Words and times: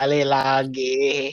Kembali 0.08 0.24
lagi. 0.24 1.28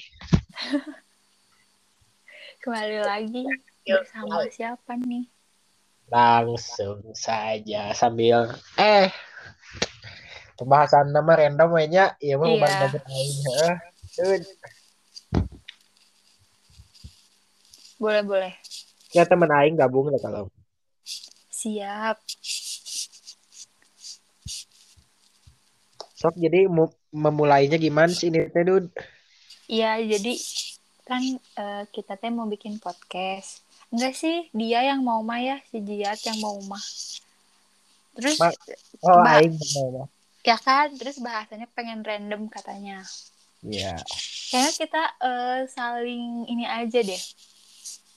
Kembali 2.59 2.99
lagi 2.99 3.47
bersama 3.87 4.43
siapa 4.51 4.91
nih? 4.99 5.23
Langsung 6.11 7.15
saja 7.15 7.95
sambil 7.95 8.51
eh 8.75 9.07
pembahasan 10.59 11.15
nama 11.15 11.39
random 11.39 11.79
aja 11.79 12.11
ya 12.19 12.35
mau 12.35 12.59
Iya. 12.59 12.91
aing 12.91 13.39
heeh. 13.39 13.75
Dude, 14.19 14.47
Boleh 17.95 18.23
boleh. 18.27 18.53
Ya 19.15 19.23
temen 19.23 19.47
aing 19.47 19.79
gabung 19.79 20.11
lah 20.11 20.19
kalau. 20.19 20.51
Siap. 21.55 22.19
Sok 26.19 26.35
jadi 26.35 26.67
memulainya 27.11 27.79
gimana 27.79 28.11
sih 28.11 28.27
ini 28.31 28.47
teh 28.51 28.63
Dud? 28.63 28.91
Iya 29.67 29.99
jadi 29.99 30.33
kan 31.07 31.23
eh, 31.37 31.83
kita 31.91 32.19
teh 32.19 32.31
mau 32.31 32.47
bikin 32.47 32.79
podcast. 32.79 33.63
Enggak 33.91 34.15
sih 34.19 34.51
dia 34.51 34.83
yang 34.83 35.03
mau 35.03 35.23
mah 35.23 35.39
ya 35.39 35.57
si 35.71 35.79
Jiat 35.79 36.19
yang 36.27 36.39
mau 36.43 36.59
mah. 36.67 36.83
Terus 38.17 38.37
Ma- 38.41 38.55
Oh 39.05 39.21
aing 39.21 39.53
mau. 39.53 40.09
ya 40.41 40.55
kan 40.57 40.95
terus 40.95 41.19
bahasanya 41.19 41.67
pengen 41.75 42.01
random 42.03 42.47
katanya. 42.47 43.03
Iya. 43.63 43.99
Kayaknya 44.51 44.73
kita 44.75 45.03
eh, 45.23 45.59
saling 45.71 46.47
ini 46.47 46.65
aja 46.67 46.99
deh. 47.03 47.23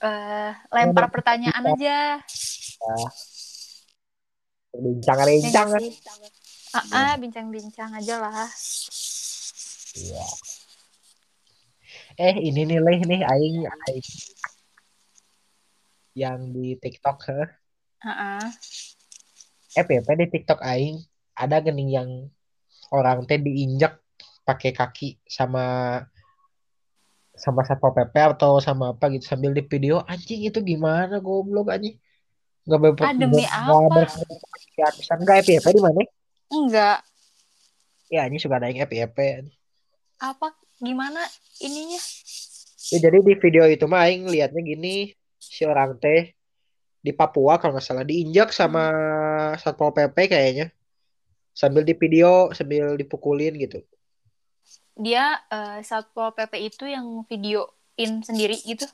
Eh 0.01 0.53
lempar 0.73 1.11
pertanyaan 1.13 1.65
aja. 1.77 2.19
Ya 2.23 3.09
rincang 4.71 5.19
nggak 6.71 6.85
sih? 6.87 6.95
Ah, 6.95 7.11
ah, 7.11 7.15
bincang-bincang 7.19 7.91
aja 7.99 8.15
lah. 8.23 8.47
Iya. 9.99 10.27
Eh 12.15 12.37
ini 12.39 12.63
nih 12.69 12.79
leh 12.79 13.01
nih 13.03 13.21
aing, 13.27 13.57
aing 13.67 14.07
yang 16.15 16.53
di 16.55 16.77
TikTok 16.79 17.19
heh. 17.27 17.49
Ah, 18.07 18.11
ah. 18.11 18.47
FYP 19.75 20.09
di 20.19 20.27
TikTok 20.31 20.61
aing 20.63 20.99
ada 21.35 21.63
gening 21.63 21.91
yang 21.91 22.11
orang 22.91 23.23
teh 23.27 23.39
diinjak 23.39 24.03
pakai 24.43 24.75
kaki 24.75 25.15
sama 25.31 25.99
sama 27.39 27.63
satpol 27.65 27.95
pp 27.95 28.13
atau 28.37 28.59
sama 28.61 28.93
apa 28.93 29.09
gitu 29.15 29.25
sambil 29.25 29.55
di 29.55 29.63
video 29.65 30.03
anjing 30.05 30.45
itu 30.45 30.61
gimana 30.61 31.23
goblok 31.23 31.73
anjing 31.73 31.97
nggak 32.67 32.79
ber 32.83 32.91
Ah, 33.01 33.15
demi 33.17 33.47
nggak 33.47 33.55
apa? 33.57 34.03
nggak 35.23 35.37
FYP 35.47 35.67
di 35.73 35.81
mana 35.81 36.03
Enggak. 36.51 37.07
ya 38.11 38.27
ini 38.27 38.43
suka 38.43 38.59
ada 38.59 38.67
yang 38.67 38.83
FYP 38.91 39.47
Apa? 40.19 40.51
Gimana 40.83 41.23
ininya? 41.63 42.01
ya, 42.91 42.99
jadi 42.99 43.23
di 43.23 43.35
video 43.39 43.65
itu 43.71 43.87
mah 43.87 44.11
aing 44.11 44.27
liatnya 44.27 44.59
gini 44.67 45.15
si 45.39 45.63
orang 45.63 45.95
teh 46.03 46.35
di 47.01 47.15
Papua 47.15 47.63
kalau 47.63 47.79
nggak 47.79 47.87
salah 47.87 48.03
diinjak 48.03 48.51
sama 48.51 48.91
satpol 49.63 49.95
pp 49.95 50.17
kayaknya. 50.27 50.67
Sambil 51.55 51.87
di 51.87 51.95
video 51.95 52.51
sambil 52.51 52.99
dipukulin 52.99 53.55
gitu. 53.55 53.87
Dia 54.99 55.39
eh, 55.47 55.79
satpol 55.87 56.35
pp 56.35 56.53
itu 56.67 56.85
yang 56.91 57.23
videoin 57.31 58.27
sendiri 58.27 58.59
gitu? 58.67 58.91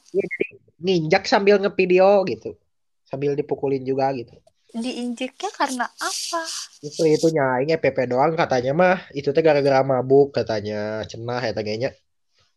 Nginjak 0.76 1.24
sambil 1.24 1.56
ngevideo 1.56 2.20
gitu. 2.28 2.52
Sambil 3.08 3.32
dipukulin 3.32 3.80
juga 3.80 4.12
gitu 4.12 4.36
diinjeknya 4.84 5.50
karena 5.54 5.86
apa? 5.88 6.42
Itu 6.84 7.02
itu 7.08 7.26
nyaing 7.32 7.70
PP 7.82 7.98
doang 8.12 8.32
katanya 8.36 8.72
mah. 8.76 8.98
Itu 9.12 9.32
teh 9.34 9.42
gara-gara 9.44 9.80
mabuk 9.82 10.36
katanya 10.36 11.02
cenah 11.08 11.40
ya 11.40 11.52
kayaknya 11.56 11.90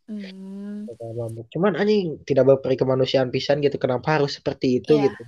hmm, 0.09 0.87
gara-gara 0.89 1.13
mabuk. 1.15 1.45
Cuman 1.53 1.73
anjing 1.79 2.21
tidak 2.27 2.45
berperi 2.49 2.75
kemanusiaan 2.79 3.29
pisan 3.33 3.61
gitu. 3.63 3.77
Kenapa 3.79 4.19
harus 4.19 4.37
seperti 4.37 4.81
itu 4.83 4.97
Iya. 4.97 5.11
gitu? 5.11 5.23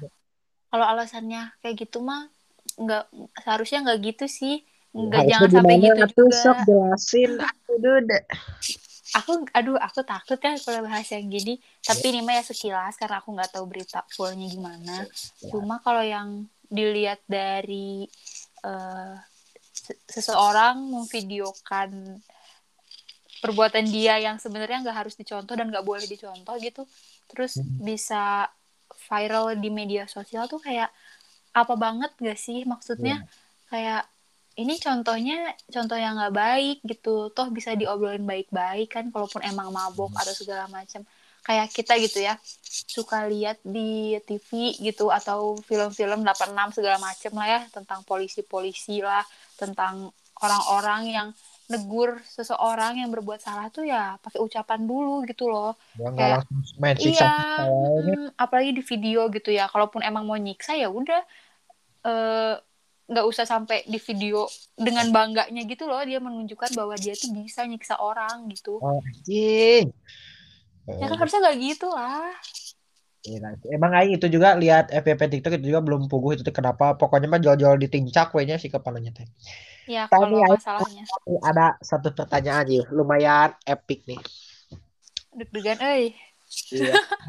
Kalau 0.72 0.86
alasannya 0.88 1.52
kayak 1.60 1.76
gitu 1.88 2.00
mah 2.04 2.32
nggak 2.80 3.04
seharusnya 3.44 3.80
nggak 3.86 4.00
gitu 4.14 4.26
sih. 4.28 4.56
Nggak 4.92 5.24
Harusnya 5.24 5.32
jangan 5.48 5.50
sampai 5.56 5.76
gitu 5.80 6.24
juga. 6.28 6.40
sok 6.44 6.58
jelasin. 6.68 7.32
Aku 7.40 7.74
dude 7.80 8.20
aku 9.12 9.44
aduh 9.52 9.76
aku 9.76 10.08
takut 10.08 10.40
kan 10.40 10.56
kalau 10.56 10.88
bahas 10.88 11.08
yang 11.12 11.28
gini. 11.28 11.60
Tapi 11.84 12.16
ini 12.16 12.20
mah 12.24 12.40
ya 12.40 12.44
sekilas 12.48 12.96
karena 12.96 13.20
aku 13.20 13.36
nggak 13.36 13.52
tahu 13.56 13.66
berita 13.68 14.04
fullnya 14.16 14.48
gimana. 14.48 15.04
Cuma 15.52 15.84
kalau 15.84 16.04
yang 16.04 16.48
dilihat 16.72 17.20
dari 17.28 18.08
se- 19.74 20.00
seseorang 20.08 20.80
memvideokan 20.88 22.22
perbuatan 23.42 23.90
dia 23.90 24.22
yang 24.22 24.38
sebenarnya 24.38 24.86
nggak 24.86 24.98
harus 25.06 25.18
dicontoh 25.18 25.58
dan 25.58 25.74
nggak 25.74 25.84
boleh 25.84 26.06
dicontoh 26.06 26.56
gitu. 26.62 26.86
Terus 27.34 27.58
Hmm. 27.58 27.82
bisa 27.82 28.48
viral 29.10 29.58
di 29.58 29.70
media 29.74 30.06
sosial 30.06 30.46
tuh 30.46 30.62
kayak 30.62 30.94
apa 31.52 31.74
banget 31.76 32.12
gak 32.22 32.38
sih? 32.38 32.64
Maksudnya 32.64 33.26
kayak 33.74 34.06
ini 34.62 34.78
contohnya 34.78 35.58
contoh 35.74 35.98
yang 35.98 36.20
nggak 36.22 36.36
baik 36.38 36.78
gitu. 36.86 37.34
Toh 37.34 37.48
bisa 37.50 37.74
diobrolin 37.74 38.24
baik-baik 38.28 38.94
kan 38.94 39.10
kalaupun 39.10 39.42
emang 39.42 39.74
mabok 39.74 40.14
atau 40.14 40.36
segala 40.38 40.70
macam 40.70 41.02
kayak 41.42 41.68
kita 41.70 41.98
gitu 41.98 42.22
ya 42.22 42.38
suka 42.64 43.26
lihat 43.26 43.58
di 43.62 43.90
TV 44.22 44.50
gitu 44.80 45.10
atau 45.10 45.58
film-film 45.60 46.22
86 46.22 46.78
segala 46.78 46.98
macam 46.98 47.32
lah 47.34 47.48
ya 47.50 47.62
tentang 47.70 48.00
polisi-polisi 48.04 49.02
lah 49.02 49.26
tentang 49.56 50.10
orang-orang 50.38 51.02
yang 51.08 51.28
negur 51.66 52.20
seseorang 52.26 53.00
yang 53.00 53.10
berbuat 53.10 53.40
salah 53.40 53.68
tuh 53.68 53.84
ya 53.84 54.20
pakai 54.20 54.38
ucapan 54.38 54.84
dulu 54.84 55.24
gitu 55.24 55.48
loh 55.48 55.74
Ya, 55.96 56.12
Kayak, 56.12 56.38
langsung 56.44 56.78
iya 57.08 57.32
kayaknya. 57.32 58.16
mm, 58.20 58.28
apalagi 58.36 58.72
di 58.72 58.84
video 58.84 59.22
gitu 59.30 59.50
ya 59.50 59.66
kalaupun 59.66 60.02
emang 60.02 60.24
mau 60.24 60.36
nyiksa 60.36 60.76
ya 60.76 60.92
udah 60.92 61.22
eh, 62.04 62.56
nggak 63.08 63.26
usah 63.26 63.44
sampai 63.44 63.84
di 63.86 64.00
video 64.00 64.48
dengan 64.74 65.12
bangganya 65.12 65.62
gitu 65.64 65.84
loh 65.84 66.00
dia 66.02 66.18
menunjukkan 66.18 66.72
bahwa 66.74 66.96
dia 66.96 67.12
tuh 67.14 67.32
bisa 67.34 67.64
nyiksa 67.64 67.98
orang 67.98 68.48
gitu 68.48 68.80
Oh. 68.80 69.00
Ya 71.00 71.06
kan 71.10 71.18
harusnya 71.20 71.40
nggak 71.44 71.58
gitu 71.64 71.86
lah 71.96 72.32
Iya, 73.28 73.38
Emang 73.76 73.92
aing 73.98 74.14
itu 74.18 74.28
juga 74.36 74.50
lihat 74.62 74.84
FYP 75.04 75.22
TikTok 75.32 75.52
itu 75.58 75.66
juga 75.70 75.82
belum 75.88 76.02
puguh 76.12 76.32
itu 76.34 76.52
kenapa 76.60 76.84
pokoknya 77.00 77.28
mah 77.32 77.40
jual-jual 77.44 77.76
di 77.84 77.88
tincak 77.94 78.28
we 78.36 78.42
nya 78.50 78.56
si 78.64 78.68
kepalanya 78.74 79.12
teh. 79.18 79.28
ya 79.86 80.10
Tapi 80.12 80.26
kalau 80.32 80.42
masalahnya 80.50 81.06
Ada 81.50 81.66
satu 81.90 82.10
pertanyaan 82.18 82.66
nih, 82.72 82.84
lumayan 82.98 83.50
epic 83.74 84.00
nih. 84.10 84.20
deg-degan 85.38 85.80
eh 85.94 86.04
Iya. 86.72 86.96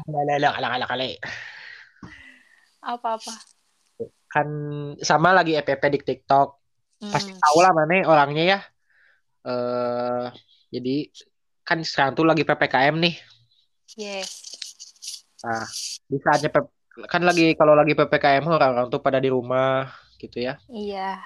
Apa-apa 2.91 3.33
Kan 4.33 4.47
sama 5.09 5.29
lagi 5.37 5.51
FYP 5.63 5.83
di 5.95 5.99
TikTok. 6.07 6.47
Pasti 7.11 7.31
Hmm, 7.31 7.41
tahu 7.41 7.57
lah 7.63 7.71
mana 7.77 7.95
orangnya 8.11 8.43
ya. 8.51 8.57
Eh 9.47 10.25
jadi 10.75 10.91
kan 11.67 11.79
sekarang 11.89 12.13
tuh 12.17 12.25
lagi 12.29 12.43
PPKM 12.47 12.95
nih. 13.05 13.13
Yes 13.95 14.29
Nah, 15.43 15.67
di 16.07 16.15
saatnya 16.23 16.47
P- 16.47 16.71
kan 17.03 17.19
lagi 17.19 17.51
kalau 17.59 17.75
lagi 17.75 17.91
PPKM 17.91 18.47
orang-orang 18.47 18.87
tuh 18.87 19.03
pada 19.03 19.19
di 19.19 19.27
rumah 19.27 19.91
gitu 20.15 20.39
ya. 20.39 20.55
iya 20.71 21.19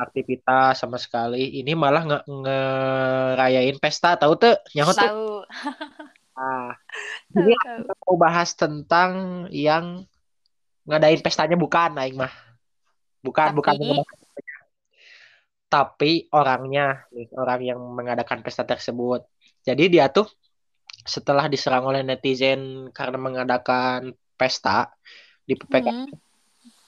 Aktivitas 0.00 0.80
sama 0.80 0.96
sekali. 0.96 1.60
Ini 1.60 1.76
malah 1.76 2.08
nge 2.08 2.18
ngerayain 2.24 3.76
pesta 3.76 4.16
tahu 4.16 4.32
tuh 4.40 4.56
nyaho 4.72 4.96
tuh. 4.96 5.02
tahu 5.04 5.26
Ah, 6.40 6.72
Ini 7.36 7.52
tahu 7.52 7.78
kita 7.84 7.94
mau 8.00 8.16
bahas 8.16 8.56
tentang 8.56 9.10
yang 9.52 10.08
ngadain 10.88 11.20
pestanya 11.20 11.60
bukan 11.60 12.00
aing 12.00 12.16
mah. 12.16 12.32
Bukan, 13.20 13.52
bukan 13.52 13.76
Tapi- 13.76 14.08
pestanya. 14.08 14.56
Tapi 15.68 16.12
orangnya, 16.32 17.04
nih, 17.12 17.28
orang 17.36 17.60
yang 17.60 17.80
mengadakan 17.92 18.40
pesta 18.40 18.64
tersebut. 18.64 19.20
Jadi 19.62 19.92
dia 19.92 20.08
tuh 20.08 20.24
setelah 21.02 21.48
diserang 21.48 21.84
oleh 21.84 22.04
netizen 22.04 22.88
karena 22.92 23.16
mengadakan 23.16 24.12
pesta 24.36 24.92
di 25.42 25.56
PPKM. 25.56 26.08
Hmm, 26.08 26.12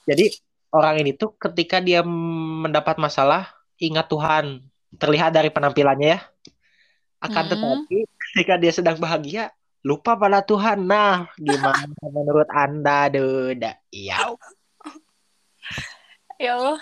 Jadi 0.05 0.25
orang 0.73 1.01
ini 1.01 1.13
tuh 1.13 1.33
ketika 1.37 1.77
dia 1.79 2.01
mendapat 2.05 2.97
masalah 2.97 3.49
ingat 3.77 4.07
Tuhan. 4.07 4.61
Terlihat 4.93 5.33
dari 5.33 5.49
penampilannya 5.49 6.09
ya. 6.13 6.19
Akan 7.17 7.49
Hmm. 7.49 7.51
tetapi 7.57 7.97
ketika 8.05 8.53
dia 8.61 8.69
sedang 8.69 8.97
bahagia 9.01 9.49
lupa 9.81 10.13
pada 10.13 10.45
Tuhan. 10.45 10.85
Nah, 10.85 11.25
gimana 11.35 11.89
menurut 12.15 12.49
Anda, 12.53 13.09
Duda? 13.09 13.73
Iya. 13.89 14.37
ya 16.37 16.59
Allah 16.59 16.77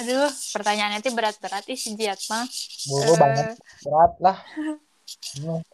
aduh 0.00 0.26
pertanyaannya 0.50 0.98
tuh 1.06 1.14
berat-berat 1.14 1.62
ih 1.70 1.78
si 1.78 1.94
Jiat 1.94 2.18
mah 2.26 2.42
Mulu 2.90 3.14
Eh, 3.14 3.18
banget 3.20 3.46
berat 3.86 4.12
lah. 4.18 4.38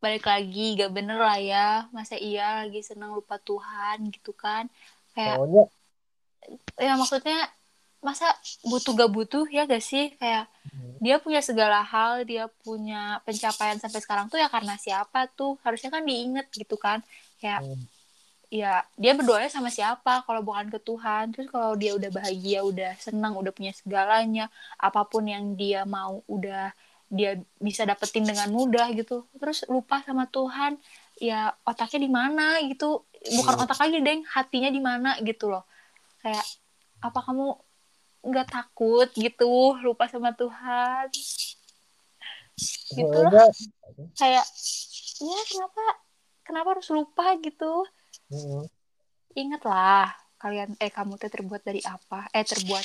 Balik 0.00 0.24
lagi 0.24 0.80
gak 0.80 0.92
bener 0.96 1.18
lah 1.20 1.38
ya. 1.38 1.68
Masa 1.92 2.16
iya 2.16 2.64
lagi 2.64 2.80
senang 2.80 3.12
lupa 3.12 3.36
Tuhan 3.36 4.08
gitu 4.08 4.32
kan. 4.32 4.66
Kayak 5.12 5.36
ya 6.80 6.96
maksudnya 6.96 7.38
masa 8.00 8.32
butuh 8.64 8.96
gak 8.96 9.12
butuh 9.12 9.44
ya 9.52 9.68
gak 9.68 9.84
sih? 9.84 10.16
Kayak 10.16 10.48
Hmm. 10.70 10.96
dia 11.02 11.16
punya 11.18 11.40
segala 11.40 11.80
hal 11.82 12.22
dia 12.28 12.44
punya 12.62 13.18
pencapaian 13.24 13.80
sampai 13.80 14.00
sekarang 14.04 14.26
tuh 14.30 14.38
ya 14.40 14.48
karena 14.48 14.76
siapa 14.80 15.26
tuh? 15.32 15.56
Harusnya 15.64 15.90
kan 15.92 16.04
diinget 16.04 16.46
gitu 16.52 16.76
kan. 16.80 17.04
Kayak 17.40 17.60
Hmm. 17.64 17.84
ya 18.50 18.82
dia 18.98 19.12
berdoanya 19.14 19.50
sama 19.52 19.70
siapa 19.70 20.24
kalau 20.26 20.40
bukan 20.42 20.72
ke 20.72 20.78
Tuhan? 20.82 21.32
Terus 21.36 21.48
kalau 21.52 21.76
dia 21.76 21.92
udah 21.94 22.10
bahagia 22.10 22.60
udah 22.64 22.92
senang 22.98 23.36
udah 23.36 23.52
punya 23.54 23.72
segalanya 23.76 24.48
apa 24.80 25.04
pun 25.06 25.28
yang 25.28 25.54
dia 25.60 25.84
mau 25.84 26.24
udah 26.26 26.72
dia 27.10 27.42
bisa 27.58 27.82
dapetin 27.82 28.22
dengan 28.22 28.48
mudah 28.54 28.86
gitu. 28.94 29.26
Terus 29.34 29.66
lupa 29.66 29.98
sama 30.06 30.30
Tuhan. 30.30 30.78
Ya 31.18 31.52
otaknya 31.66 32.06
di 32.06 32.10
mana 32.10 32.46
gitu. 32.64 33.02
Bukan 33.36 33.54
Iya. 33.58 33.62
otak 33.66 33.78
lagi 33.82 33.98
deng. 34.00 34.22
Hatinya 34.24 34.70
di 34.70 34.78
mana 34.80 35.18
gitu 35.20 35.50
loh. 35.50 35.66
Kayak 36.22 36.46
apa 37.02 37.18
kamu 37.26 37.58
nggak 38.24 38.48
takut 38.48 39.10
gitu? 39.18 39.74
Lupa 39.82 40.06
sama 40.06 40.30
Tuhan. 40.32 41.10
Gitu 42.94 43.18
loh. 43.26 43.50
Kayak 44.14 44.46
ya 45.20 45.40
kenapa? 45.50 45.84
Kenapa 46.46 46.68
harus 46.78 46.88
lupa? 46.90 47.34
gitu. 47.42 47.84
Hmm. 48.30 48.62
ingatlah 49.30 50.10
kalian 50.42 50.74
eh 50.82 50.90
kamu 50.90 51.14
tuh 51.14 51.30
terbuat 51.30 51.62
dari 51.62 51.78
apa? 51.86 52.26
Eh 52.34 52.42
terbuat 52.42 52.82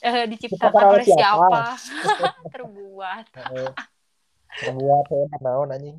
eh 0.00 0.24
diciptakan 0.32 0.84
oleh 0.92 1.04
siapa, 1.04 1.46
siapa? 1.46 1.60
terbuat 2.52 3.24
Heeh. 3.36 3.68
Terbuat 4.60 5.04
saya 5.10 5.26
naon 5.44 5.70
anjing. 5.74 5.98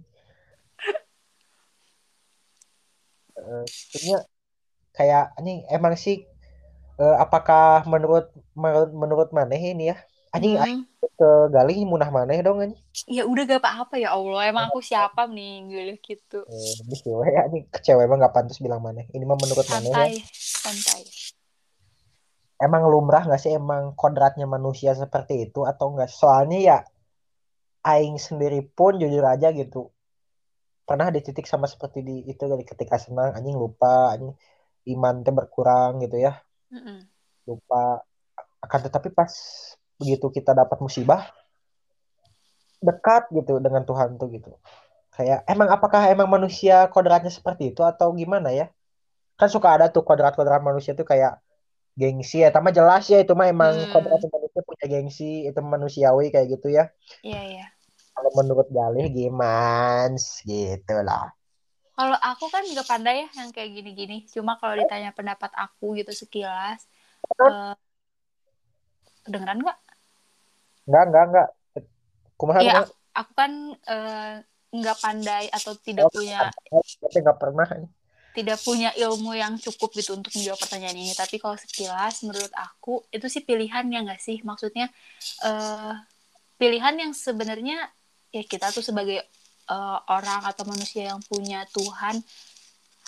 Eh, 3.38 3.64
Sebenarnya 3.68 4.18
kayak 4.98 5.24
anjing 5.40 5.60
emang 5.72 5.96
sih 6.06 6.18
eh, 7.04 7.16
apakah 7.26 7.86
menurut 7.94 8.26
menurut 8.62 8.92
menurut 9.02 9.30
maneh 9.38 9.62
ini 9.74 9.84
ya 9.92 9.98
anjing 10.36 10.56
Hmm, 10.58 10.84
ke 11.20 11.30
galih 11.56 11.78
munah 11.92 12.10
maneh 12.18 12.40
dong 12.46 12.60
anjing. 12.64 12.80
ya 13.16 13.24
udah 13.32 13.44
gak 13.50 13.62
apa-apa 13.64 13.96
ya 14.04 14.10
Allah 14.18 14.42
emang 14.52 14.66
aku 14.70 14.80
siapa 14.84 15.22
nih 15.36 15.52
gue 15.70 15.84
gitu 16.08 16.40
Eh, 16.52 16.74
bisa 16.90 17.08
we 17.20 17.30
anjing 17.44 17.64
ke 17.74 17.80
cewek 17.86 18.06
mah 18.10 18.18
nggak 18.20 18.36
pantas 18.36 18.58
bilang 18.66 18.82
maneh. 18.86 19.06
Ini 19.16 19.24
mah 19.30 19.38
menurut 19.44 19.68
maneh 19.74 19.92
ya. 19.92 20.08
santai 20.08 20.12
santai 20.64 21.02
Emang 22.62 22.86
lumrah 22.86 23.26
nggak 23.26 23.42
sih? 23.42 23.58
Emang 23.58 23.98
kodratnya 23.98 24.46
manusia 24.46 24.94
seperti 24.94 25.50
itu 25.50 25.66
atau 25.66 25.90
enggak? 25.90 26.14
Soalnya 26.14 26.60
ya 26.62 26.78
aing 27.82 28.22
sendiri 28.22 28.62
pun 28.62 29.02
jujur 29.02 29.26
aja 29.26 29.50
gitu. 29.50 29.90
Pernah 30.86 31.10
di 31.10 31.26
titik 31.26 31.50
sama 31.50 31.66
seperti 31.66 32.06
di 32.06 32.16
itu 32.30 32.44
dari 32.46 32.62
ketika 32.62 33.02
senang 33.02 33.34
anjing 33.34 33.58
lupa 33.58 34.14
anjing 34.14 34.38
iman 34.94 35.26
teh 35.26 35.34
berkurang 35.34 36.06
gitu 36.06 36.22
ya. 36.22 36.38
Lupa. 37.50 38.06
Akan 38.62 38.80
tetapi 38.86 39.10
pas 39.10 39.34
begitu 39.98 40.30
kita 40.30 40.54
dapat 40.54 40.78
musibah 40.78 41.34
dekat 42.82 43.30
gitu 43.34 43.58
dengan 43.58 43.82
Tuhan 43.86 44.22
tuh 44.22 44.30
gitu. 44.30 44.54
Kayak 45.14 45.46
emang 45.50 45.70
apakah 45.70 46.14
emang 46.14 46.30
manusia 46.30 46.86
kodratnya 46.94 47.34
seperti 47.34 47.74
itu 47.74 47.82
atau 47.82 48.14
gimana 48.14 48.54
ya? 48.54 48.70
Kan 49.38 49.50
suka 49.50 49.74
ada 49.74 49.90
tuh 49.90 50.06
kodrat-kodrat 50.06 50.62
manusia 50.62 50.94
tuh 50.94 51.06
kayak 51.06 51.42
gengsi 52.00 52.44
ya. 52.44 52.50
Sama 52.56 52.70
jelas 52.72 53.04
ya 53.12 53.18
itu 53.24 53.34
mah 53.38 53.48
emang 53.52 53.74
Hmm. 53.74 53.92
kodrat 53.94 54.22
manusia 54.32 54.62
punya 54.64 54.86
gengsi 54.92 55.48
itu 55.48 55.60
manusiawi 55.60 56.26
kayak 56.34 56.48
gitu 56.58 56.68
ya. 56.72 56.84
Iya 57.24 57.42
iya. 57.52 57.66
Kalau 58.12 58.32
menurut 58.38 58.68
Galih 58.70 59.08
gimana 59.10 60.20
gitu 60.46 60.96
lah. 61.08 61.32
Kalau 61.96 62.18
aku 62.18 62.46
kan 62.50 62.64
nggak 62.66 62.88
pandai 62.90 63.16
ya 63.24 63.28
yang 63.40 63.50
kayak 63.56 63.72
gini-gini. 63.78 64.26
Cuma 64.28 64.58
kalau 64.60 64.76
ditanya 64.80 65.12
pendapat 65.14 65.52
aku 65.54 65.96
gitu 66.00 66.12
sekilas 66.12 66.82
eh 67.40 67.74
kedengeran 69.26 69.60
nggak? 69.62 69.78
Enggak 70.88 71.04
enggak 71.08 71.24
enggak 71.30 71.48
kumaha 72.40 72.60
kumaha? 72.66 72.84
aku, 72.84 72.94
aku 73.14 73.32
kan 73.38 73.52
eh, 73.86 74.34
nggak 74.72 74.98
pandai 75.04 75.44
atau 75.52 75.72
tidak 75.78 76.08
punya 76.10 76.48
tapi 77.04 77.18
nggak 77.22 77.38
pernah 77.38 77.68
tidak 78.32 78.64
punya 78.64 78.96
ilmu 78.96 79.36
yang 79.36 79.60
cukup 79.60 79.92
gitu 79.96 80.16
untuk 80.16 80.32
menjawab 80.36 80.60
pertanyaan 80.60 80.98
ini. 80.98 81.14
Tapi 81.16 81.36
kalau 81.38 81.60
sekilas 81.60 82.24
menurut 82.24 82.52
aku 82.56 83.04
itu 83.12 83.28
sih 83.28 83.44
pilihan 83.44 83.84
ya 83.88 84.00
nggak 84.04 84.22
sih? 84.22 84.40
Maksudnya 84.44 84.88
eh 85.44 85.94
pilihan 86.56 86.96
yang 86.96 87.12
sebenarnya 87.12 87.90
ya 88.32 88.44
kita 88.46 88.72
tuh 88.72 88.86
sebagai 88.86 89.20
eh, 89.68 90.00
orang 90.08 90.42
atau 90.48 90.64
manusia 90.68 91.12
yang 91.12 91.22
punya 91.26 91.68
Tuhan 91.74 92.24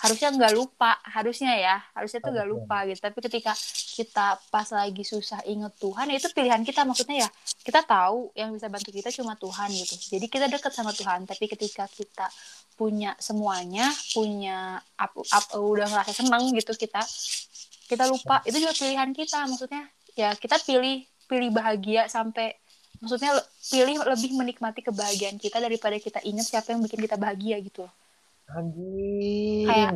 harusnya 0.04 0.28
nggak 0.36 0.52
lupa 0.52 1.00
harusnya 1.00 1.56
ya 1.56 1.76
harusnya 1.96 2.20
tuh 2.20 2.30
nggak 2.36 2.48
lupa 2.52 2.84
gitu. 2.84 3.00
Tapi 3.00 3.18
ketika 3.24 3.52
kita 3.96 4.36
pas 4.52 4.68
lagi 4.68 5.00
susah 5.00 5.40
inget 5.48 5.72
Tuhan 5.80 6.12
ya 6.12 6.16
itu 6.20 6.28
pilihan 6.36 6.60
kita. 6.60 6.84
Maksudnya 6.84 7.24
ya 7.24 7.28
kita 7.64 7.80
tahu 7.88 8.28
yang 8.36 8.52
bisa 8.52 8.68
bantu 8.68 8.92
kita 8.92 9.08
cuma 9.08 9.32
Tuhan 9.40 9.72
gitu. 9.72 9.96
Jadi 9.96 10.26
kita 10.28 10.46
deket 10.52 10.72
sama 10.76 10.92
Tuhan 10.92 11.24
tapi 11.24 11.48
ketika 11.48 11.88
kita 11.88 12.28
punya 12.76 13.16
semuanya 13.16 13.88
punya 14.12 14.76
up, 15.00 15.14
up, 15.16 15.44
udah 15.56 15.88
ngerasa 15.88 16.12
seneng 16.12 16.52
gitu 16.52 16.76
kita 16.76 17.00
kita 17.88 18.04
lupa. 18.04 18.44
Itu 18.44 18.60
juga 18.60 18.76
pilihan 18.76 19.08
kita. 19.16 19.48
Maksudnya 19.48 19.88
ya 20.12 20.36
kita 20.36 20.60
pilih 20.68 21.08
pilih 21.24 21.48
bahagia 21.48 22.12
sampai 22.12 22.52
maksudnya 23.00 23.32
pilih 23.72 24.04
lebih 24.04 24.36
menikmati 24.36 24.84
kebahagiaan 24.84 25.40
kita 25.40 25.56
daripada 25.64 25.96
kita 25.96 26.20
ingat 26.28 26.44
siapa 26.44 26.76
yang 26.76 26.84
bikin 26.84 27.00
kita 27.00 27.16
bahagia 27.16 27.56
gitu. 27.64 27.88
loh. 27.88 28.03
Anjing 28.56 29.64
Kayak, 29.66 29.92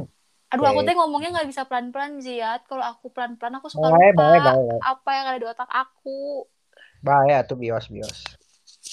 Aduh, 0.52 0.64
aku 0.70 0.80
Oke. 0.80 0.86
teh 0.88 0.94
ngomongnya 0.96 1.28
nggak 1.34 1.48
bisa 1.52 1.62
pelan-pelan, 1.68 2.12
Ziat. 2.24 2.60
Kalau 2.70 2.84
aku 2.92 3.06
pelan-pelan, 3.14 3.54
aku 3.60 3.68
suka 3.68 3.88
Baik, 3.92 4.12
lupa 4.16 4.24
baik, 4.24 4.42
baik. 4.48 4.82
apa 4.92 5.10
yang 5.16 5.26
ada 5.28 5.38
di 5.42 5.46
otak 5.52 5.68
aku. 5.82 6.48
bahaya 7.06 7.38
tuh 7.48 7.56
bios 7.58 7.86
bios 7.90 8.18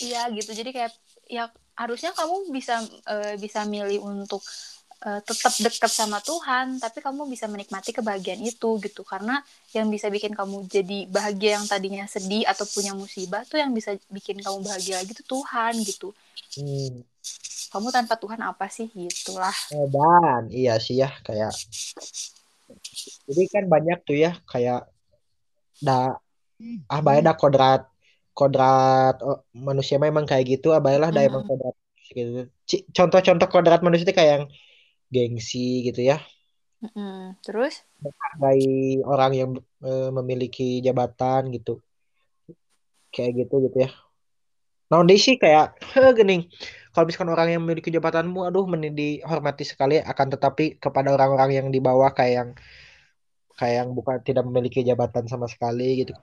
Iya, 0.04 0.19
gitu. 0.38 0.52
Jadi 0.60 0.69
kayak, 0.75 0.94
ya 1.31 1.44
harusnya 1.75 2.12
kamu 2.16 2.36
bisa 2.56 2.74
eh, 3.12 3.36
bisa 3.40 3.60
milih 3.68 4.00
untuk 4.04 4.42
eh, 5.07 5.22
tetap 5.24 5.54
dekat 5.66 5.92
sama 5.92 6.19
Tuhan, 6.24 6.80
tapi 6.84 7.00
kamu 7.06 7.22
bisa 7.34 7.46
menikmati 7.51 7.92
kebahagiaan 7.96 8.42
itu, 8.44 8.69
gitu. 8.86 9.01
Karena 9.08 9.40
yang 9.75 9.88
bisa 9.96 10.08
bikin 10.12 10.34
kamu 10.40 10.68
jadi 10.75 10.98
bahagia 11.12 11.50
yang 11.62 11.66
tadinya 11.68 12.06
sedih 12.08 12.44
atau 12.51 12.66
punya 12.68 12.92
musibah, 12.96 13.44
tuh 13.48 13.58
yang 13.63 13.72
bisa 13.75 13.96
bikin 14.12 14.38
kamu 14.44 14.58
bahagia 14.68 14.96
lagi 15.04 15.12
tuh 15.19 15.28
Tuhan, 15.40 15.74
gitu. 15.88 16.12
Hmm. 16.60 17.04
Kamu 17.74 17.92
tanpa 17.92 18.16
Tuhan 18.16 18.40
apa 18.40 18.72
sih? 18.72 18.88
Gitulah. 18.94 19.56
Edan, 19.74 20.48
iya 20.54 20.80
sih 20.80 21.00
ya 21.02 21.12
kayak 21.26 21.52
jadi 23.26 23.44
kan 23.50 23.64
banyak 23.70 24.00
tuh 24.06 24.18
ya 24.18 24.32
kayak 24.50 24.90
da 25.82 26.18
ah 26.88 27.02
bae 27.04 27.20
dah 27.20 27.36
kodrat 27.36 27.84
kodrat 28.32 29.16
oh, 29.22 29.44
manusia 29.54 29.98
memang 30.00 30.24
kayak 30.24 30.58
gitu 30.58 30.72
ah 30.72 30.82
bae 30.82 30.98
lah 30.98 31.10
dah 31.12 31.24
emang 31.24 31.44
Mm-mm. 31.44 31.52
kodrat 31.52 31.76
gitu. 32.06 32.30
Contoh-contoh 32.94 33.48
kodrat 33.50 33.82
manusia 33.82 34.06
itu 34.06 34.14
kayak 34.14 34.32
yang 34.39 34.46
gengsi 35.10 35.89
gitu 35.89 36.06
ya. 36.06 36.22
Mm-mm. 36.86 37.34
Terus? 37.42 37.82
Menghargai 38.01 39.01
orang 39.01 39.32
yang 39.34 39.50
eh, 39.82 40.10
memiliki 40.13 40.84
jabatan 40.86 41.50
gitu. 41.56 41.82
Kayak 43.10 43.46
gitu 43.46 43.56
gitu 43.70 43.77
ya. 43.88 43.92
Nah, 44.86 45.01
sih 45.18 45.36
kayak 45.42 45.82
heh, 45.98 46.13
gening. 46.13 46.46
Kalau 46.94 47.10
misalkan 47.10 47.34
orang 47.34 47.50
yang 47.51 47.62
memiliki 47.65 47.92
jabatanmu, 47.92 48.48
aduh, 48.48 48.70
mending 48.70 48.96
dihormati 48.96 49.65
sekali. 49.68 50.00
Akan 50.00 50.32
tetapi 50.32 50.80
kepada 50.80 51.12
orang-orang 51.12 51.51
yang 51.51 51.68
di 51.74 51.84
bawah 51.84 52.13
kayak 52.13 52.34
yang 52.34 52.50
kayak 53.58 53.75
yang 53.84 53.89
bukan 53.96 54.22
tidak 54.24 54.44
memiliki 54.48 54.86
jabatan 54.86 55.25
sama 55.27 55.50
sekali 55.50 56.06
gitu. 56.06 56.13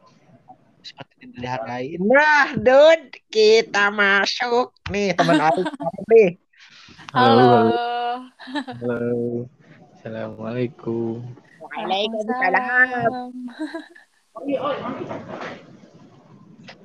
Seperti 0.81 1.29
tidak 1.29 1.39
dihargai. 1.43 1.99
Nah, 2.01 2.55
Dud, 2.57 3.03
kita 3.29 3.91
masuk 3.93 4.73
nih 4.89 5.13
teman 5.13 5.43
Aing 5.43 5.69
nih. 6.09 6.29
Halo, 7.13 7.45
halo, 7.45 7.45
Halo. 7.45 7.77
halo. 8.81 9.45
Assalamualaikum. 9.93 11.21
Waalaikumsalam. 11.61 13.33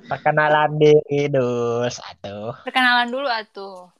Perkenalan 0.08 0.80
diri, 0.80 1.28
Dus. 1.28 2.00
Atuh. 2.00 2.56
Perkenalan 2.64 3.12
dulu 3.12 3.28
atuh. 3.28 3.92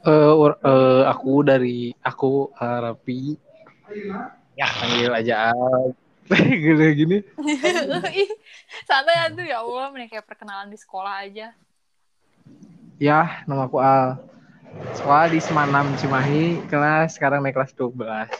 Eh, 0.00 0.32
ur- 0.32 0.60
eh, 0.64 1.02
aku 1.04 1.44
dari 1.44 1.92
aku 2.00 2.48
eh, 2.56 2.78
Rapi, 2.80 3.20
Ya, 4.56 4.66
panggil 4.68 5.12
aja 5.12 5.52
Al. 5.52 5.92
Gini 6.64 6.86
gini. 6.96 7.18
Ih, 8.22 8.30
Santai 8.88 9.18
atuh 9.28 9.44
ya 9.44 9.60
Allah, 9.60 9.92
mending 9.92 10.08
kayak 10.08 10.24
perkenalan 10.24 10.72
di 10.72 10.78
sekolah 10.80 11.26
aja. 11.26 11.52
Ya, 12.96 13.44
nama 13.44 13.68
aku 13.68 13.80
Al. 13.80 14.20
Sekolah 14.96 15.26
di 15.28 15.42
Semanam 15.42 15.90
Cimahi, 15.98 16.62
kelas 16.70 17.18
sekarang 17.18 17.42
naik 17.42 17.58
kelas 17.58 17.74
12. 17.74 18.30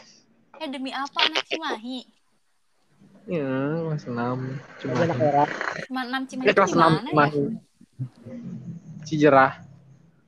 Eh 0.61 0.69
demi 0.69 0.93
apa 0.95 1.25
anak 1.27 1.43
Cimahi? 1.49 2.20
Ya, 3.29 3.45
kelas 3.85 4.03
6 4.05 4.17
Ini 4.17 4.57
Cimahi. 4.81 5.03
anak 5.05 5.17
orang. 5.21 5.49
Cuma 5.85 6.01
6 6.03 6.29
Cimahi 6.29 6.47
Ya, 6.47 6.53
kelas 6.53 6.71
6 6.73 6.79
mana 6.81 7.09
ya? 7.09 7.27
Cijerah. 9.05 9.51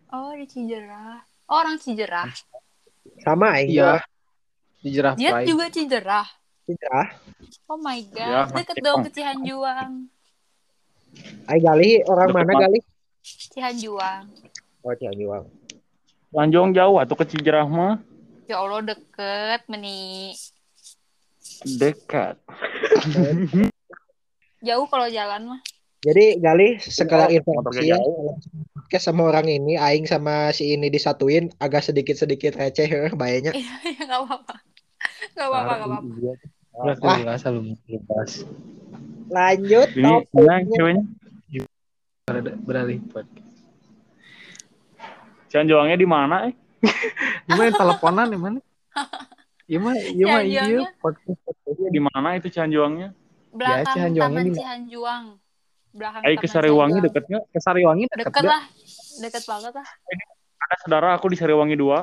Oh, 0.10 0.32
di 0.32 0.46
Cijerah. 0.46 1.18
Oh, 1.50 1.58
orang 1.58 1.78
Cijerah. 1.78 2.30
Sama 3.20 3.58
Aing. 3.58 3.74
Iya. 3.74 4.04
Cijerah 4.80 5.14
Dia 5.16 5.32
Pride. 5.34 5.48
juga 5.48 5.66
Cijerah. 5.70 6.28
Tidak. 6.64 7.06
Oh 7.68 7.76
my 7.76 8.00
Ya, 8.14 8.48
god, 8.48 8.56
deket 8.56 8.78
Mas 8.78 8.86
dong 8.86 9.00
ke 9.04 9.10
Cihanjuang. 9.12 9.94
Ay 11.44 11.60
Gali 11.60 11.92
orang 12.06 12.30
Deket 12.30 12.40
mana. 12.46 12.62
Gali? 12.62 12.80
Cihanjuang. 13.52 14.24
Oh 14.82 14.94
Cianjuang. 14.94 15.44
Lanjong 16.30 16.70
jauh 16.72 16.98
atau 16.98 17.16
ke 17.16 17.26
Cijerah 17.26 17.66
mah 17.66 18.00
Ya 18.44 18.60
Allah 18.60 18.84
deket 18.86 19.64
meni. 19.68 20.36
Dekat. 21.66 22.36
Jauh 24.68 24.88
kalau 24.88 25.08
jalan 25.12 25.42
mah. 25.56 25.62
Jadi 26.04 26.40
Gali 26.44 26.80
sekedar 26.84 27.32
informasi 27.32 27.96
ya. 27.96 28.00
Podcast 28.76 29.08
sama 29.08 29.24
orang 29.32 29.48
ini, 29.48 29.80
Aing 29.80 30.04
sama 30.04 30.52
si 30.52 30.76
ini 30.76 30.92
disatuin 30.92 31.48
agak 31.64 31.88
sedikit-sedikit 31.88 32.60
receh 32.60 32.88
ya, 32.88 33.08
bayanya. 33.16 33.56
Iya, 33.56 33.74
iya 33.92 34.02
nggak 34.04 34.22
apa-apa. 34.28 34.56
Nggak 35.36 35.48
apa-apa, 35.48 35.74
nggak 35.74 35.90
apa-apa. 35.90 36.12
Udah 36.74 36.96
Wah. 37.00 37.18
kelas 37.24 37.44
belum 37.48 37.66
lepas. 37.88 38.32
Lanjut 39.32 39.88
topiknya. 39.96 40.56
ceweknya? 40.76 41.04
Beralih 42.64 43.00
podcast. 43.12 43.56
Cianjuangnya 45.52 45.96
di 45.96 46.08
mana 46.08 46.52
eh? 46.52 46.54
Gimana 47.48 47.72
teleponan 47.72 48.28
di 48.28 48.40
mana? 48.40 48.60
Gimana? 49.64 50.00
Gimana 50.12 50.44
iya 50.44 50.64
Cianjuangnya? 50.68 50.90
podcast. 51.00 51.40
Di 51.94 52.02
mana 52.02 52.28
itu 52.36 52.48
Cianjuangnya? 52.52 53.10
Belakang 53.54 53.96
Cihanjuangnya 53.96 54.42
Taman 54.42 54.46
di- 54.50 54.58
Cihanjuang. 54.60 55.24
Belakang 55.94 56.22
Eh 56.26 56.36
ke 56.42 56.48
Sariwangi 56.50 57.00
deket 57.06 57.24
nggak? 57.30 57.44
Ke 57.54 57.60
Sariwangi 57.62 58.04
deket, 58.10 58.26
Deket 58.34 58.44
lah. 58.44 58.64
Deket 59.22 59.44
banget 59.46 59.74
lah. 59.78 59.88
Ada 60.64 60.76
saudara 60.82 61.08
aku 61.14 61.30
di 61.30 61.38
Sariwangi 61.38 61.78
2. 61.78 62.02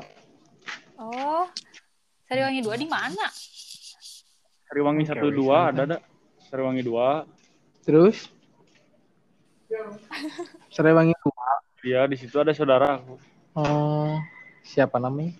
Oh. 1.01 1.45
Sariwangi 2.31 2.61
2 2.63 2.71
di 2.79 2.87
mana? 2.87 3.27
Sariwangi 4.71 5.03
Oke, 5.03 5.19
1 5.19 5.27
wis, 5.27 5.37
2 5.43 5.69
ada 5.75 5.81
ada. 5.91 5.97
Sariwangi 6.47 6.83
2. 6.87 7.27
Terus? 7.83 8.19
Sariwangi 10.75 11.15
dua. 11.23 11.47
Iya, 11.87 12.01
di 12.11 12.17
situ 12.19 12.37
ada 12.43 12.51
saudara 12.51 12.99
aku. 12.99 13.15
Oh, 13.55 14.19
siapa 14.67 14.99
namanya? 14.99 15.35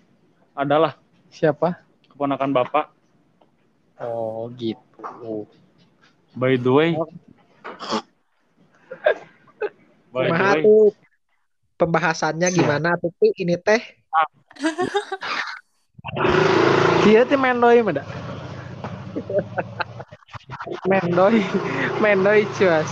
Adalah 0.55 0.95
Siapa? 1.31 1.79
Keponakan 2.21 2.53
bapak. 2.53 2.93
Oh, 3.97 4.45
gitu. 4.53 5.49
By 6.37 6.53
the 6.53 6.69
way. 6.69 6.93
By 10.13 10.29
the 10.29 10.37
way. 10.37 10.61
tuh 10.61 10.93
pembahasannya 11.81 12.53
gimana 12.53 12.93
tuh 13.01 13.09
Pi? 13.17 13.33
ini 13.41 13.57
teh? 13.57 13.81
Dia 17.09 17.25
tuh 17.25 17.41
mendoy 17.41 17.81
mada. 17.81 18.05
mendoy, 20.93 21.41
mendoy 21.97 22.45
cuas. 22.53 22.85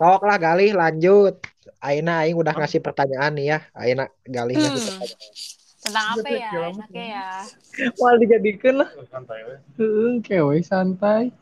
Sok 0.00 0.24
lah 0.24 0.40
Gali 0.40 0.72
lanjut. 0.72 1.44
Aina 1.78 2.24
Aing 2.24 2.40
udah 2.40 2.56
ngasih 2.56 2.80
pertanyaan 2.80 3.36
nih 3.36 3.52
ya. 3.52 3.58
Aina 3.76 4.08
Gali 4.24 4.56
ngasih 4.56 4.72
Hmm. 4.72 4.96
pertanyaan. 4.96 5.57
Tentang 5.88 6.06
apa 6.20 6.28
ya? 6.28 6.52
Enaknya 6.68 7.04
ya. 7.16 7.28
Mal 8.00 8.14
dijadikan 8.20 8.74
lah. 8.84 8.88
Santai 9.08 9.40
kewe 10.20 10.60
santai. 10.60 11.32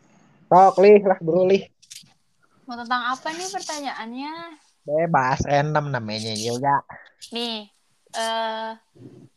Sok 0.46 0.78
lih 0.78 1.02
lah 1.02 1.18
bro 1.18 1.42
lih. 1.50 1.66
Mau 2.70 2.78
tentang 2.78 3.02
apa 3.10 3.28
nih 3.34 3.48
pertanyaannya? 3.50 4.34
Bebas 4.86 5.42
random 5.42 5.90
namanya 5.90 6.34
juga. 6.38 6.86
Nih, 7.34 7.66
eh 8.14 8.70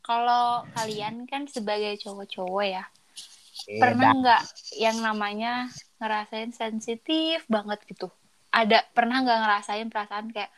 kalau 0.05 0.65
kalian 0.77 1.25
kan 1.25 1.49
sebagai 1.49 1.97
cowok-cowok 2.05 2.65
ya, 2.69 2.85
pernah 3.81 4.13
nggak 4.13 4.43
yang 4.77 5.01
namanya 5.01 5.73
ngerasain 5.97 6.53
sensitif 6.53 7.41
banget 7.49 7.81
gitu? 7.89 8.13
Ada 8.53 8.85
pernah 8.93 9.25
nggak 9.25 9.39
ngerasain 9.41 9.89
perasaan 9.89 10.29
kayak 10.29 10.53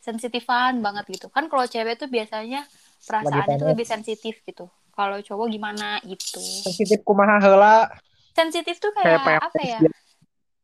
sensitifan 0.00 0.80
banget 0.80 1.04
gitu? 1.12 1.28
Kan 1.28 1.52
kalau 1.52 1.68
cewek 1.68 2.00
tuh 2.00 2.08
biasanya 2.08 2.64
perasaannya 3.04 3.56
tuh 3.56 3.68
lebih 3.72 3.86
sensitif 3.88 4.40
gitu. 4.44 4.66
Kalau 4.90 5.16
cowok 5.22 5.46
gimana 5.48 5.96
gitu? 6.04 6.40
sensitif 6.40 7.00
kumaha 7.06 7.40
heula. 7.40 7.88
Sensitif 8.36 8.76
tuh 8.76 8.92
Kayak 8.92 9.24
kayak 9.24 9.42
apa 9.42 9.60
ya? 9.64 9.78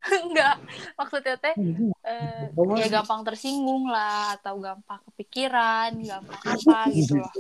Enggak, 0.26 0.55
maksudnya 0.95 1.35
teh 1.35 1.55
eh, 2.07 2.47
ya 2.55 2.87
gampang 2.87 3.26
tersinggung 3.26 3.90
lah 3.90 4.38
atau 4.38 4.55
gampang 4.62 5.02
kepikiran, 5.11 5.99
gampang 5.99 6.40
apa 6.47 6.78
gitu 6.95 7.19
loh. 7.19 7.33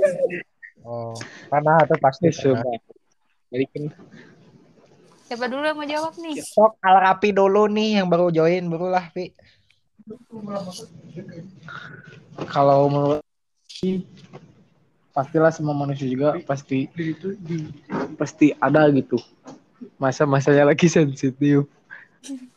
Oh, 0.82 1.14
pernah 1.46 1.78
tuh 1.86 1.98
pasti. 2.02 2.30
pernah. 2.34 2.62
Coba. 2.62 2.70
Balikin. 3.54 3.90
Siapa 5.26 5.50
dulu 5.50 5.62
yang 5.66 5.78
mau 5.78 5.86
jawab 5.86 6.14
nih? 6.22 6.38
Sok 6.38 6.78
Al 6.82 7.02
Rapi 7.02 7.34
dulu 7.34 7.66
nih 7.66 7.98
yang 8.02 8.06
baru 8.06 8.30
join 8.30 8.62
dulu 8.66 8.86
lah 8.86 9.10
Pi. 9.10 9.34
Kalau 12.46 12.86
menurut 12.86 13.22
pastilah 15.16 15.48
semua 15.48 15.72
manusia 15.72 16.04
juga 16.04 16.36
pasti 16.44 16.92
pasti 18.20 18.52
ada 18.60 18.84
gitu 18.92 19.16
masa-masanya 19.96 20.68
lagi 20.68 20.92
sensitif 20.92 21.64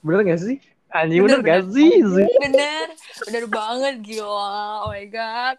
bener 0.03 0.27
gak 0.27 0.43
sih 0.43 0.59
anjing 0.91 1.23
bener, 1.23 1.39
Bener, 1.39 1.63
gak 1.63 1.71
sih 1.71 2.03
Bener, 2.43 2.85
bener 3.23 3.43
banget 3.47 3.95
gila. 4.01 4.83
Oh 4.83 4.91
my 4.91 5.05
god. 5.07 5.55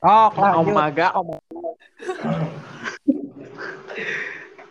Oh 0.00 0.28
lanjut. 0.32 0.72
my 0.72 0.88
god 0.88 1.12
oh 1.18 1.24
my- 1.26 1.42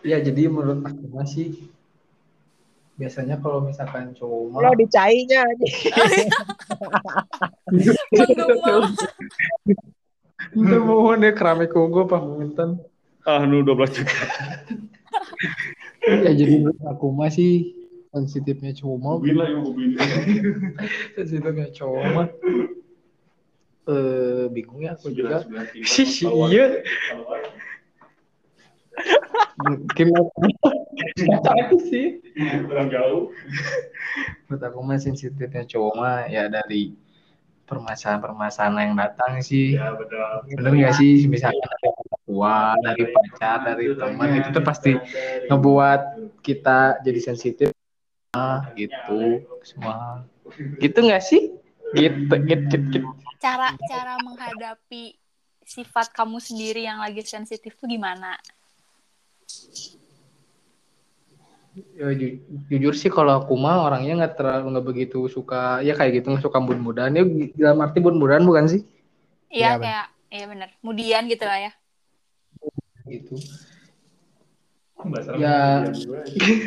ya 0.01 0.17
jadi 0.17 0.49
menurut 0.49 0.81
aku 0.81 1.05
masih 1.13 1.53
biasanya 2.95 3.35
kalau 3.37 3.67
misalkan 3.67 4.15
cowok 4.15 4.55
mah 4.55 4.59
Lo 4.65 4.71
dicainya. 4.79 5.43
Minta 10.55 10.77
mohon 10.79 11.19
deh 11.19 11.35
keramik 11.35 11.75
ungu 11.75 12.07
apa 12.07 12.17
munten 12.23 12.79
Ah, 13.25 13.41
nu 13.43 13.65
12 13.65 13.89
juta. 13.91 14.15
ya 16.05 16.31
jadi 16.37 16.61
aku 16.85 17.09
masih 17.09 17.73
sensitifnya 18.13 18.71
cowok 18.77 18.97
mah 19.01 19.13
Mobil 19.17 19.33
lah, 19.35 19.47
yang 19.49 19.65
sensitifnya 21.17 21.67
cowok 21.73 22.03
mah 22.13 22.27
eh 23.85 24.45
bingung 24.53 24.81
ya 24.85 24.93
aku 24.93 25.09
juga. 25.09 25.41
Sih, 25.83 26.05
iya. 26.49 26.85
Mungkin 29.65 30.07
aku 30.13 31.75
sih. 31.89 32.21
Kurang 32.69 32.87
jauh. 32.93 33.33
Menurut 34.47 34.61
aku 34.61 34.79
mah 34.85 34.97
sensitifnya 35.01 35.65
cowok 35.65 35.93
mah 35.97 36.29
ya 36.29 36.45
dari 36.47 36.93
permasalahan-permasalahan 37.65 38.93
yang 38.93 38.97
datang 38.97 39.41
sih. 39.41 39.75
Ya, 39.75 39.91
betul. 39.97 40.21
Bener 40.55 40.71
nggak 40.85 40.95
sih? 40.95 41.25
Misalkan 41.25 41.61
dari 41.61 41.87
orang 41.89 42.21
tua, 42.25 42.57
dari 42.79 43.03
pacar, 43.09 43.57
dari 43.65 43.85
teman 43.97 44.29
itu 44.37 44.47
tuh 44.53 44.63
pasti 44.63 44.91
ngebuat 45.49 46.01
kita 46.45 47.01
jadi 47.01 47.19
sensitif. 47.19 47.69
Ah, 48.37 48.69
gitu 48.77 49.45
semua. 49.65 50.25
Gitu 50.77 50.97
nggak 51.01 51.23
sih? 51.23 51.55
Gitu, 51.95 52.33
gitu, 52.45 52.75
gitu, 52.75 52.75
gitu. 52.91 53.07
Cara 53.41 53.73
cara 53.89 54.13
menghadapi 54.21 55.15
sifat 55.65 56.13
kamu 56.13 56.37
sendiri 56.37 56.85
yang 56.85 57.01
lagi 57.01 57.25
sensitif 57.25 57.73
tuh 57.79 57.89
gimana? 57.89 58.37
Ya, 61.75 62.07
ju- 62.15 62.39
jujur 62.71 62.95
sih 62.95 63.11
kalau 63.11 63.43
aku 63.43 63.51
mah 63.59 63.83
orangnya 63.83 64.15
nggak 64.23 64.35
terlalu 64.39 64.65
nggak 64.71 64.87
begitu 64.87 65.27
suka 65.27 65.83
ya 65.83 65.91
kayak 65.91 66.23
gitu 66.23 66.31
nggak 66.31 66.45
suka 66.47 66.63
bun-budan 66.63 67.11
ya 67.11 67.23
dalam 67.59 67.83
arti 67.83 67.99
bun-budan 67.99 68.47
bukan 68.47 68.65
sih 68.71 68.81
Iya 69.51 69.75
Iya, 69.75 69.83
kayak 69.83 70.05
iya 70.31 70.45
bener. 70.47 70.69
Kemudian 70.79 71.21
gitu 71.27 71.43
lah 71.43 71.59
ya. 71.67 71.71
gitu 73.11 73.35
Bahasa 75.05 75.35
Ya. 75.37 75.83
Arab 75.85 75.93
juga. 75.99 76.19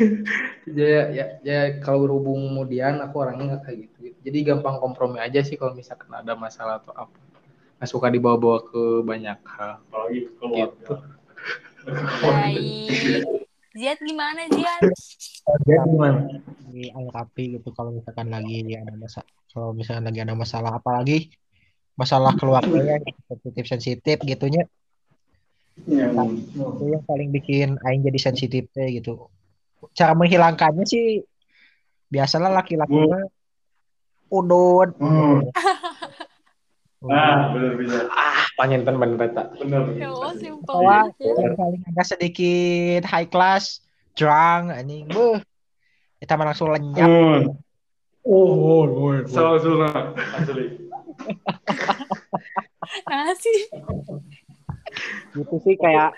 ya 0.79 1.01
ya 1.09 1.25
ya 1.41 1.59
kalau 1.81 2.05
berhubung 2.05 2.39
kemudian 2.53 3.01
aku 3.01 3.15
orangnya 3.25 3.57
nggak 3.57 3.63
kayak 3.65 3.77
gitu, 3.89 3.97
jadi 4.21 4.37
gampang 4.53 4.77
kompromi 4.77 5.17
aja 5.17 5.41
sih 5.41 5.57
kalau 5.57 5.73
misalkan 5.73 6.13
ada 6.13 6.37
masalah 6.37 6.77
atau 6.79 6.93
apa 6.93 7.17
nggak 7.81 7.89
suka 7.89 8.07
dibawa-bawa 8.13 8.61
ke 8.69 8.81
banyak 9.01 9.39
hal 9.43 9.81
Apalagi 9.89 10.29
gitu 10.29 10.31
keluarga. 10.37 10.95
Baik. 12.21 13.48
Ziad 13.79 13.99
gimana 14.03 14.43
Ziad? 14.51 14.81
jadi 15.63 15.79
gimana 15.87 16.19
di 16.67 16.91
Al 16.91 17.07
Rapi 17.07 17.55
gitu 17.55 17.71
kalau 17.71 17.95
misalkan 17.95 18.27
lagi 18.27 18.75
ada 18.75 18.91
masalah 18.91 19.31
kalau 19.55 19.71
misalkan 19.71 20.03
lagi 20.03 20.19
ada 20.19 20.35
masalah 20.35 20.71
apalagi 20.75 21.31
masalah 21.95 22.35
keluarga 22.35 22.75
ya 22.75 22.99
sensitif 23.31 23.65
sensitif 23.71 24.17
gitunya 24.27 24.67
Yang 25.87 26.43
itu 26.43 26.83
yang 26.91 27.03
paling 27.07 27.31
bikin 27.31 27.79
Aing 27.87 28.03
jadi 28.03 28.19
sensitif 28.19 28.67
teh 28.75 28.99
gitu 28.99 29.31
cara 29.95 30.11
menghilangkannya 30.11 30.83
sih 30.83 31.23
biasalah 32.11 32.51
laki-laki 32.51 32.99
mah 32.99 33.31
udut 34.27 34.91
Hmm. 34.99 35.47
Nah, 36.99 37.55
benar 37.55 37.79
bisa. 37.79 38.11
Panginten 38.59 38.99
bener 38.99 39.31
eta. 39.31 39.43
Bener. 39.55 39.95
Ya 39.95 40.11
Allah, 40.11 40.35
simpel 40.35 40.77
banget 40.83 41.15
ya. 41.23 41.55
paling 41.55 41.81
agak 41.95 42.05
sedikit 42.11 43.07
high 43.07 43.29
class, 43.31 43.79
drunk, 44.19 44.75
anjing. 44.75 45.07
Buh. 45.07 45.39
Kita 46.19 46.35
langsung 46.35 46.75
lenyap. 46.75 47.07
Hmm. 47.07 47.55
Oh, 48.27 48.83
oh, 48.83 48.83
oh. 48.83 49.15
Salah 49.31 49.63
Sunda. 49.63 50.11
Asli. 50.35 50.91
Nah 53.07 53.31
sih. 53.39 53.59
Gitu 55.39 55.55
sih 55.63 55.75
kayak 55.79 56.11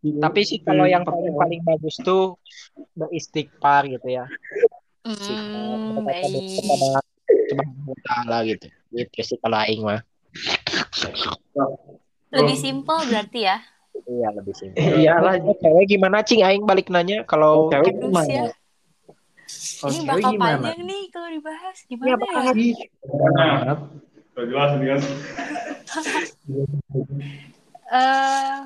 tapi 0.00 0.40
sih 0.48 0.64
kalau 0.64 0.88
yang 0.88 1.04
paling 1.04 1.36
paling 1.36 1.60
bagus 1.60 2.00
tuh 2.00 2.40
beristighfar 2.96 3.84
gitu 3.92 4.08
ya. 4.08 4.24
Hmm, 5.04 6.00
kepada 6.00 6.38
Subhanahu 7.52 7.92
wa 7.92 7.98
taala 8.08 8.38
gitu. 8.48 8.72
Gitu 8.96 9.20
sih 9.20 9.36
kalau 9.44 9.60
aing 9.60 9.84
mah. 9.84 10.00
Lebih 12.30 12.56
simpel 12.56 12.98
berarti 13.10 13.40
ya. 13.46 13.56
Iya 14.06 14.28
lebih 14.34 14.54
simpel. 14.54 14.80
Iyalah. 15.02 15.34
Oh, 15.42 15.56
Cewek 15.58 15.86
gimana 15.90 16.22
cing 16.22 16.42
aing 16.42 16.64
balik 16.66 16.86
nanya 16.90 17.26
kalau 17.26 17.70
Cewek 17.70 17.94
Terus 17.94 18.06
gimana? 18.06 18.30
ya. 18.30 18.44
Oh, 19.82 19.88
Ini 19.90 19.98
cewek 19.98 20.06
bakal 20.06 20.30
gimana? 20.30 20.56
panjang 20.62 20.80
nih 20.86 21.02
kalau 21.10 21.28
dibahas. 21.34 21.76
Iya, 21.76 21.88
Gimana 21.90 22.10
ya? 22.14 22.52
Banget. 22.54 23.78
Udah 24.30 24.44
jelas 24.46 24.70
kan. 24.78 25.00
eh 27.90 28.58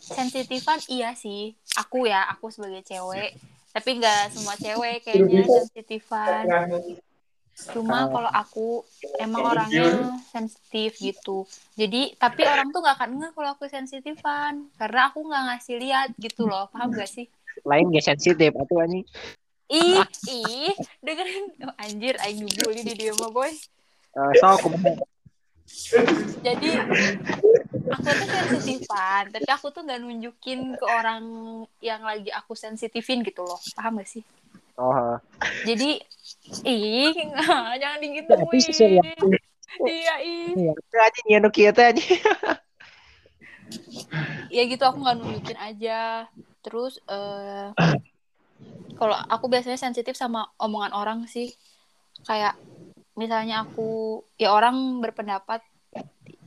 sensitifan 0.00 0.80
iya 0.88 1.12
sih. 1.12 1.52
Aku 1.76 2.08
ya, 2.08 2.24
aku 2.32 2.48
sebagai 2.48 2.80
cewek. 2.84 3.36
Tapi 3.74 3.90
nggak 3.98 4.32
semua 4.32 4.54
cewek 4.56 5.02
kayaknya 5.04 5.44
sensitifan. 5.44 6.44
Cuma 7.54 8.10
kalau 8.10 8.30
aku 8.30 8.66
emang 9.22 9.54
orangnya 9.54 10.18
sensitif 10.28 10.98
gitu. 10.98 11.46
Jadi 11.78 12.18
tapi 12.18 12.42
orang 12.42 12.74
tuh 12.74 12.82
nggak 12.82 12.96
akan 12.98 13.10
ngeh 13.22 13.32
kalau 13.32 13.50
aku 13.54 13.64
sensitifan 13.70 14.68
karena 14.74 15.10
aku 15.10 15.22
nggak 15.22 15.42
ngasih 15.54 15.76
lihat 15.78 16.08
gitu 16.18 16.50
loh. 16.50 16.66
Paham 16.74 16.90
gak 16.92 17.10
sih? 17.10 17.30
lain 17.62 17.94
gak 17.94 18.06
sensitif 18.10 18.50
atau 18.50 18.82
anjing. 18.82 19.06
Ih, 19.70 20.04
ih, 20.28 20.74
dengerin 21.00 21.44
oh, 21.64 21.74
anjir 21.80 22.14
aing 22.20 22.44
dibully 22.44 22.84
di 22.84 22.94
dia 22.98 23.14
mah 23.16 23.30
boy. 23.32 23.48
Eh, 23.48 24.32
so 24.36 24.48
kumaha? 24.60 24.92
Jadi 26.44 26.70
aku 27.88 28.08
tuh 28.12 28.28
sensitifan, 28.28 29.32
tapi 29.32 29.48
aku 29.48 29.66
tuh 29.72 29.82
nggak 29.88 30.00
nunjukin 30.04 30.76
ke 30.76 30.84
orang 30.84 31.24
yang 31.80 32.04
lagi 32.04 32.28
aku 32.28 32.52
sensitifin 32.52 33.24
gitu 33.24 33.40
loh. 33.40 33.58
Paham 33.72 34.04
gak 34.04 34.10
sih? 34.10 34.22
Oh, 34.74 35.18
Jadi 35.62 36.02
ih, 36.66 37.14
jangan 37.82 37.98
digituin. 38.02 38.38
Tapi 38.42 38.56
seserius 38.58 39.06
Iya, 39.82 40.14
ih. 40.22 40.54
iya. 40.54 40.72
Ya 41.26 41.38
nu 41.42 41.50
kieu 41.50 41.74
teh 41.74 41.90
anjing. 41.90 42.22
ya 44.54 44.62
gitu 44.70 44.86
aku 44.86 45.02
nggak 45.02 45.16
nunjukin 45.18 45.58
aja 45.58 46.30
terus 46.62 47.02
eh 47.10 47.74
kalau 48.94 49.16
aku 49.26 49.50
biasanya 49.50 49.74
sensitif 49.74 50.14
sama 50.14 50.46
omongan 50.62 50.94
orang 50.94 51.18
sih 51.26 51.50
kayak 52.22 52.54
misalnya 53.18 53.66
aku 53.66 54.22
ya 54.38 54.54
orang 54.54 55.02
berpendapat 55.02 55.58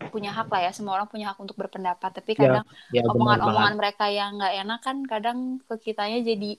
punya 0.07 0.31
hak 0.31 0.47
lah 0.47 0.61
ya 0.63 0.71
semua 0.71 0.95
orang 0.95 1.11
punya 1.11 1.35
hak 1.35 1.39
untuk 1.43 1.59
berpendapat 1.59 2.09
tapi 2.15 2.31
Ya, 2.39 2.47
kadang 2.47 2.65
Ya 2.95 3.03
omongan-omongan 3.03 3.75
mereka 3.75 4.07
yang 4.07 4.39
nggak 4.39 4.55
enak 4.63 4.79
kan 4.79 4.97
kadang 5.03 5.37
ke 5.67 5.91
kitanya 5.91 6.23
jadi 6.23 6.55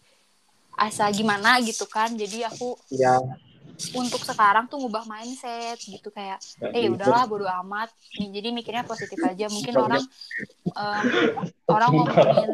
asa 0.79 1.11
gimana 1.11 1.59
gitu 1.61 1.85
kan. 1.87 2.15
Jadi 2.15 2.47
aku 2.47 2.79
Ya, 2.89 3.19
untuk 3.95 4.19
sekarang 4.23 4.67
tuh 4.67 4.83
ngubah 4.83 5.07
mindset 5.07 5.79
gitu 5.79 6.11
kayak 6.11 6.43
eh 6.75 6.83
ya 6.83 6.91
udahlah 6.91 7.31
bodo 7.31 7.47
amat. 7.47 7.91
Nih 8.19 8.35
jadi 8.35 8.49
mikirnya 8.51 8.83
positif 8.83 9.19
aja. 9.23 9.47
Mungkin 9.47 9.75
orang 9.77 10.03
em, 10.67 11.05
orang 11.69 11.91
ngomongin 11.95 12.53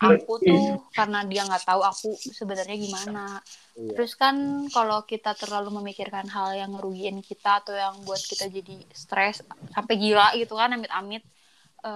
aku 0.00 0.32
tuh 0.40 0.64
karena 0.92 1.20
dia 1.24 1.44
nggak 1.44 1.64
tahu 1.64 1.82
aku 1.84 2.10
sebenarnya 2.16 2.76
gimana. 2.76 3.40
Iya. 3.76 3.92
terus 3.92 4.16
kan 4.16 4.64
kalau 4.72 5.04
kita 5.04 5.36
terlalu 5.36 5.68
memikirkan 5.68 6.24
hal 6.32 6.56
yang 6.56 6.72
ngerugiin 6.72 7.20
kita 7.20 7.60
atau 7.60 7.76
yang 7.76 7.92
buat 8.08 8.16
kita 8.16 8.48
jadi 8.48 8.80
stres 8.88 9.44
sampai 9.76 10.00
gila 10.00 10.32
gitu 10.32 10.56
kan 10.56 10.72
amit-amit 10.72 11.20
eh, 11.84 11.90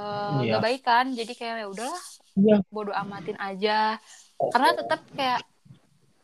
Iya. 0.45 0.61
nggak 0.61 0.61
baik 0.61 0.83
kan. 0.85 1.07
Jadi 1.17 1.33
kayak 1.33 1.65
ya 1.65 1.69
udahlah 1.73 2.03
Iya. 2.37 2.57
bodo 2.69 2.93
amatin 2.93 3.41
aja. 3.41 3.97
Karena 4.37 4.71
tetap 4.77 5.01
kayak 5.17 5.41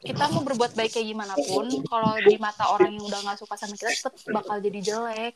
kita 0.06 0.24
mau 0.30 0.42
berbuat 0.46 0.72
baik 0.78 0.94
kayak 0.94 1.06
gimana 1.10 1.34
pun 1.34 1.66
kalau 1.90 2.14
di 2.22 2.38
mata 2.38 2.70
orang 2.70 2.94
yang 2.94 3.04
udah 3.04 3.20
nggak 3.26 3.38
suka 3.42 3.54
sama 3.58 3.74
kita 3.74 3.90
tetap 3.90 4.14
bakal 4.30 4.56
jadi 4.62 4.78
jelek. 4.78 5.34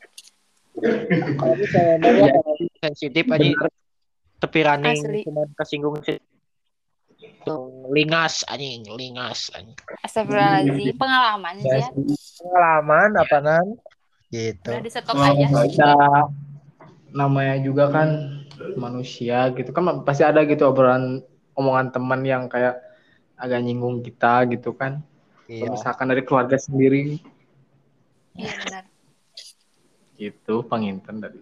Sensitif 2.79 3.27
anjing 3.27 3.55
tepi 4.41 4.59
running 4.65 4.99
cuma 5.27 5.45
kesinggung 5.53 6.01
sih. 6.01 6.17
lingas 7.93 8.41
anjing, 8.49 8.85
lingas 8.97 9.53
anjing. 9.53 9.77
Astagfirullahaladzim 10.01 10.97
pengalaman 10.97 11.53
sih 11.61 11.69
ya. 11.69 11.89
Pengalaman 12.41 13.09
apa 13.17 13.37
nan? 13.41 13.67
Gitu. 14.31 14.71
udah 14.71 14.85
disetok 14.85 15.13
Oh, 15.19 15.27
aja 15.27 15.45
kita 15.67 15.91
namanya 17.11 17.59
juga 17.59 17.91
kan 17.91 18.09
manusia 18.79 19.51
gitu. 19.53 19.69
Kan 19.75 20.07
pasti 20.07 20.23
ada 20.23 20.41
gitu 20.47 20.71
obrolan 20.71 21.21
omongan 21.53 21.91
teman 21.93 22.21
yang 22.23 22.47
kayak 22.47 22.79
agak 23.41 23.59
nyinggung 23.65 24.05
kita 24.05 24.45
gitu 24.45 24.77
kan. 24.77 25.01
Iya. 25.49 25.67
misalkan 25.67 26.07
dari 26.07 26.23
keluarga 26.23 26.55
sendiri. 26.55 27.19
Iya 28.37 28.53
benar. 28.63 28.83
Gitu 30.15 30.55
penginten 30.63 31.19
dari 31.19 31.41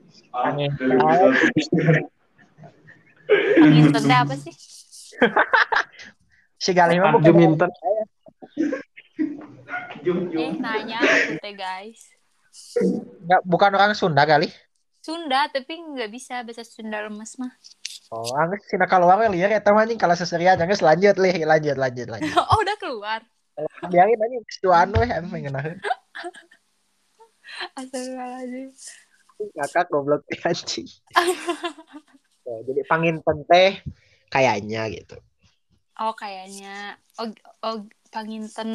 tenda 3.93 4.15
apa 4.25 4.33
sih? 4.39 4.55
Si 6.57 6.71
Galih 6.73 6.97
mah 7.03 7.13
bukan 7.13 7.27
Juminten 7.27 7.69
Jum, 9.99 10.31
jum. 10.31 10.39
eh 10.39 10.55
nanya 10.55 10.97
aku 11.03 11.35
teh 11.43 11.53
guys. 11.53 12.01
Nggak- 13.27 13.43
bukan 13.45 13.71
orang 13.75 13.91
Sunda 13.93 14.23
kali. 14.23 14.47
Sunda 15.03 15.47
tapi 15.51 15.75
nggak 15.75 16.09
bisa 16.09 16.41
bahasa 16.41 16.63
Sunda 16.63 17.03
lemes 17.03 17.35
mah 17.35 17.51
Oh, 18.09 18.33
angges 18.41 18.65
sina 18.65 18.89
keluar 18.89 19.21
we 19.21 19.29
liar 19.37 19.53
eta 19.53 19.69
mah 19.69 19.85
anjing 19.85 20.01
kalau 20.01 20.17
seserian 20.17 20.57
angges 20.57 20.81
lanjut 20.81 21.13
lih, 21.21 21.45
lanjut 21.45 21.77
lanjut 21.77 22.09
lanjut. 22.09 22.33
oh 22.49 22.57
udah 22.57 22.73
keluar 22.81 23.21
Biarin 23.85 24.17
anjing 24.25 24.41
geus 24.49 24.59
duaan 24.65 24.89
we 24.97 25.05
anu 25.05 25.29
mengenaheun. 25.29 25.77
Astagfirullahaladzim 27.77 28.69
Kakak 29.55 29.93
goblok 29.93 30.25
teh 30.25 30.41
anjing. 30.41 30.89
Oh, 32.49 32.59
jadi 32.65 32.81
panginten 32.89 33.45
teh 33.45 33.77
kayaknya 34.33 34.89
gitu. 34.89 35.17
oh 35.99 36.13
kayaknya 36.17 36.97
oh 37.21 37.29
oh 37.61 37.77
panginten 38.09 38.73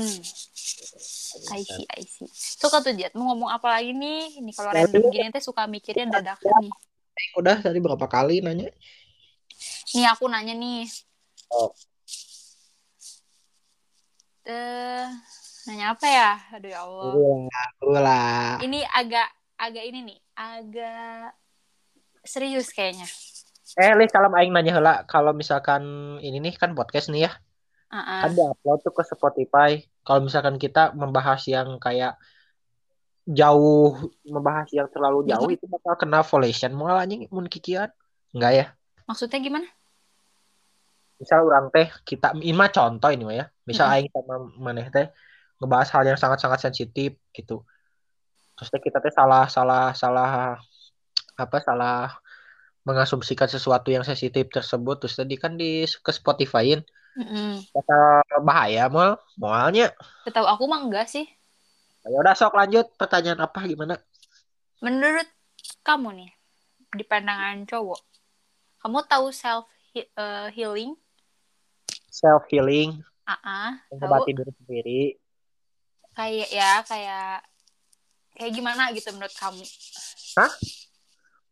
I 1.50 1.60
see 1.64 1.86
I 1.90 2.04
see 2.06 2.28
suka 2.30 2.84
tuh 2.84 2.94
Jet 2.94 3.16
mau 3.18 3.34
ngomong 3.34 3.50
apa 3.50 3.80
lagi 3.80 3.96
nih 3.96 4.38
ini 4.38 4.52
kalau 4.54 4.70
random 4.70 5.10
gini 5.10 5.32
teh 5.34 5.42
suka 5.42 5.66
mikirnya 5.66 6.06
dadakan 6.22 6.70
nih 6.70 6.74
Udah 7.38 7.62
tadi 7.62 7.78
berapa 7.78 8.06
kali 8.10 8.42
nanya? 8.42 8.70
Nih 9.94 10.06
aku 10.10 10.26
nanya 10.26 10.54
nih. 10.58 10.90
Oh. 11.54 11.70
Eh, 14.44 15.06
nanya 15.70 15.94
apa 15.94 16.06
ya? 16.10 16.30
Aduh 16.58 16.68
ya 16.68 16.80
Allah. 16.82 17.12
Ulah. 17.80 18.58
Ini 18.60 18.82
agak 18.90 19.28
agak 19.54 19.84
ini 19.86 19.98
nih, 20.02 20.18
agak 20.34 21.38
serius 22.26 22.74
kayaknya. 22.74 23.06
Eh, 23.78 23.94
Lih, 23.96 24.10
kalau 24.10 24.28
aing 24.34 24.50
nanya 24.50 24.76
heula, 24.76 24.94
kalau 25.06 25.30
misalkan 25.32 25.82
ini 26.20 26.42
nih 26.42 26.54
kan 26.58 26.74
podcast 26.74 27.08
nih 27.08 27.30
ya, 27.30 27.32
Ah, 27.94 28.26
kan 28.26 28.34
diupload 28.34 28.82
tuh 28.82 28.90
ke 28.90 29.02
Spotify. 29.06 29.78
Kalau 30.02 30.26
misalkan 30.26 30.58
kita 30.58 30.90
membahas 30.98 31.46
yang 31.46 31.78
kayak 31.78 32.18
jauh, 33.22 34.10
membahas 34.26 34.66
yang 34.74 34.90
terlalu 34.90 35.30
jauh 35.30 35.46
itu 35.46 35.64
bakal 35.70 35.94
kena 35.94 36.26
violation 36.26 36.74
moal 36.74 36.98
anjing 36.98 37.30
mun 37.30 37.46
kikian. 37.46 37.94
Enggak 38.34 38.52
ya? 38.52 38.66
Maksudnya 39.06 39.38
gimana? 39.38 39.70
Misal 41.20 41.38
orang 41.46 41.66
teh 41.74 41.86
kita 42.04 42.34
ini 42.40 42.52
mah 42.52 42.70
contoh 42.70 43.10
ini 43.14 43.22
mah 43.28 43.36
ya. 43.40 43.44
Misal 43.68 43.86
aing 43.92 44.08
sama 44.10 44.34
maneh 44.58 44.86
teh 44.90 45.06
ngebahas 45.58 45.88
hal 45.94 46.04
yang 46.10 46.18
sangat-sangat 46.18 46.60
sensitif 46.60 47.14
gitu. 47.36 47.62
Terus 48.58 48.68
teh 48.72 48.82
kita 48.82 48.98
teh 49.04 49.12
salah 49.14 49.46
salah 49.46 49.94
salah 49.94 50.58
apa 51.34 51.58
salah 51.62 52.14
mengasumsikan 52.84 53.48
sesuatu 53.48 53.88
yang 53.88 54.04
sensitif 54.04 54.46
tersebut 54.52 55.00
terus 55.00 55.16
tadi 55.16 55.34
kan 55.40 55.56
di 55.56 55.88
ke 55.88 56.12
Spotify-in 56.12 56.84
Mm-mm. 57.16 57.56
kata 57.72 57.98
bahaya 58.44 58.92
mal 58.92 59.16
mualnya 59.40 59.90
Setahu 60.28 60.44
aku 60.44 60.68
mah 60.68 60.84
enggak 60.84 61.08
sih. 61.08 61.24
ya 62.04 62.12
udah 62.20 62.36
sok 62.36 62.52
lanjut 62.52 62.86
pertanyaan 63.00 63.40
apa 63.40 63.64
gimana 63.64 63.96
Menurut 64.84 65.24
kamu 65.80 66.08
nih, 66.12 66.30
di 66.92 67.04
pandangan 67.08 67.64
cowok, 67.64 68.00
kamu 68.84 68.98
tahu 69.08 69.26
self 69.32 69.64
he- 69.96 70.12
eh, 70.12 70.52
healing? 70.52 70.92
Self 72.14 72.46
healing 72.46 73.02
tahu 73.26 73.98
mengobati 73.98 74.30
diri 74.30 74.52
sendiri 74.54 75.00
kayak 76.14 76.48
ya 76.48 76.72
kayak 76.86 77.42
kayak 78.34 78.52
gimana 78.52 78.90
gitu 78.94 79.10
menurut 79.10 79.34
kamu? 79.34 79.64
Hah? 80.38 80.52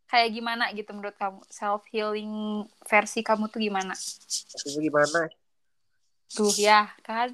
kayak 0.06 0.30
gimana 0.30 0.68
gitu 0.70 0.92
menurut 0.92 1.16
kamu 1.16 1.40
self 1.48 1.82
healing 1.88 2.30
versi 2.84 3.24
kamu 3.24 3.48
tuh 3.48 3.58
gimana 3.58 3.96
Maksudnya 3.96 4.80
gimana? 4.84 5.20
tuh 6.30 6.52
ya 6.54 6.84
kan 7.00 7.32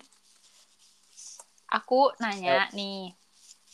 aku 1.69 2.15
nanya 2.17 2.71
nih 2.73 3.13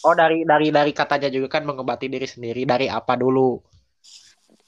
Oh 0.03 0.13
dari 0.13 0.45
dari 0.45 0.69
dari 0.69 0.93
katanya 0.93 1.33
juga 1.33 1.49
kan 1.49 1.65
mengobati 1.65 2.13
diri 2.13 2.29
sendiri 2.29 2.69
dari 2.69 2.93
apa 2.93 3.17
dulu? 3.17 3.57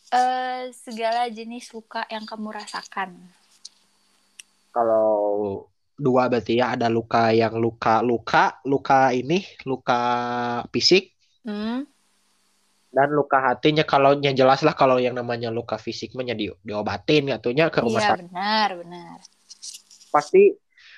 eh 0.09 0.71
segala 0.73 1.29
jenis 1.29 1.69
luka 1.73 2.09
yang 2.09 2.25
kamu 2.25 2.55
rasakan 2.55 3.21
Kalau 4.77 5.09
dua 5.97 6.29
berarti 6.29 6.61
ya 6.61 6.77
ada 6.77 6.93
luka 6.93 7.33
yang 7.33 7.57
luka 7.57 8.05
luka 8.05 8.61
luka 8.69 9.17
ini 9.17 9.41
luka 9.65 10.01
fisik. 10.69 11.17
Hmm? 11.49 11.89
dan 12.97 13.13
luka 13.13 13.37
hatinya 13.45 13.85
kalau 13.85 14.17
yang 14.25 14.33
jelas 14.33 14.65
lah 14.65 14.73
kalau 14.73 14.97
yang 14.97 15.13
namanya 15.13 15.53
luka 15.53 15.77
fisik 15.77 16.17
mah 16.17 16.25
ya 16.25 16.33
di, 16.33 16.49
diobatin 16.65 17.29
atunya 17.29 17.69
ke 17.69 17.85
rumah 17.85 18.01
iya 18.01 18.09
sakit. 18.09 18.21
benar 18.25 18.69
benar. 18.81 19.17
Pasti 20.09 20.43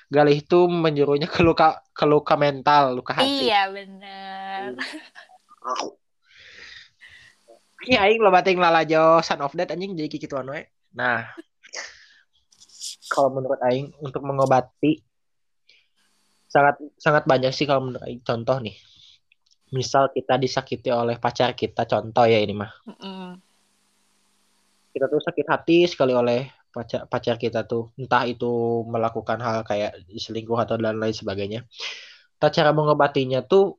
Galih 0.09 0.41
itu 0.41 0.64
menyuruhnya 0.71 1.29
ke 1.29 1.45
luka 1.45 1.85
ke 1.93 2.09
luka 2.09 2.33
mental 2.38 2.97
luka 2.97 3.12
hati. 3.12 3.51
Iya 3.51 3.69
benar. 3.69 4.73
Ini 7.85 7.95
aing 8.01 8.23
lo 8.23 8.33
bating 8.33 8.57
lalajo 8.57 9.21
son 9.21 9.45
of 9.45 9.53
that 9.59 9.69
anjing 9.75 9.99
jadi 9.99 10.17
gitu 10.17 10.38
anu 10.38 10.55
we. 10.57 10.64
nah 10.88 11.29
kalau 13.09 13.33
menurut 13.33 13.59
aing 13.64 13.90
untuk 14.05 14.23
mengobati 14.23 15.01
sangat 16.49 16.81
sangat 16.97 17.25
banyak 17.29 17.53
sih 17.53 17.64
kalau 17.68 17.88
menurut 17.88 18.05
aing. 18.05 18.21
Contoh 18.23 18.61
nih 18.61 18.77
misal 19.68 20.09
kita 20.12 20.40
disakiti 20.40 20.88
oleh 20.88 21.21
pacar 21.21 21.53
kita 21.53 21.85
contoh 21.85 22.25
ya 22.25 22.40
ini 22.40 22.55
mah. 22.57 22.73
Mm-mm. 22.88 23.40
kita 24.88 25.07
tuh 25.07 25.21
sakit 25.21 25.47
hati 25.47 25.87
sekali 25.87 26.11
oleh 26.16 26.49
pacar 26.73 27.05
pacar 27.07 27.37
kita 27.37 27.68
tuh. 27.68 27.92
Entah 28.01 28.25
itu 28.25 28.83
melakukan 28.88 29.38
hal 29.38 29.62
kayak 29.62 30.09
selingkuh 30.09 30.59
atau 30.59 30.81
dan 30.81 30.97
lain 30.97 31.14
sebagainya. 31.14 31.68
Nah, 32.38 32.51
cara 32.51 32.71
mengobatinya 32.71 33.42
tuh 33.42 33.79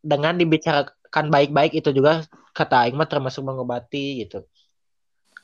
dengan 0.00 0.36
dibicarakan 0.36 1.26
baik-baik 1.28 1.76
itu 1.76 1.92
juga 1.92 2.24
kata 2.56 2.88
Aing 2.88 2.96
mah 2.96 3.08
termasuk 3.08 3.44
mengobati 3.44 4.26
gitu. 4.26 4.44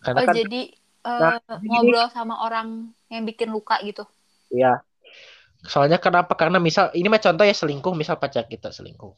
Karena 0.03 0.25
oh 0.25 0.27
kan 0.27 0.35
jadi 0.35 0.82
eh, 1.03 1.21
Nah, 1.21 1.39
jadi- 1.39 1.67
ngobrol 1.67 2.09
sama 2.09 2.41
orang 2.41 2.91
yang 3.09 3.23
bikin 3.23 3.51
luka 3.51 3.79
gitu. 3.83 4.07
Ya 4.49 4.81
soalnya 5.63 6.03
kenapa? 6.03 6.35
Karena 6.35 6.59
misal 6.59 6.91
ini 6.91 7.07
mah 7.07 7.23
contoh 7.23 7.47
ya 7.47 7.55
selingkuh. 7.55 7.95
Misal 7.95 8.19
pacar 8.19 8.51
kita 8.51 8.75
selingkuh. 8.75 9.15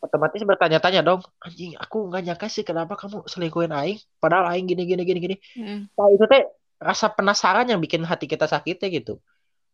Otomatis 0.00 0.40
bertanya-tanya 0.40 1.04
dong 1.04 1.20
anjing 1.44 1.76
aku 1.76 2.08
nggak 2.08 2.22
nyangka 2.24 2.48
sih 2.48 2.64
kenapa 2.64 2.96
kamu 2.96 3.28
selingkuhin 3.28 3.68
Aing? 3.68 4.00
Padahal 4.16 4.48
Aing 4.52 4.64
gini 4.64 4.88
gini 4.88 5.04
gini 5.04 5.20
gini. 5.20 5.36
Mm. 5.56 5.92
nah 5.92 6.08
itu 6.08 6.24
teh 6.24 6.48
rasa 6.80 7.12
penasaran 7.12 7.68
yang 7.68 7.76
bikin 7.76 8.00
hati 8.08 8.24
kita 8.24 8.48
sakitnya 8.48 8.88
gitu. 8.88 9.20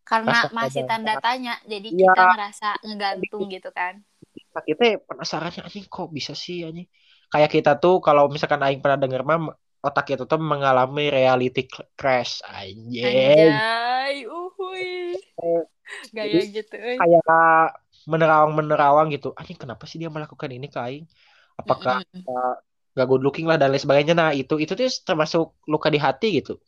Karena 0.02 0.46
Rasa 0.46 0.54
masih 0.54 0.82
tanda 0.86 1.18
tanya 1.22 1.58
jadi 1.62 1.94
Iya. 1.94 2.10
kita 2.10 2.22
ngerasa 2.30 2.68
ngegantung 2.82 3.46
gitu 3.50 3.70
kan. 3.70 4.02
Sakitnya 4.50 4.98
penasarannya 5.02 5.62
anjing 5.62 5.86
kok 5.86 6.10
bisa 6.10 6.34
sih 6.34 6.66
anjing? 6.66 6.90
Kayak 7.30 7.50
kita 7.50 7.72
tuh 7.78 8.02
kalau 8.02 8.26
misalkan 8.26 8.62
aing 8.66 8.82
pernah 8.82 8.98
denger 8.98 9.22
mah 9.22 9.54
otak 9.84 10.14
kita 10.14 10.24
tuh 10.24 10.40
mengalami 10.40 11.12
reality 11.12 11.68
crash 11.94 12.40
anjing. 12.46 13.04
Anjay 13.52 14.26
uhuy. 14.26 15.14
Gaya 16.16 16.42
Jadi, 16.42 16.56
gitu 16.62 16.74
euy. 16.74 16.96
kayak 16.98 17.78
menerawang-menerawang 18.10 19.14
gitu. 19.14 19.30
Anjing 19.38 19.58
kenapa 19.58 19.86
sih 19.86 20.02
dia 20.02 20.10
melakukan 20.10 20.50
ini 20.50 20.66
ke 20.66 20.78
aing? 20.78 21.06
Apakah 21.56 22.02
Mm-mm. 22.02 22.26
uh, 22.26 22.56
gak 22.96 23.06
good 23.06 23.22
looking 23.22 23.46
lah 23.46 23.54
dan 23.54 23.70
lain 23.70 23.82
sebagainya? 23.82 24.14
Nah 24.18 24.30
itu 24.34 24.58
itu 24.58 24.74
tuh 24.74 24.90
termasuk 25.06 25.54
luka 25.70 25.86
di 25.92 26.02
hati 26.02 26.42
gitu. 26.42 26.58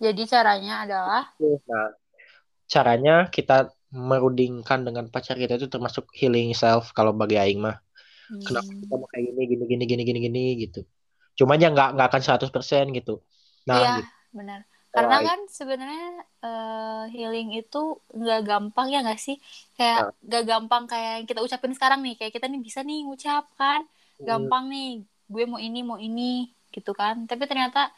Jadi 0.00 0.22
caranya 0.26 0.88
adalah? 0.88 1.24
Nah. 1.38 1.92
Caranya 2.66 3.28
kita 3.28 3.68
merundingkan 3.92 4.88
dengan 4.88 5.12
pacar 5.12 5.36
kita 5.36 5.60
itu 5.60 5.68
termasuk 5.68 6.08
healing 6.16 6.56
self 6.56 6.96
kalau 6.96 7.12
bagi 7.12 7.36
aing 7.36 7.60
mah. 7.60 7.76
Kenapa 8.32 8.64
hmm, 8.72 8.80
kita 8.88 8.94
mau 8.96 9.08
kayak 9.12 9.24
gini 9.28 9.42
gini 9.44 9.64
gini 9.68 9.84
gini 9.84 10.02
gini 10.08 10.20
gini 10.24 10.44
gitu 10.64 10.80
cuman 11.38 11.58
ya 11.62 11.68
nggak 11.74 11.88
nggak 11.96 12.06
akan 12.10 12.22
100% 12.26 12.84
gitu. 12.98 13.12
Nah 13.68 13.78
iya 13.80 13.92
gitu. 13.98 14.10
benar. 14.36 14.60
Karena 14.92 15.16
kan 15.24 15.38
sebenarnya 15.48 16.04
eh, 16.44 17.02
healing 17.14 17.48
itu 17.56 17.80
nggak 18.12 18.40
gampang 18.48 18.86
ya 18.92 18.98
nggak 19.04 19.20
sih? 19.26 19.36
Kayak 19.78 20.00
Nah. 20.04 20.12
nggak 20.28 20.44
gampang 20.50 20.84
kayak 20.90 21.12
yang 21.22 21.26
kita 21.30 21.40
ucapin 21.46 21.72
sekarang 21.76 22.00
nih. 22.04 22.14
Kayak 22.20 22.32
kita 22.36 22.46
nih 22.52 22.60
bisa 22.60 22.80
nih 22.84 22.98
ngucap 23.08 23.44
kan. 23.60 23.80
Hmm, 24.20 24.26
gampang 24.28 24.64
nih. 24.72 24.88
Gue 25.32 25.44
mau 25.48 25.60
ini 25.60 25.80
mau 25.80 25.96
ini 25.96 26.52
gitu 26.76 26.92
kan. 26.92 27.24
Tapi 27.30 27.42
ternyata 27.50 27.88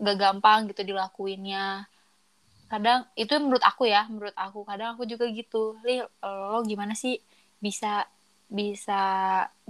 nggak 0.00 0.16
gampang 0.22 0.58
gitu 0.70 0.82
dilakuinnya. 0.90 1.86
Kadang 2.72 3.04
itu 3.18 3.34
menurut 3.42 3.64
aku 3.70 3.84
ya 3.90 4.06
menurut 4.08 4.36
aku. 4.38 4.64
Kadang 4.64 4.96
aku 4.96 5.04
juga 5.10 5.24
gitu. 5.28 5.76
Li 5.86 6.00
lo 6.22 6.58
gimana 6.70 6.94
sih 6.96 7.18
bisa 7.60 8.06
bisa 8.58 8.92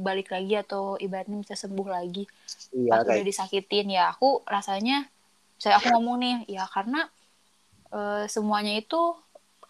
balik 0.07 0.29
lagi 0.35 0.53
atau 0.63 0.83
ibaratnya 1.05 1.39
bisa 1.45 1.57
sembuh 1.63 1.89
lagi 1.97 2.25
iya 2.77 2.93
pas 2.93 3.03
udah 3.09 3.23
kayak 3.23 3.27
disakitin. 3.31 3.87
Ya 3.97 4.03
aku 4.13 4.27
rasanya 4.55 4.95
saya 5.63 5.75
aku 5.81 5.89
ngomong 5.95 6.17
nih 6.25 6.35
ya 6.57 6.65
karena 6.75 6.99
eh, 7.97 8.25
semuanya 8.35 8.73
itu 8.81 8.97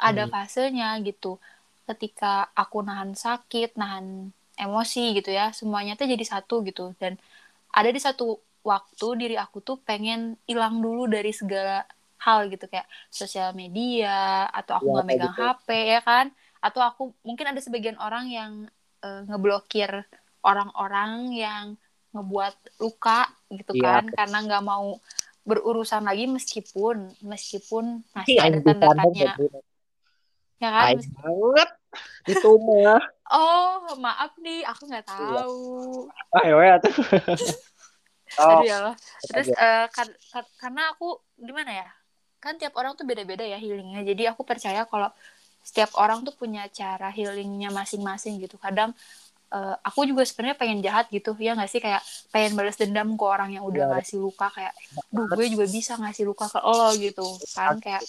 ada 0.08 0.22
Hmm. 0.22 0.32
fasenya 0.34 0.86
gitu. 1.08 1.28
Ketika 1.88 2.26
aku 2.62 2.76
nahan 2.88 3.12
sakit 3.24 3.68
nahan 3.80 4.06
emosi 4.64 5.00
gitu 5.18 5.30
ya 5.38 5.44
semuanya 5.58 5.92
tuh 5.98 6.06
jadi 6.12 6.24
satu 6.32 6.54
gitu. 6.68 6.82
Dan 7.00 7.12
ada 7.78 7.90
di 7.96 8.00
satu 8.06 8.24
waktu 8.72 9.06
diri 9.20 9.36
aku 9.44 9.58
tuh 9.68 9.76
pengen 9.88 10.20
hilang 10.50 10.76
dulu 10.84 11.02
dari 11.14 11.32
segala 11.40 11.84
hal 12.24 12.40
gitu. 12.52 12.64
Kayak 12.72 12.88
sosial 13.20 13.50
media 13.60 14.46
atau 14.58 14.74
aku 14.80 14.86
Iya, 14.86 14.94
nggak 14.94 15.06
kayak 15.06 15.20
megang 15.20 15.34
gitu. 15.34 15.40
HP 15.40 15.68
ya 15.94 16.00
kan? 16.08 16.26
Atau 16.66 16.80
aku 16.88 17.02
mungkin 17.28 17.46
ada 17.50 17.60
sebagian 17.66 17.98
orang 18.06 18.26
yang 18.38 18.52
eh, 19.02 19.20
ngeblokir 19.28 19.90
orang-orang 20.42 21.30
yang 21.34 21.64
ngebuat 22.12 22.54
luka 22.82 23.26
gitu 23.48 23.72
Iya. 23.76 24.00
kan 24.00 24.04
karena 24.12 24.38
nggak 24.46 24.64
mau 24.64 25.00
berurusan 25.42 26.06
lagi 26.06 26.30
meskipun 26.30 27.10
meskipun 27.24 28.06
masih 28.14 28.38
Ih, 28.38 28.46
ada 28.46 28.58
tanda 28.62 28.88
tanya 28.94 29.34
ya 30.62 30.70
kan 30.70 30.94
banget 31.02 31.70
itu 32.30 32.50
mah 32.62 33.02
oh 33.34 33.98
maaf 33.98 34.30
nih 34.38 34.62
aku 34.62 34.86
nggak 34.86 35.02
Iya. 35.08 35.42
tahu 35.42 35.58
ah 36.30 36.42
ya 36.46 36.74
tuh 36.84 36.94
oh 38.38 38.48
Aduh 38.48 38.64
ya 38.64 38.76
Allah. 38.80 38.96
Terus 39.28 39.48
eh, 39.52 39.86
kar- 39.92 40.18
kar- 40.32 40.52
karena 40.56 40.82
aku 40.96 41.20
gimana 41.36 41.84
ya? 41.84 41.88
Kan 42.40 42.56
tiap 42.56 42.72
orang 42.80 42.96
tuh 42.96 43.04
beda-beda 43.04 43.44
ya 43.44 43.60
healingnya. 43.60 44.00
Jadi 44.08 44.24
aku 44.24 44.40
percaya 44.42 44.88
kalau 44.88 45.12
setiap 45.62 45.90
orang 45.96 46.26
tuh 46.26 46.34
punya 46.34 46.66
cara 46.70 47.08
healingnya 47.10 47.70
masing-masing 47.70 48.38
gitu. 48.42 48.58
Kadang 48.58 48.92
eh, 49.52 49.76
aku 49.84 50.08
juga 50.08 50.24
sebenarnya 50.24 50.56
pengen 50.56 50.80
jahat 50.80 51.06
gitu 51.12 51.36
ya 51.36 51.52
nggak 51.52 51.68
sih 51.68 51.76
kayak 51.78 52.00
pengen 52.32 52.56
balas 52.56 52.76
dendam 52.80 53.14
ke 53.14 53.24
orang 53.24 53.52
yang 53.52 53.64
udah 53.68 53.84
Iya. 53.84 53.92
ngasih 54.00 54.18
luka 54.18 54.48
kayak, 54.48 54.72
duh 55.12 55.28
gue 55.28 55.46
juga 55.52 55.66
bisa 55.68 55.92
ngasih 56.00 56.24
luka 56.24 56.48
ke 56.48 56.60
lo 56.64 56.88
gitu 56.96 57.26
kan 57.52 57.76
kayak 57.76 58.00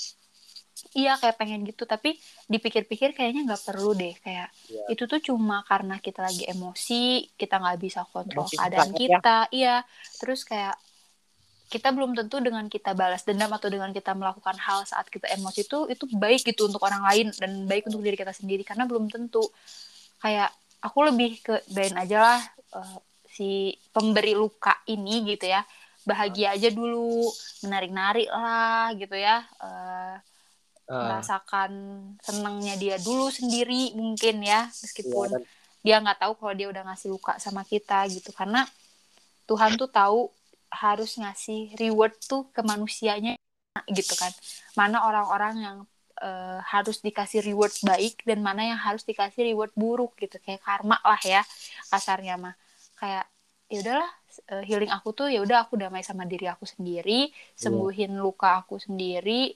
iya 0.95 1.19
kayak 1.19 1.35
pengen 1.35 1.67
gitu 1.67 1.83
tapi 1.83 2.15
dipikir-pikir 2.47 3.11
kayaknya 3.11 3.43
nggak 3.43 3.63
perlu 3.67 3.91
deh 3.91 4.15
kayak 4.23 4.49
Iya. 4.71 4.83
itu 4.95 5.03
tuh 5.03 5.19
cuma 5.19 5.67
karena 5.67 5.99
kita 5.99 6.23
lagi 6.23 6.47
emosi 6.47 7.35
kita 7.35 7.59
nggak 7.59 7.77
bisa 7.81 8.01
kontrol 8.07 8.47
Emosi 8.47 8.55
keadaan 8.57 8.89
ya. 8.89 8.97
kita 8.97 9.37
iya 9.51 9.75
terus 10.19 10.47
kayak 10.47 10.75
kita 11.71 11.89
belum 11.95 12.13
tentu 12.13 12.37
dengan 12.43 12.65
kita 12.69 12.93
balas 12.93 13.23
dendam 13.25 13.49
atau 13.51 13.67
dengan 13.71 13.89
kita 13.91 14.13
melakukan 14.13 14.55
hal 14.59 14.85
saat 14.85 15.09
kita 15.09 15.25
emosi 15.33 15.65
itu 15.65 15.79
itu 15.89 16.05
baik 16.13 16.45
gitu 16.45 16.69
untuk 16.69 16.81
orang 16.85 17.01
lain 17.09 17.27
dan 17.35 17.65
baik 17.65 17.89
untuk 17.89 18.01
diri 18.05 18.15
kita 18.19 18.31
sendiri 18.35 18.61
karena 18.65 18.85
belum 18.85 19.09
tentu. 19.09 19.43
Kayak 20.21 20.53
aku 20.79 20.99
lebih 21.09 21.39
ke 21.43 21.59
bayin 21.71 21.95
aja 21.97 22.17
lah 22.21 22.41
eh, 22.77 22.97
si 23.33 23.49
pemberi 23.91 24.37
luka 24.37 24.77
ini 24.87 25.25
gitu 25.33 25.49
ya. 25.49 25.65
Bahagia 26.03 26.53
aja 26.53 26.67
dulu 26.67 27.31
menarik-narik 27.63 28.27
lah 28.27 28.91
gitu 28.95 29.15
ya 29.15 29.43
eh, 29.63 30.15
Ah, 30.83 30.99
merasakan 30.99 31.71
senangnya 32.19 32.75
dia 32.75 32.95
dulu 32.99 33.31
sendiri 33.31 33.95
mungkin 33.95 34.43
ya 34.43 34.67
meskipun 34.83 35.31
dan- 35.31 35.47
dia 35.79 35.95
nggak 36.03 36.19
tahu 36.19 36.33
kalau 36.35 36.53
dia 36.55 36.67
udah 36.67 36.83
ngasih 36.91 37.07
luka 37.11 37.39
sama 37.39 37.63
kita 37.63 38.03
gitu. 38.11 38.35
Karena 38.35 38.67
Tuhan 39.47 39.79
tuh 39.79 39.87
tahu 39.87 40.27
harus 40.73 41.11
ngasih 41.21 41.77
reward 41.81 42.13
tuh 42.29 42.49
ke 42.55 42.61
manusianya 42.65 43.37
gitu 43.89 44.13
kan. 44.17 44.31
Mana 44.79 45.05
orang-orang 45.09 45.55
yang 45.61 45.77
eh, 46.21 46.59
harus 46.73 46.97
dikasih 47.05 47.41
reward 47.45 47.73
baik 47.85 48.21
dan 48.27 48.39
mana 48.41 48.61
yang 48.73 48.79
harus 48.81 49.03
dikasih 49.05 49.53
reward 49.53 49.71
buruk 49.77 50.17
gitu. 50.21 50.37
Kayak 50.41 50.61
karma 50.65 50.97
lah 51.05 51.21
ya 51.23 51.41
kasarnya 51.91 52.35
mah. 52.41 52.55
Kayak 52.99 53.25
ya 53.71 53.77
udahlah 53.81 54.09
eh, 54.53 54.63
healing 54.69 54.91
aku 54.93 55.09
tuh 55.17 55.27
ya 55.33 55.39
udah 55.45 55.65
aku 55.65 55.73
damai 55.81 56.03
sama 56.05 56.23
diri 56.29 56.45
aku 56.45 56.65
sendiri 56.67 57.31
sembuhin 57.57 58.11
luka 58.21 58.61
aku 58.61 58.77
sendiri 58.77 59.55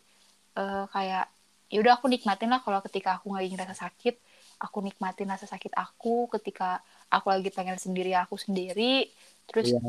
eh, 0.58 0.86
kayak 0.90 1.26
ya 1.68 1.78
udah 1.84 1.94
aku 2.00 2.08
nikmatin 2.10 2.50
lah 2.50 2.64
kalau 2.64 2.80
ketika 2.82 3.20
aku 3.20 3.36
lagi 3.36 3.52
ngerasa 3.54 3.76
sakit 3.78 4.16
aku 4.58 4.78
nikmatin 4.82 5.30
rasa 5.30 5.46
sakit 5.46 5.74
aku 5.78 6.26
ketika 6.34 6.82
aku 7.14 7.30
lagi 7.30 7.50
pengen 7.54 7.78
sendiri 7.78 8.18
aku 8.18 8.36
sendiri. 8.40 9.06
Terus 9.48 9.72
Iya, 9.72 9.80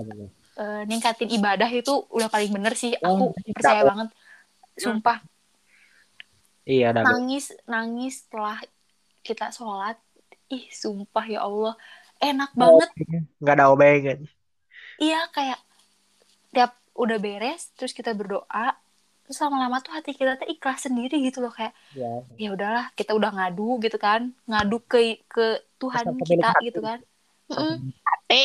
eh, 0.58 0.82
ningkatin 0.84 1.30
ibadah 1.30 1.70
itu 1.70 2.04
udah 2.08 2.26
paling 2.26 2.50
bener 2.50 2.74
sih 2.74 2.92
Oh, 2.98 3.30
aku 3.30 3.54
percaya 3.54 3.80
iya. 3.80 3.86
banget 3.86 4.08
sumpah 4.76 5.18
Iya, 6.64 6.92
nangis 6.92 7.56
nangis 7.64 8.20
setelah 8.22 8.60
kita 9.22 9.48
sholat 9.48 9.96
ih 10.48 10.68
sumpah 10.68 11.24
ya 11.24 11.40
Allah 11.40 11.72
enak 12.18 12.52
banget 12.52 12.88
Nggak 13.38 13.54
ada 13.54 13.66
obengan. 13.68 14.18
iya 14.98 15.24
kayak 15.30 15.56
tiap 16.50 16.76
udah 16.92 17.16
beres 17.16 17.72
terus 17.72 17.92
kita 17.92 18.12
berdoa 18.12 18.76
terus 19.22 19.38
lama-lama 19.38 19.78
tuh 19.78 19.92
hati 19.92 20.12
kita 20.12 20.36
tuh 20.36 20.44
ikhlas 20.44 20.84
sendiri 20.84 21.20
gitu 21.22 21.38
loh 21.38 21.48
kayak 21.50 21.72
Ya. 21.92 22.20
ya 22.36 22.48
udahlah 22.50 22.92
kita 22.92 23.12
udah 23.12 23.30
ngadu 23.30 23.78
gitu 23.78 23.96
kan 23.96 24.32
ngadu 24.44 24.80
ke 24.82 25.24
ke 25.24 25.46
Tuhan 25.78 26.04
kita 26.20 26.48
hati. 26.50 26.64
gitu 26.66 26.80
kan 26.80 26.98
Mm-mm. 27.48 27.92
Hati. 28.02 28.42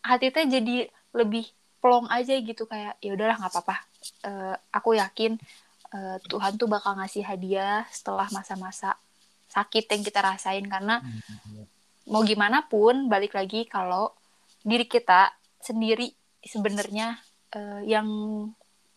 hati 0.00 0.26
teh 0.30 0.44
jadi 0.46 0.88
lebih 1.12 1.44
plong 1.78 2.06
aja 2.08 2.34
gitu 2.34 2.64
kayak 2.64 2.96
ya 2.98 3.12
udahlah 3.12 3.36
nggak 3.36 3.52
apa-apa. 3.52 3.76
Eh, 4.22 4.54
aku 4.70 4.94
yakin 4.94 5.36
eh, 5.92 6.16
Tuhan 6.24 6.56
tuh 6.56 6.66
bakal 6.66 6.96
ngasih 6.96 7.22
hadiah 7.22 7.84
setelah 7.88 8.26
masa-masa 8.30 8.96
sakit 9.48 9.84
yang 9.86 10.02
kita 10.02 10.20
rasain. 10.20 10.64
Karena 10.64 11.02
mau 12.04 12.22
gimana 12.22 12.64
pun 12.64 13.06
balik 13.06 13.32
lagi 13.32 13.64
kalau 13.64 14.10
diri 14.62 14.86
kita 14.86 15.30
sendiri 15.58 16.10
sebenarnya 16.40 17.18
eh, 17.52 17.80
yang 17.84 18.08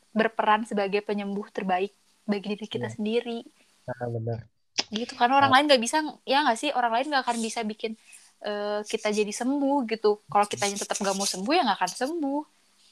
berperan 0.09 0.63
sebagai 0.63 1.03
penyembuh 1.03 1.51
terbaik 1.51 1.91
bagi 2.23 2.55
diri 2.55 2.65
kita 2.65 2.87
Iya. 2.87 2.95
sendiri. 2.95 3.39
Nah, 3.85 4.07
bener. 4.09 4.39
gitu 4.85 5.15
karena 5.15 5.35
orang 5.35 5.49
lain 5.51 5.65
nggak 5.65 5.81
bisa 5.81 5.97
ya 6.23 6.45
nggak 6.45 6.55
sih? 6.55 6.69
Orang 6.69 6.93
lain 6.93 7.09
nggak 7.09 7.23
akan 7.25 7.37
bisa 7.39 7.63
bikin 7.63 7.97
eh, 8.45 8.79
kita 8.85 9.09
jadi 9.09 9.33
sembuh 9.33 9.89
gitu 9.89 10.21
kalau 10.29 10.45
kitanya 10.45 10.77
tetap 10.77 10.97
nggak 11.01 11.17
mau 11.17 11.25
sembuh 11.25 11.53
ya 11.53 11.61
nggak 11.65 11.79
akan 11.81 11.91
sembuh 11.91 12.41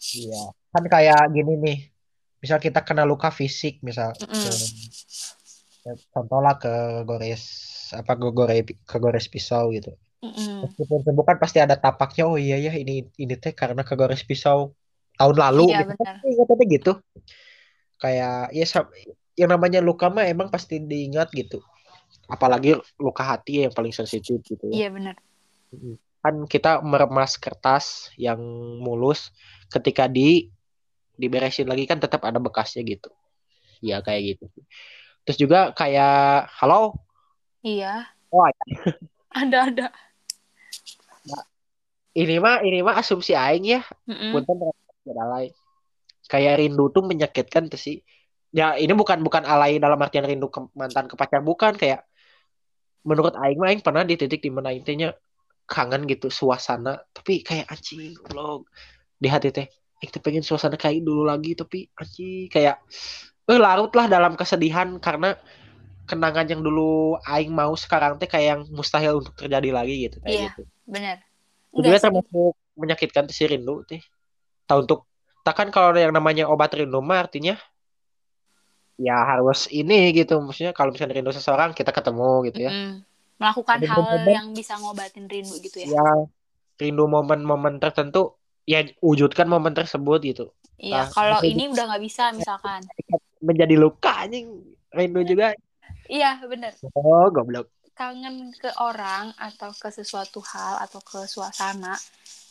Iya. 0.04 0.52
Kan 0.76 0.84
kayak 0.92 1.32
gini 1.32 1.54
nih. 1.64 1.80
Misal 2.44 2.60
kita 2.60 2.84
kena 2.84 3.08
luka 3.08 3.32
fisik, 3.32 3.80
misal 3.80 4.12
Mm-mm. 4.20 4.52
ke- 5.88 6.04
contoh 6.12 6.44
lah 6.44 6.60
ke 6.60 7.04
gores 7.08 7.44
apa 7.96 8.20
ke 8.20 8.28
gore 8.36 8.58
ke 8.84 8.98
gores 9.00 9.32
pisau 9.32 9.72
gitu. 9.72 9.96
Mm-mm. 10.20 10.68
Meskipun 10.68 11.08
sembuh 11.08 11.24
kan 11.24 11.38
pasti 11.40 11.64
ada 11.64 11.80
tapaknya. 11.80 12.28
Oh 12.28 12.36
iya 12.36 12.60
ya 12.60 12.76
ini 12.76 13.08
ini 13.16 13.36
teh 13.40 13.56
karena 13.56 13.88
ke 13.88 13.96
gores 13.96 14.28
pisau 14.28 14.76
tahun 15.16 15.38
lalu 15.40 15.72
Iya, 15.72 15.80
gitu. 15.88 15.92
ingatnya 16.36 16.66
gitu. 16.68 16.92
Kayak 18.04 18.52
ya 18.52 18.66
yang 19.40 19.50
namanya 19.56 19.80
luka 19.80 20.12
mah 20.12 20.28
emang 20.28 20.52
pasti 20.52 20.84
diingat 20.84 21.32
gitu. 21.32 21.64
Apalagi 22.28 22.76
luka 23.00 23.24
hati 23.24 23.64
yang 23.64 23.72
paling 23.72 23.96
sensitif 23.96 24.44
gitu 24.44 24.68
ya. 24.68 24.84
iya 24.84 24.90
benar 24.92 25.16
kan 26.24 26.36
kita 26.48 26.80
meremas 26.80 27.36
kertas 27.36 28.08
yang 28.16 28.40
mulus 28.80 29.36
ketika 29.68 30.08
di 30.08 30.48
diberesin 31.20 31.68
lagi 31.68 31.84
kan 31.84 32.00
tetap 32.00 32.24
ada 32.24 32.40
bekasnya 32.40 32.82
gitu. 32.88 33.12
Ya 33.84 34.00
kayak 34.00 34.38
gitu. 34.38 34.46
Terus 35.28 35.38
juga 35.38 35.60
kayak 35.76 36.48
halo? 36.64 36.96
Iya. 37.60 38.08
Oh, 38.32 38.48
ada 39.42 39.58
ada. 39.70 39.88
Ini 42.14 42.38
mah 42.38 42.62
ini 42.62 42.80
mah 42.86 43.02
asumsi 43.02 43.36
aing 43.36 43.66
ya. 43.66 43.82
Punten 44.08 44.72
tidak 45.04 45.20
alay 45.20 45.52
kayak 46.32 46.64
rindu 46.64 46.88
tuh 46.90 47.04
menyakitkan 47.04 47.68
tuh 47.68 47.80
sih. 47.80 48.00
Ya 48.54 48.78
ini 48.78 48.94
bukan 48.94 49.26
bukan 49.26 49.44
alay 49.44 49.82
dalam 49.82 49.98
artian 50.00 50.26
rindu 50.26 50.48
ke 50.48 50.60
mantan 50.78 51.10
ke 51.10 51.16
pacar 51.18 51.42
bukan. 51.44 51.76
Kayak 51.76 52.06
menurut 53.04 53.36
aing 53.36 53.60
mah 53.60 53.74
aing 53.74 53.82
pernah 53.84 54.06
di 54.08 54.16
titik 54.16 54.40
di 54.40 54.52
mana 54.54 54.72
intinya 54.72 55.12
kangen 55.70 56.06
gitu 56.06 56.28
suasana 56.28 57.00
tapi 57.16 57.42
kayak 57.42 57.72
anjing 57.72 58.14
loh 58.36 58.68
di 59.18 59.28
hati 59.32 59.50
teh 59.50 59.68
aing 60.04 60.12
tuh 60.12 60.22
pengen 60.22 60.44
suasana 60.44 60.76
kayak 60.76 61.02
dulu 61.02 61.24
lagi 61.24 61.56
tapi 61.56 61.88
anjing 61.96 62.52
kayak 62.52 62.84
eh 63.44 63.60
larut 63.60 63.92
lah 63.96 64.08
dalam 64.08 64.36
kesedihan 64.36 65.00
karena 65.00 65.36
kenangan 66.04 66.48
yang 66.48 66.62
dulu 66.64 67.16
aing 67.24 67.52
mau 67.52 67.72
sekarang 67.76 68.20
teh 68.20 68.28
kayak 68.28 68.48
yang 68.56 68.62
mustahil 68.76 69.24
untuk 69.24 69.36
terjadi 69.40 69.70
lagi 69.72 69.96
gitu 70.12 70.18
kayak 70.20 70.36
Iya. 70.36 70.48
gitu 70.52 70.62
benar 70.84 71.18
juga 71.74 71.98
termasuk 71.98 72.54
menyakitkan 72.78 73.26
tuh 73.26 73.36
si 73.36 73.44
rindu 73.50 73.82
teh. 73.86 74.02
Tahu 74.70 74.86
untuk 74.86 75.10
takkan 75.42 75.74
kalau 75.74 75.92
ada 75.94 76.06
yang 76.06 76.14
namanya 76.14 76.46
obat 76.46 76.74
rindu 76.78 77.02
mah 77.02 77.26
artinya 77.26 77.58
ya 78.98 79.18
harus 79.26 79.66
ini 79.74 80.14
gitu. 80.14 80.38
Maksudnya 80.38 80.74
kalau 80.78 80.94
misalnya 80.94 81.18
rindu 81.18 81.34
seseorang 81.34 81.74
kita 81.74 81.90
ketemu 81.90 82.32
gitu 82.50 82.60
ya. 82.70 82.72
Mm-mm. 82.72 82.94
Melakukan 83.44 83.78
Ada 83.78 83.88
hal 83.90 84.00
momen- 84.02 84.32
yang 84.32 84.48
bisa 84.52 84.74
ngobatin 84.76 85.28
rindu 85.28 85.60
gitu 85.60 85.78
ya 85.78 85.88
Ya 85.92 86.08
rindu 86.78 87.04
momen-momen 87.06 87.78
tertentu 87.78 88.34
ya 88.64 88.80
wujudkan 89.00 89.46
momen 89.46 89.72
tersebut 89.72 90.24
gitu. 90.24 90.46
iya 90.76 91.04
Nah, 91.04 91.08
kalau 91.10 91.38
itu- 91.38 91.52
ini 91.52 91.64
udah 91.68 91.84
nggak 91.86 92.02
bisa 92.02 92.32
misalkan 92.32 92.80
Menjadi 93.40 93.76
luka 93.76 94.24
anjing 94.24 94.48
rindu 94.90 95.22
juga. 95.26 95.52
iya 96.06 96.40
benar 96.42 96.72
Oh, 96.94 97.28
goblok. 97.28 97.68
kangen 97.94 98.50
ke 98.54 98.72
orang 98.80 99.36
atau 99.38 99.70
ke 99.72 99.90
sesuatu 99.90 100.42
hal 100.42 100.82
atau 100.82 100.98
ke 101.00 101.24
suasana 101.26 101.94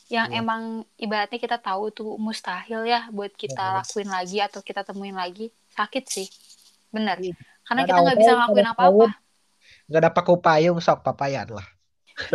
yang 0.07 0.29
Iya. 0.29 0.39
emang 0.39 0.63
ibaratnya 0.97 1.35
kita 1.37 1.59
tahu 1.59 1.91
tuh 1.91 2.15
mustahil 2.17 2.85
ya 2.85 3.09
buat 3.09 3.33
kita 3.33 3.59
Iya. 3.59 3.77
lakuin 3.81 4.07
lagi 4.09 4.39
atau 4.39 4.61
kita 4.61 4.83
temuin 4.83 5.13
lagi 5.13 5.49
sakit 5.73 6.05
sih 6.07 6.29
bener 6.91 7.19
Iya. 7.19 7.35
karena 7.65 7.83
kita 7.83 7.99
nggak 7.99 8.19
bisa 8.19 8.33
ngelakuin 8.33 8.69
apa-apa 8.69 9.07
Gak 9.93 10.01
ada 10.01 10.11
paku 10.11 10.41
payung 10.41 10.81
sok 10.81 11.05
papayan 11.05 11.53
lah. 11.53 11.67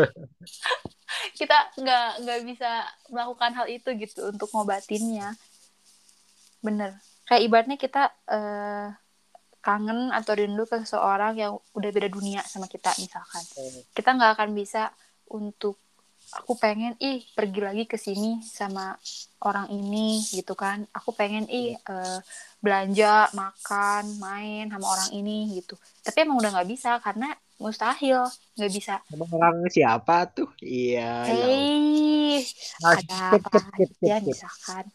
kita 1.40 1.58
nggak 1.78 2.10
nggak 2.22 2.40
bisa 2.46 2.86
melakukan 3.10 3.52
hal 3.58 3.66
itu 3.66 3.90
gitu 3.98 4.30
untuk 4.30 4.50
ngobatinnya. 4.54 5.34
Bener. 6.62 6.98
Kayak 7.26 7.44
ibaratnya 7.44 7.78
kita 7.82 8.14
eh, 8.30 8.88
kangen 9.62 10.16
atau 10.16 10.32
rindu 10.38 10.64
ke 10.64 10.80
seseorang 10.86 11.36
yang 11.36 11.60
udah 11.76 11.90
beda 11.92 12.08
dunia 12.08 12.42
sama 12.46 12.70
kita 12.70 12.94
misalkan. 13.02 13.44
Kita 13.92 14.16
nggak 14.16 14.40
akan 14.40 14.50
bisa 14.56 14.94
untuk 15.34 15.76
aku 16.28 16.60
pengen 16.60 16.96
ih 17.00 17.24
pergi 17.32 17.62
lagi 17.64 17.84
ke 17.88 17.96
sini 17.96 18.44
sama 18.44 18.96
orang 19.44 19.68
ini 19.72 20.24
gitu 20.24 20.56
kan. 20.56 20.88
Aku 20.96 21.12
pengen 21.12 21.48
ih 21.52 21.76
eh, 21.76 22.20
belanja 22.64 23.32
makan 23.36 24.18
main 24.20 24.72
sama 24.72 24.86
orang 24.88 25.10
ini 25.14 25.60
gitu. 25.60 25.76
Tapi 26.04 26.24
emang 26.24 26.40
udah 26.40 26.52
nggak 26.56 26.70
bisa 26.70 26.98
karena 27.04 27.36
mustahil 27.58 28.22
nggak 28.54 28.72
bisa 28.72 28.96
Emang 29.10 29.30
orang 29.34 29.58
siapa 29.68 30.30
tuh? 30.30 30.50
Iya. 30.60 31.12
ya. 31.26 31.34
hei 31.34 32.42
Nah, 32.80 32.94
ada 32.94 33.20
apa 33.34 33.58
aja 33.74 33.86
skip. 33.90 34.22
misalkan 34.24 34.86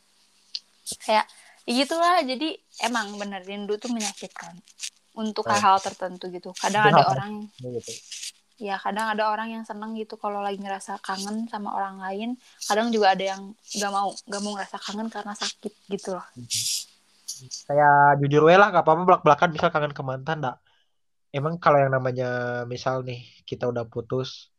kayak 1.02 1.26
ya 1.62 1.72
gitulah 1.76 2.22
jadi 2.22 2.48
emang 2.80 3.14
bener 3.16 3.42
rindu 3.42 3.74
tuh 3.76 3.90
menyakitkan 3.90 4.54
untuk 5.14 5.44
Eh. 5.44 5.52
hal-hal 5.52 5.78
tertentu 5.78 6.26
gitu 6.28 6.50
kadang 6.54 6.88
ada 6.88 7.02
orang 7.04 7.32
Gitu. 7.58 7.92
ya 8.60 8.78
kadang 8.78 9.10
ada 9.10 9.26
orang 9.26 9.50
yang 9.50 9.64
seneng 9.66 9.94
gitu 9.94 10.14
kalau 10.14 10.38
lagi 10.38 10.58
ngerasa 10.58 11.02
kangen 11.02 11.46
sama 11.46 11.74
orang 11.74 11.98
lain 11.98 12.30
kadang 12.62 12.90
juga 12.90 13.14
ada 13.14 13.24
yang 13.34 13.42
nggak 13.74 13.90
mau 13.90 14.10
nggak 14.26 14.40
mau 14.40 14.52
ngerasa 14.54 14.76
kangen 14.78 15.08
karena 15.10 15.34
sakit 15.34 15.72
gitu 15.88 16.14
loh 16.14 16.26
kayak 17.66 18.22
jujur 18.22 18.42
we 18.46 18.54
lah 18.54 18.70
gak 18.70 18.84
apa-apa 18.84 19.02
belak-belakan 19.02 19.50
misal 19.50 19.70
kangen 19.70 19.90
ke 19.90 20.02
mantan 20.04 20.38
dak 20.40 20.56
emang 21.32 21.56
kalau 21.56 21.80
yang 21.80 21.92
namanya 21.92 22.62
misal 22.68 23.00
nih 23.02 23.24
kita 23.48 23.66
udah 23.72 23.88
putus 23.88 24.52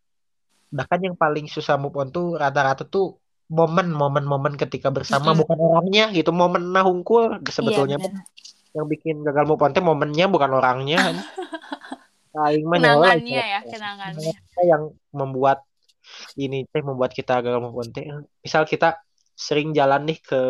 udah 0.73 0.85
kan 0.89 0.99
yang 1.05 1.13
paling 1.13 1.45
susah 1.45 1.77
move 1.77 1.93
on 2.01 2.09
tuh 2.09 2.33
rata-rata 2.33 2.83
tuh 2.89 3.21
momen 3.53 3.93
momen 3.93 4.25
momen 4.25 4.53
ketika 4.57 4.89
bersama 4.89 5.31
Mm-mm. 5.31 5.45
bukan 5.45 5.57
orangnya 5.61 6.09
gitu 6.09 6.33
momen 6.33 6.73
nah 6.73 6.81
hungkul 6.81 7.37
sebetulnya 7.45 8.01
iya, 8.01 8.05
bener. 8.09 8.23
yang 8.73 8.87
bikin 8.89 9.15
gagal 9.21 9.45
move 9.45 9.61
on 9.61 9.71
tuh 9.77 9.85
momennya 9.85 10.25
bukan 10.25 10.49
orangnya 10.49 10.97
kan 11.13 11.17
lah, 12.33 12.49
kenangannya 12.57 13.43
ya 13.45 13.59
kenangannya 13.61 14.33
yang 14.65 14.83
membuat 15.13 15.61
ini 16.41 16.65
teh 16.65 16.81
membuat 16.81 17.13
kita 17.13 17.37
gagal 17.45 17.61
move 17.61 17.77
on 17.77 17.89
teh 17.93 18.09
misal 18.41 18.65
kita 18.65 18.97
sering 19.37 19.77
jalan 19.77 20.09
nih 20.09 20.17
ke 20.17 20.41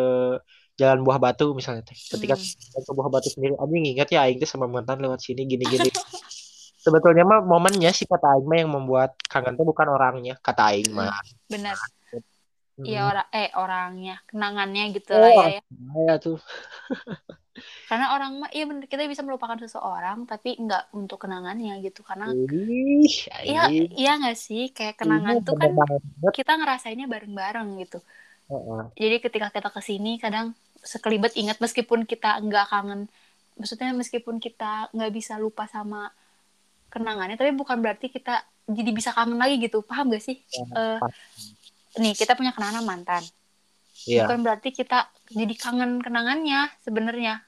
jalan 0.74 1.04
buah 1.06 1.20
batu 1.20 1.52
misalnya 1.52 1.84
teh 1.84 1.94
ketika 1.94 2.34
Hmm. 2.34 2.82
ke 2.82 2.92
buah 2.96 3.08
batu 3.12 3.28
sendiri 3.30 3.54
anjing 3.60 3.84
ingat 3.94 4.08
ya 4.10 4.24
aing 4.24 4.40
teh 4.40 4.48
sama 4.48 4.66
mantan 4.66 4.98
lewat 5.04 5.20
sini 5.20 5.44
gini 5.44 5.64
gini 5.68 5.88
sebetulnya 6.84 7.24
mah 7.24 7.40
momennya 7.40 7.90
sih 7.96 8.04
kata 8.04 8.36
aing 8.36 8.46
mah 8.46 8.58
yang 8.60 8.70
membuat 8.76 9.10
kangen 9.32 9.56
teh 9.56 9.64
bukan 9.64 9.88
orangnya 9.88 10.34
kata 10.44 10.62
aing 10.76 10.90
mah. 10.92 11.10
Bener 11.48 11.76
Mm. 12.74 12.90
iya 12.90 13.06
orang 13.06 13.28
eh 13.30 13.50
orangnya 13.54 14.14
kenangannya 14.26 14.82
gitu 14.98 15.14
Oh, 15.14 15.22
lah 15.22 15.30
ya, 15.30 15.46
ya. 15.46 15.62
ya 16.10 16.14
tuh. 16.18 16.42
Karena 17.86 18.06
orang 18.18 18.30
mah 18.42 18.50
iya 18.50 18.66
bener 18.66 18.90
kita 18.90 19.06
bisa 19.06 19.22
melupakan 19.22 19.54
seseorang 19.62 20.26
tapi 20.26 20.58
nggak 20.58 20.90
untuk 20.90 21.22
kenangannya 21.22 21.78
gitu 21.86 22.02
karena 22.02 22.34
ih 22.34 23.06
iya 23.46 23.70
iya 23.70 24.10
nggak 24.18 24.34
sih? 24.34 24.74
Kayak 24.74 24.98
kenangan 24.98 25.38
Ini 25.38 25.46
tuh 25.46 25.54
kan 25.54 25.70
banget. 25.70 26.02
kita 26.34 26.52
ngerasainnya 26.58 27.06
bareng-bareng 27.06 27.68
gitu. 27.86 27.98
Heeh. 28.50 28.82
jadi 28.98 29.16
ketika 29.24 29.48
kita 29.54 29.68
ke 29.72 29.80
sini 29.80 30.18
kadang 30.20 30.52
sekelibet 30.82 31.32
ingat 31.38 31.62
meskipun 31.64 32.04
kita 32.10 32.42
nggak 32.44 32.66
kangen 32.74 33.08
maksudnya 33.56 33.94
meskipun 33.96 34.36
kita 34.42 34.92
nggak 34.92 35.12
bisa 35.14 35.38
lupa 35.40 35.64
sama 35.70 36.10
kenangannya 36.94 37.34
tapi 37.34 37.50
bukan 37.52 37.78
berarti 37.78 38.06
kita 38.08 38.38
jadi 38.64 38.90
bisa 38.90 39.10
kangen 39.10 39.36
lagi 39.36 39.58
gitu 39.58 39.82
paham 39.82 40.08
gak 40.08 40.22
sih 40.22 40.38
Ya, 40.48 40.64
Eh, 40.70 40.98
pas. 40.98 41.10
nih 41.96 42.14
kita 42.14 42.32
punya 42.32 42.50
kenangan 42.50 42.80
mantan 42.80 43.26
Iya. 44.04 44.24
bukan 44.24 44.38
berarti 44.40 44.68
kita 44.70 45.10
jadi 45.28 45.54
kangen 45.54 45.98
kenangannya 45.98 46.70
sebenarnya 46.80 47.42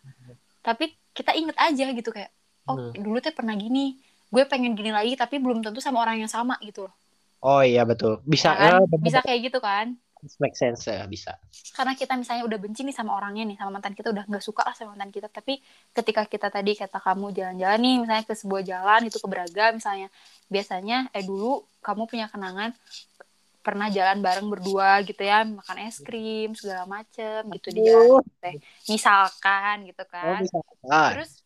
tapi 0.61 0.91
kita 1.13 1.31
inget 1.33 1.55
aja 1.55 1.87
gitu 1.89 2.11
kayak 2.11 2.35
oh 2.67 2.75
Hmm. 2.75 2.93
dulu 2.93 3.19
teh 3.19 3.31
pernah 3.31 3.55
gini 3.55 3.95
gue 4.27 4.43
pengen 4.45 4.75
gini 4.75 4.91
lagi 4.91 5.15
tapi 5.15 5.39
belum 5.39 5.61
tentu 5.61 5.79
sama 5.79 6.01
orang 6.01 6.19
yang 6.19 6.29
sama 6.29 6.59
gitu 6.61 6.85
loh 6.85 6.95
Oh 7.39 7.61
iya 7.61 7.85
betul. 7.85 8.19
Bisa 8.25 8.51
Ya 8.51 8.59
kan? 8.59 8.73
ya, 8.73 8.77
bener. 8.83 9.05
bisa 9.05 9.19
kayak 9.21 9.41
gitu 9.45 9.59
kan 9.61 9.95
make 10.41 10.57
sense. 10.57 10.89
Ya, 10.89 11.05
bisa. 11.07 11.37
karena 11.77 11.93
kita 11.93 12.17
misalnya 12.17 12.45
udah 12.49 12.59
benci 12.61 12.83
nih 12.85 12.97
sama 12.97 13.17
orangnya 13.17 13.45
nih 13.47 13.57
sama 13.61 13.79
mantan 13.79 13.93
kita 13.93 14.09
udah 14.13 14.25
nggak 14.27 14.45
suka 14.45 14.63
lah 14.65 14.75
sama 14.75 14.97
mantan 14.97 15.13
kita. 15.13 15.29
Tapi 15.29 15.61
ketika 15.93 16.23
kita 16.27 16.49
tadi 16.49 16.73
kata 16.75 16.99
kamu 16.99 17.33
jalan-jalan 17.37 17.79
nih 17.81 17.95
misalnya 18.05 18.25
ke 18.25 18.35
sebuah 18.35 18.63
jalan 18.65 19.01
itu 19.09 19.19
ke 19.21 19.29
Braga 19.29 19.67
misalnya 19.77 20.09
biasanya 20.49 20.97
eh 21.13 21.25
dulu 21.25 21.65
kamu 21.85 22.03
punya 22.09 22.27
kenangan 22.33 22.73
pernah 23.67 23.91
jalan 23.91 24.23
bareng 24.23 24.47
berdua 24.47 25.03
gitu 25.03 25.27
ya 25.27 25.43
makan 25.43 25.91
es 25.91 25.99
krim 25.99 26.55
segala 26.55 26.87
macem 26.87 27.51
gitu 27.51 27.75
di 27.75 27.83
jalan 27.83 28.23
teh 28.39 28.55
misalkan 28.87 29.91
gitu 29.91 30.07
Oh, 30.07 30.11
kan. 30.15 30.41
Ah, 30.87 31.11
terus 31.19 31.43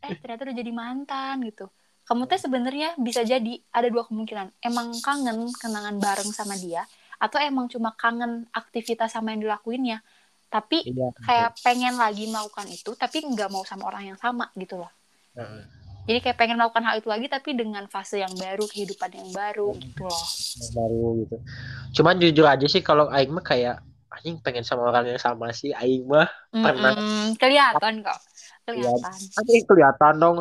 eh 0.00 0.16
ternyata 0.16 0.48
udah 0.48 0.56
jadi 0.56 0.72
mantan 0.72 1.44
gitu. 1.44 1.68
Kamu 2.08 2.24
teh 2.24 2.40
sebenarnya 2.40 2.96
bisa 2.96 3.20
jadi 3.20 3.60
ada 3.68 3.88
dua 3.92 4.08
kemungkinan. 4.08 4.64
Emang 4.64 4.96
kangen 5.04 5.52
kenangan 5.60 6.00
bareng 6.00 6.32
sama 6.32 6.56
dia 6.56 6.88
atau 7.18 7.38
emang 7.42 7.66
cuma 7.66 7.94
kangen 7.94 8.46
aktivitas 8.54 9.14
sama 9.14 9.34
yang 9.34 9.42
dilakuinnya 9.44 10.02
tapi 10.48 10.80
iya. 10.88 11.12
kayak 11.20 11.60
pengen 11.60 12.00
lagi 12.00 12.24
melakukan 12.30 12.66
itu 12.72 12.96
tapi 12.96 13.20
nggak 13.20 13.52
mau 13.52 13.62
sama 13.68 13.90
orang 13.90 14.14
yang 14.14 14.18
sama 14.18 14.48
gitu 14.56 14.80
loh 14.80 14.92
Heeh. 15.36 15.62
jadi 16.08 16.18
kayak 16.24 16.36
pengen 16.40 16.56
melakukan 16.56 16.86
hal 16.88 16.96
itu 16.96 17.08
lagi 17.10 17.26
tapi 17.28 17.52
dengan 17.52 17.84
fase 17.90 18.22
yang 18.24 18.32
baru 18.32 18.64
kehidupan 18.64 19.10
yang 19.12 19.30
baru 19.34 19.76
gitu 19.76 20.08
loh 20.08 20.26
yang 20.58 20.72
baru 20.74 21.04
gitu. 21.24 21.36
Cuman 22.00 22.14
jujur 22.20 22.46
aja 22.48 22.66
sih 22.68 22.82
kalau 22.82 23.08
aing 23.12 23.32
mah 23.32 23.44
kayak 23.44 23.80
anjing 24.08 24.40
pengen 24.42 24.64
sama 24.66 24.88
orang 24.88 25.14
yang 25.14 25.20
sama 25.20 25.52
sih 25.54 25.70
aing 25.70 26.08
mah 26.08 26.26
Pernah. 26.50 26.96
Mm-mm, 26.96 27.38
kelihatan 27.38 28.02
kok 28.02 28.18
kelihatan. 28.76 29.18
anjing 29.40 29.64
kelihatan 29.64 30.14
dong. 30.20 30.36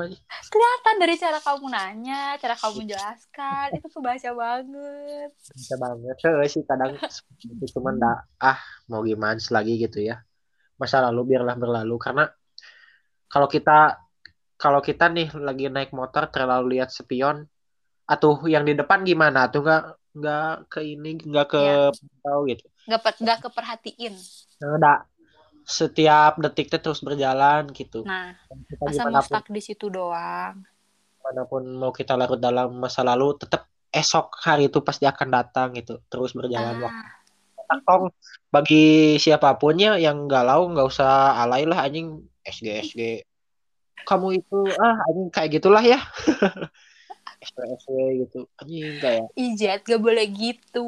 Kelihatan 0.51 0.95
dari 0.99 1.15
cara 1.15 1.39
kamu 1.39 1.65
nanya 1.71 2.21
cara 2.35 2.55
kamu 2.59 2.73
menjelaskan. 2.83 3.67
Itu 3.79 3.87
kebaca 3.87 4.29
banget. 4.35 5.29
Bisa 5.55 5.75
banget. 5.79 6.15
Heeh 6.23 6.47
sih 6.51 6.63
kadang 6.67 6.95
itu 6.97 7.65
cuman 7.77 7.95
dah 7.95 8.17
ah 8.43 8.59
mau 8.91 8.99
gimana 9.03 9.39
lagi 9.39 9.79
gitu 9.79 10.03
ya. 10.03 10.19
Masa 10.75 11.01
lalu 11.07 11.33
biarlah 11.35 11.55
berlalu. 11.55 11.95
Karena 11.97 12.25
kalau 13.27 13.47
kita 13.47 13.97
kalau 14.57 14.81
kita 14.81 15.07
nih 15.07 15.31
lagi 15.37 15.69
naik 15.69 15.93
motor 15.93 16.27
terlalu 16.27 16.77
lihat 16.79 16.89
spion 16.89 17.45
atuh 18.07 18.39
yang 18.47 18.63
di 18.67 18.75
depan 18.75 19.03
gimana? 19.07 19.47
Tuh 19.47 19.61
nggak 19.63 19.83
nggak 20.17 20.53
ke 20.73 20.79
ini 20.81 21.21
nggak 21.21 21.47
ke 21.47 21.61
Iya. 21.61 21.93
pantau 21.93 22.39
gitu. 22.49 22.65
Nggak 22.87 23.01
nggak 23.21 23.39
keperhatiin. 23.49 24.13
Nggak 24.57 24.99
setiap 25.67 26.39
detiknya 26.39 26.79
terus 26.79 27.03
berjalan 27.03 27.67
gitu. 27.75 28.07
Nah 28.07 28.39
kita 28.71 28.87
masa 28.87 29.27
stuck 29.27 29.51
di 29.51 29.59
situ 29.59 29.91
doang. 29.91 30.63
Mana 31.19 31.43
pun 31.43 31.67
mau 31.75 31.91
kita 31.91 32.15
larut 32.15 32.39
dalam 32.39 32.79
masa 32.79 33.03
lalu 33.03 33.35
tetap 33.35 33.67
esok 33.91 34.31
hari 34.47 34.71
itu 34.71 34.79
pasti 34.79 35.03
akan 35.03 35.27
datang 35.27 35.75
gitu. 35.75 35.99
Terus 36.07 36.31
berjalan 36.31 36.79
waktu 36.79 37.03
ah, 37.67 37.79
tong 37.83 38.15
bagi 38.47 39.19
siapa 39.19 39.59
pun 39.59 39.75
ya 39.75 39.99
yang 39.99 40.31
galau 40.31 40.71
nggak 40.71 40.87
usah 40.87 41.35
alay 41.35 41.67
lah 41.67 41.83
anjing. 41.83 42.23
SG 42.47 42.67
SG 42.87 43.01
kamu 44.07 44.39
itu 44.39 44.59
ah 44.79 45.03
anjing 45.11 45.27
kayak 45.35 45.59
gitulah 45.59 45.83
ya. 45.83 45.99
SG 47.43 47.59
SG 47.59 47.91
gitu. 48.23 48.39
Anjing 48.55 49.03
kayak 49.03 49.27
ijat 49.35 49.83
gak 49.83 49.99
boleh 49.99 50.23
gitu 50.31 50.87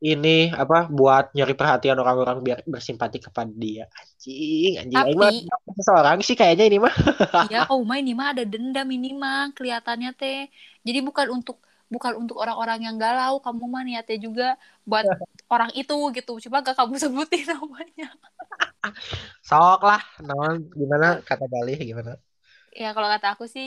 ini 0.00 0.28
apa 0.62 0.76
buat 0.98 1.24
nyari 1.36 1.52
perhatian 1.60 1.98
orang-orang 2.02 2.38
biar 2.46 2.58
bersimpati 2.72 3.18
kepada 3.26 3.52
dia. 3.64 3.84
Anjing 4.00 4.72
anjing. 4.80 5.00
Tapi- 5.00 5.06
Aing 5.06 5.18
mah 5.22 5.32
seseorang 5.78 6.16
sih 6.26 6.36
kayaknya 6.40 6.64
ini 6.70 6.78
mah. 6.84 6.94
Ya 7.52 7.58
oh 7.72 7.80
main 7.90 8.02
ini 8.04 8.12
mah 8.20 8.28
ada 8.32 8.42
dendam 8.52 8.86
ini 8.96 9.08
mah 9.22 9.38
kelihatannya 9.56 10.08
teh. 10.20 10.38
Jadi 10.86 10.98
bukan 11.08 11.26
untuk 11.36 11.56
bukan 11.94 12.12
untuk 12.22 12.36
orang-orang 12.42 12.78
yang 12.86 12.96
galau 13.02 13.32
kamu 13.44 13.64
mah 13.74 13.82
niatnya 13.86 14.16
juga 14.26 14.44
buat 14.88 15.06
orang 15.52 15.70
itu 15.80 15.94
gitu. 16.16 16.30
Coba 16.44 16.56
gak 16.66 16.76
kamu 16.80 16.94
sebutin 17.02 17.44
namanya. 17.52 18.04
Sok 19.48 19.80
lah 19.88 20.00
non 20.28 20.56
gimana 20.80 21.06
kata 21.28 21.44
Galih 21.52 21.76
gimana? 21.90 22.12
Ya 22.80 22.86
kalau 22.94 23.08
kata 23.14 23.26
aku 23.34 23.44
sih 23.54 23.66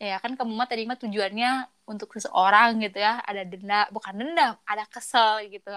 ya 0.00 0.16
kan 0.16 0.32
kamu 0.32 0.56
mah 0.56 0.64
tadi 0.64 0.88
mah 0.88 0.96
tujuannya 0.96 1.50
untuk 1.84 2.08
seseorang 2.16 2.80
gitu 2.80 2.98
ya. 2.98 3.20
Ada 3.20 3.44
dendam 3.44 3.84
bukan 3.92 4.14
dendam 4.16 4.56
ada 4.64 4.84
kesel 4.88 5.44
gitu. 5.46 5.68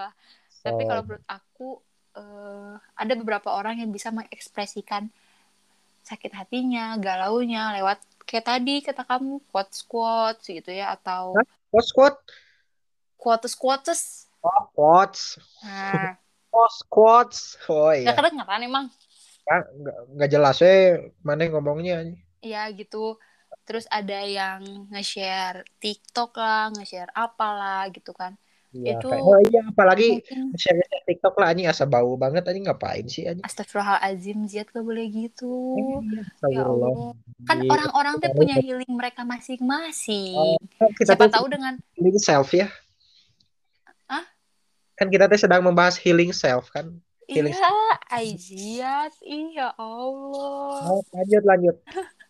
Tapi 0.64 0.82
Oh. 0.82 0.88
kalau 0.88 1.02
menurut 1.04 1.24
aku 1.28 1.68
eh, 2.14 2.74
ada 2.94 3.12
beberapa 3.14 3.52
orang 3.52 3.82
yang 3.82 3.90
bisa 3.90 4.08
mengekspresikan 4.08 5.10
sakit 6.00 6.30
hatinya 6.30 6.94
galaunya 6.96 7.74
lewat 7.74 7.98
kayak 8.22 8.46
tadi 8.46 8.80
kata 8.80 9.02
kamu 9.02 9.40
quotes 9.50 9.82
quotes 9.82 10.46
gitu 10.46 10.70
ya 10.70 10.94
atau? 10.94 11.34
Quotes 11.68 11.90
quote 11.92 12.18
quotes 13.16 13.54
quotes 13.54 14.00
oh 14.40 14.62
quotes. 14.72 15.36
Nah. 15.62 16.14
Quotes 16.54 16.80
quotes 16.86 17.40
oh 17.66 17.90
iya. 17.90 18.06
Nggak 18.06 18.18
kedengeran 18.22 18.60
emang. 18.62 18.84
Nggak 19.42 19.62
nggak- 20.14 20.30
jelas 20.30 20.62
eh. 20.62 21.10
Mana 21.26 21.50
ngomongnya 21.50 21.98
anjing. 21.98 22.22
ya 22.38 22.62
gitu 22.70 23.18
terus 23.64 23.88
ada 23.88 24.20
yang 24.22 24.60
nge-share 24.88 25.64
TikTok 25.78 26.36
lah 26.36 26.68
nge-share 26.70 27.08
apalah 27.10 27.88
gitu 27.88 28.12
kan. 28.12 28.36
Iya, 28.74 28.98
Itu- 28.98 29.06
kayak- 29.06 29.22
oh 29.22 29.38
iya 29.40 29.60
apalagi 29.64 30.08
mungkin 30.18 30.40
share 30.58 30.82
TikTok 31.06 31.34
lah 31.38 31.46
anjing 31.48 31.70
asa 31.70 31.86
bau 31.86 32.18
banget 32.18 32.42
anjing 32.42 32.66
ngapain 32.66 33.06
sih 33.06 33.22
anjing? 33.22 33.46
Astagfirullahaladzim 33.46 34.44
Ziat 34.44 34.68
gak 34.68 34.82
boleh 34.82 35.06
gitu. 35.08 35.78
Ya 35.78 36.26
Astagfirullah. 36.34 36.90
Allah 36.90 37.14
kan 37.44 37.58
Iya. 37.60 37.70
orang-orang 37.70 38.14
tuh 38.18 38.30
punya 38.34 38.56
healing 38.58 38.90
mereka 38.90 39.22
masing-masing. 39.22 40.58
Kan 40.74 40.90
kita 40.92 41.14
siapa 41.14 41.30
tahu 41.30 41.46
dengan 41.48 41.78
healing 41.94 42.18
self 42.18 42.50
ya. 42.50 42.66
Hah? 44.04 44.24
kan 44.94 45.06
kita 45.06 45.26
tuh 45.26 45.38
sedang 45.38 45.62
membahas 45.62 45.94
healing 45.94 46.30
self 46.30 46.70
kan? 46.70 46.98
Healing 47.24 47.54
iya 47.54 47.70
Aiziat 48.10 49.14
iya 49.22 49.68
Allah. 49.74 50.82
Oh, 50.90 51.02
lanjut 51.10 51.42
lanjut. 51.42 51.76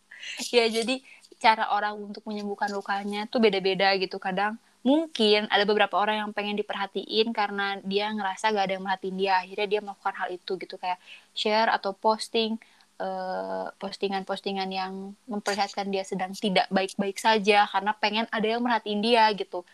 Ya 0.49 0.65
jadi 0.67 1.05
cara 1.45 1.65
orang 1.77 1.95
untuk 2.01 2.25
menyembuhkan 2.25 2.73
lukanya 2.73 3.29
tuh 3.29 3.41
beda-beda 3.45 3.93
gitu. 4.01 4.17
Kadang 4.17 4.57
mungkin 4.85 5.49
ada 5.53 5.65
beberapa 5.69 5.97
orang 6.01 6.17
yang 6.25 6.31
pengen 6.37 6.57
diperhatiin 6.61 7.33
karena 7.37 7.81
dia 7.85 8.09
ngerasa 8.17 8.53
gak 8.53 8.65
ada 8.69 8.75
yang 8.77 8.85
merhatiin 8.85 9.17
dia. 9.21 9.33
Akhirnya 9.45 9.67
dia 9.69 9.81
melakukan 9.85 10.15
hal 10.17 10.29
itu 10.33 10.53
gitu 10.57 10.75
kayak 10.81 10.97
share 11.37 11.69
atau 11.69 11.93
posting 11.93 12.57
eh, 13.01 13.67
postingan-postingan 13.77 14.69
yang 14.73 14.93
memperlihatkan 15.29 15.89
dia 15.93 16.05
sedang 16.09 16.33
tidak 16.37 16.65
baik-baik 16.73 17.21
saja 17.21 17.69
karena 17.69 17.93
pengen 18.01 18.25
ada 18.33 18.47
yang 18.49 18.61
merhatiin 18.65 19.01
dia 19.05 19.29
gitu. 19.37 19.65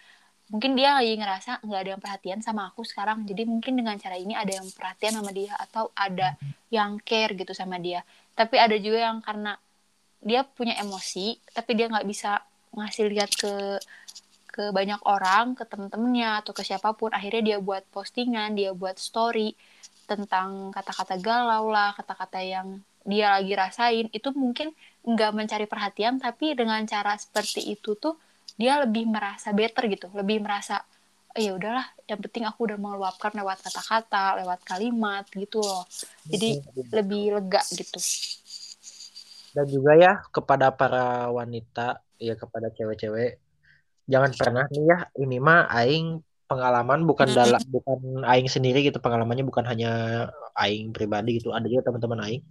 Mungkin 0.51 0.75
dia 0.75 0.99
lagi 0.99 1.15
ngerasa 1.15 1.63
nggak 1.63 1.81
ada 1.87 1.91
yang 1.95 2.03
perhatian 2.03 2.39
sama 2.43 2.75
aku 2.75 2.83
sekarang 2.83 3.23
jadi 3.23 3.47
mungkin 3.47 3.79
dengan 3.79 3.95
cara 4.03 4.19
ini 4.19 4.35
ada 4.35 4.51
yang 4.51 4.67
perhatian 4.75 5.15
sama 5.23 5.31
dia 5.31 5.55
atau 5.55 5.95
ada 5.95 6.35
yang 6.75 6.99
care 7.07 7.39
gitu 7.39 7.55
sama 7.55 7.79
dia. 7.79 8.03
Tapi 8.35 8.59
ada 8.59 8.75
juga 8.75 8.99
yang 8.99 9.23
karena 9.23 9.55
dia 10.29 10.41
punya 10.45 10.75
emosi 10.83 11.39
tapi 11.57 11.71
dia 11.79 11.87
nggak 11.93 12.07
bisa 12.13 12.41
ngasih 12.77 13.05
lihat 13.13 13.31
ke 13.35 13.53
ke 14.55 14.65
banyak 14.75 15.01
orang 15.07 15.55
ke 15.59 15.65
temen-temennya 15.71 16.43
atau 16.43 16.53
ke 16.59 16.63
siapa 16.67 16.91
pun. 16.99 17.11
Akhirnya 17.15 17.43
dia 17.55 17.59
buat 17.63 17.85
postingan 17.95 18.59
dia 18.59 18.71
buat 18.75 18.97
story 18.99 19.55
tentang 20.11 20.75
kata-kata 20.77 21.15
galau 21.23 21.71
lah 21.71 21.95
kata-kata 21.99 22.39
yang 22.43 22.69
dia 23.07 23.27
lagi 23.39 23.53
rasain. 23.55 24.07
Itu 24.13 24.35
mungkin 24.35 24.75
nggak 25.07 25.31
mencari 25.39 25.67
perhatian 25.71 26.19
tapi 26.21 26.53
dengan 26.59 26.83
cara 26.93 27.15
seperti 27.17 27.61
itu 27.75 27.95
tuh 27.97 28.15
dia 28.61 28.83
lebih 28.83 29.07
merasa 29.09 29.49
better 29.55 29.85
gitu. 29.95 30.07
Lebih 30.21 30.43
merasa 30.45 30.83
"Eh, 31.39 31.47
ya 31.47 31.55
udahlah 31.55 31.87
yang 32.11 32.19
penting 32.25 32.43
aku 32.51 32.67
udah 32.69 32.79
meluapkan 32.85 33.31
lewat 33.39 33.63
kata-kata 33.67 34.43
lewat 34.43 34.61
kalimat 34.67 35.25
gitu 35.31 35.63
loh. 35.63 35.87
Jadi 36.33 36.59
lebih 36.97 37.23
lega 37.39 37.62
gitu 37.71 37.99
dan 39.55 39.66
juga 39.66 39.92
ya 39.98 40.12
kepada 40.30 40.70
para 40.70 41.30
wanita 41.30 42.03
ya 42.20 42.38
kepada 42.38 42.70
cewek-cewek 42.70 43.40
jangan 44.11 44.30
pernah 44.34 44.64
nih 44.70 44.84
ya 44.86 44.98
ini 45.18 45.38
mah 45.38 45.70
aing 45.70 46.22
pengalaman 46.51 47.07
bukan 47.07 47.30
dalam 47.30 47.62
bukan 47.70 48.26
aing 48.26 48.51
sendiri 48.51 48.82
gitu 48.82 48.98
pengalamannya 48.98 49.46
bukan 49.46 49.62
hanya 49.70 50.26
aing 50.59 50.90
pribadi 50.90 51.38
gitu 51.38 51.55
ada 51.55 51.62
juga 51.70 51.86
teman-teman 51.86 52.26
aing. 52.26 52.42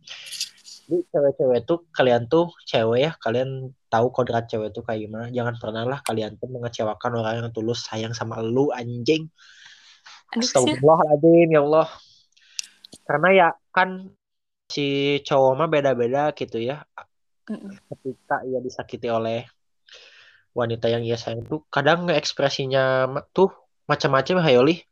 Jadi 0.90 1.06
cewek-cewek 1.12 1.60
tuh 1.68 1.86
kalian 1.92 2.32
tuh 2.32 2.48
cewek 2.64 3.00
ya 3.04 3.12
kalian 3.20 3.76
tahu 3.92 4.08
kodrat 4.10 4.48
cewek 4.48 4.72
tuh 4.72 4.88
kayak 4.88 5.06
gimana 5.06 5.28
jangan 5.30 5.54
pernah 5.60 5.84
lah 5.84 6.00
kalian 6.02 6.40
tuh 6.40 6.48
mengecewakan 6.48 7.12
orang 7.20 7.34
yang 7.44 7.52
tulus 7.52 7.84
sayang 7.92 8.16
sama 8.16 8.40
lu 8.40 8.72
anjing. 8.72 9.28
Astagfirullahaladzim 10.32 11.50
ya 11.52 11.62
Allah. 11.62 11.88
Karena 13.04 13.30
ya 13.36 13.48
kan 13.76 14.16
si 14.70 15.20
cowok 15.26 15.54
mah 15.58 15.70
beda-beda 15.70 16.32
gitu 16.38 16.62
ya. 16.62 16.86
Mm-mm. 17.50 17.74
ketika 17.90 18.46
ia 18.46 18.62
disakiti 18.62 19.10
oleh 19.10 19.50
wanita 20.54 20.86
yang 20.86 21.02
ia 21.02 21.18
sayang 21.18 21.42
tuh 21.50 21.66
kadang 21.74 22.06
ekspresinya 22.14 23.10
tuh 23.34 23.50
macam-macam 23.90 24.46
hayoli 24.46 24.86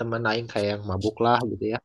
temen 0.00 0.24
aing 0.24 0.48
kayak 0.48 0.80
yang 0.80 0.82
mabuk 0.88 1.20
lah 1.20 1.36
gitu 1.44 1.76
ya. 1.76 1.78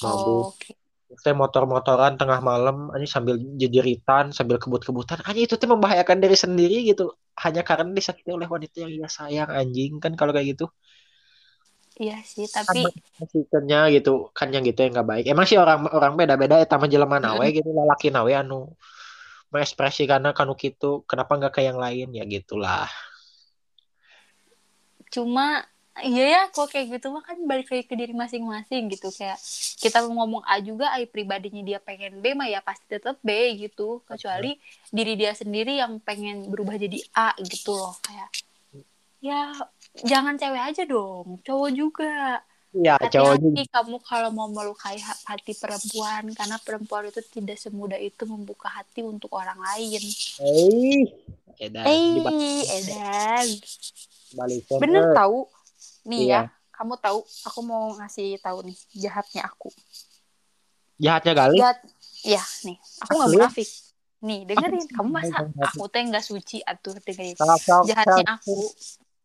Oh, 0.00 0.08
mabuk. 0.08 0.46
Oke. 0.56 0.72
teh 1.10 1.34
motor-motoran 1.34 2.14
tengah 2.14 2.38
malam 2.38 2.88
anjing 2.94 3.10
sambil 3.10 3.34
jejeritan 3.58 4.30
sambil 4.30 4.62
kebut-kebutan. 4.62 5.20
Anjing 5.26 5.44
itu 5.50 5.58
teh 5.58 5.66
membahayakan 5.66 6.22
diri 6.22 6.38
sendiri 6.38 6.86
gitu 6.86 7.12
hanya 7.42 7.66
karena 7.66 7.90
disakiti 7.90 8.30
oleh 8.30 8.46
wanita 8.46 8.86
yang 8.86 8.94
ia 8.94 9.08
sayang 9.10 9.50
anjing. 9.50 9.98
Kan 9.98 10.14
kalau 10.14 10.30
kayak 10.30 10.54
gitu 10.56 10.70
Iya 12.00 12.16
sih, 12.24 12.48
kan 12.48 12.64
tapi 12.64 12.88
maksudnya 13.20 13.92
gitu 13.92 14.32
kan 14.32 14.48
yang 14.48 14.64
gitu 14.64 14.80
yang 14.80 14.96
nggak 14.96 15.08
baik. 15.12 15.24
Emang 15.28 15.44
sih 15.44 15.60
orang 15.60 15.84
orang 15.92 16.16
beda-beda 16.16 16.56
eta 16.56 16.80
mah 16.80 16.88
jelema 16.88 17.20
nawe 17.20 17.44
gitu 17.52 17.68
lalaki 17.76 18.08
nawe 18.08 18.32
anu 18.40 18.72
mengekspresikan 19.52 20.24
kanu 20.32 20.56
gitu. 20.56 21.04
Kenapa 21.04 21.36
nggak 21.36 21.52
ke 21.52 21.60
yang 21.60 21.76
lain? 21.76 22.08
Ya 22.16 22.24
gitulah. 22.24 22.88
Cuma 25.12 25.68
iya 26.00 26.24
ya 26.40 26.42
kok 26.48 26.72
kayak 26.72 26.96
gitu 26.96 27.12
mah 27.12 27.20
kan 27.20 27.36
balik 27.44 27.68
lagi 27.68 27.84
ke 27.84 27.92
diri 27.92 28.16
masing-masing 28.16 28.88
gitu. 28.96 29.12
Kayak 29.12 29.36
kita 29.76 30.00
ngomong 30.08 30.40
A 30.48 30.56
juga 30.64 30.96
A 30.96 31.04
pribadinya 31.04 31.60
dia 31.60 31.84
pengen 31.84 32.24
B 32.24 32.32
mah 32.32 32.48
ya 32.48 32.64
pasti 32.64 32.96
tetap 32.96 33.20
B 33.20 33.60
gitu. 33.60 34.00
Kecuali 34.08 34.56
diri 34.88 35.20
dia 35.20 35.36
sendiri 35.36 35.76
yang 35.76 36.00
pengen 36.00 36.48
berubah 36.48 36.80
jadi 36.80 36.96
A 37.12 37.36
gitu 37.44 37.76
loh 37.76 37.92
kayak 38.00 38.32
ya 39.20 39.52
jangan 39.94 40.34
cewek 40.38 40.62
aja 40.62 40.82
dong 40.86 41.38
cowok 41.42 41.70
juga. 41.74 42.40
Ya 42.70 42.94
cowok 43.02 43.34
juga. 43.42 43.66
kamu 43.74 43.96
kalau 44.06 44.30
mau 44.30 44.46
melukai 44.46 44.94
ha- 45.02 45.22
hati 45.26 45.58
perempuan 45.58 46.30
karena 46.30 46.54
perempuan 46.62 47.10
itu 47.10 47.18
tidak 47.26 47.58
semudah 47.58 47.98
itu 47.98 48.22
membuka 48.30 48.70
hati 48.70 49.02
untuk 49.02 49.34
orang 49.34 49.58
lain. 49.58 50.02
Eh 50.38 51.02
edan 51.58 51.84
eh 51.90 52.62
Edan. 52.78 53.46
Balikin 54.30 54.78
bener 54.78 55.10
tahu 55.10 55.50
nih 56.06 56.22
Iya. 56.30 56.40
ya 56.46 56.54
kamu 56.70 56.94
tahu 57.02 57.18
aku 57.44 57.60
mau 57.66 57.92
ngasih 57.98 58.38
tahu 58.38 58.62
nih 58.70 58.78
jahatnya 58.94 59.42
aku. 59.50 59.68
Jahatnya 60.96 61.32
kali? 61.34 61.58
Jahat 61.58 61.78
ya 62.22 62.42
nih. 62.64 62.78
Aku 63.02 63.18
nggak 63.18 63.30
munafik. 63.34 63.68
Nih 64.20 64.46
dengerin 64.46 64.86
kamu 64.86 65.08
masa 65.10 65.42
aku 65.58 65.90
teh 65.90 66.06
nggak 66.06 66.22
suci 66.22 66.62
atuh 66.62 66.94
dengerin. 67.02 67.34
Jahatnya 67.84 68.38
aku 68.38 68.56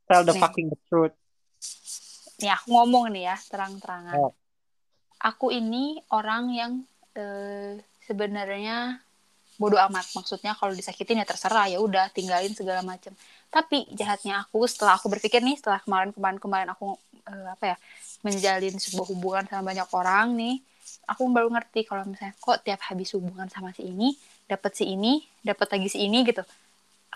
tell 0.06 0.24
the 0.24 0.34
Nih. 0.34 0.42
fucking 0.42 0.68
the 0.72 0.80
truth. 0.88 1.16
Nih 2.42 2.52
aku 2.52 2.68
ngomong 2.74 3.14
nih 3.14 3.32
ya 3.32 3.38
terang-terangan. 3.50 4.16
Oh. 4.20 4.34
aku 5.16 5.50
ini 5.50 5.98
orang 6.14 6.54
yang 6.54 6.72
eh, 7.18 7.82
sebenarnya 8.06 9.02
bodoh 9.58 9.80
amat. 9.90 10.06
Maksudnya 10.14 10.54
kalau 10.54 10.76
disakitin 10.76 11.24
ya 11.24 11.26
terserah 11.26 11.66
ya 11.72 11.80
udah 11.82 12.12
tinggalin 12.14 12.54
segala 12.54 12.86
macam 12.86 13.16
tapi 13.56 13.88
jahatnya 13.96 14.44
aku 14.44 14.68
setelah 14.68 15.00
aku 15.00 15.08
berpikir 15.08 15.40
nih 15.40 15.56
setelah 15.56 15.80
kemarin 15.80 16.12
kemarin 16.12 16.38
kemarin 16.44 16.68
aku 16.76 17.00
eh, 17.24 17.48
apa 17.56 17.64
ya 17.72 17.76
menjalin 18.28 18.76
sebuah 18.76 19.08
hubungan 19.16 19.48
sama 19.48 19.72
banyak 19.72 19.88
orang 19.96 20.36
nih 20.36 20.56
aku 21.08 21.24
baru 21.32 21.48
ngerti 21.48 21.88
kalau 21.88 22.04
misalnya 22.04 22.36
kok 22.36 22.68
tiap 22.68 22.84
habis 22.92 23.16
hubungan 23.16 23.48
sama 23.48 23.72
si 23.72 23.88
ini 23.88 24.12
dapat 24.44 24.76
si 24.76 24.92
ini 24.92 25.24
dapat 25.40 25.72
lagi 25.72 25.88
si 25.88 26.04
ini 26.04 26.28
gitu 26.28 26.44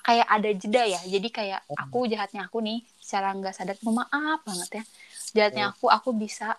kayak 0.10 0.26
ada 0.26 0.50
jeda 0.58 0.84
ya. 0.90 1.02
Jadi 1.06 1.28
kayak 1.30 1.62
aku 1.78 2.10
jahatnya 2.10 2.50
aku 2.50 2.58
nih 2.66 2.82
secara 2.98 3.30
nggak 3.38 3.54
sadar 3.54 3.78
mohon 3.86 4.02
maaf 4.02 4.42
banget 4.42 4.70
ya. 4.82 4.84
Jahatnya 5.38 5.64
aku 5.70 5.86
aku 5.86 6.10
bisa 6.18 6.58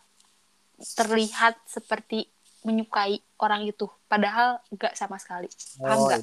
terlihat 0.94 1.58
seperti 1.66 2.30
menyukai 2.62 3.18
orang 3.42 3.66
itu. 3.66 3.90
Padahal 4.06 4.62
nggak 4.70 4.94
sama 4.94 5.18
sekali. 5.18 5.50
Paham 5.82 5.98
Oh, 5.98 6.06
nggak? 6.06 6.20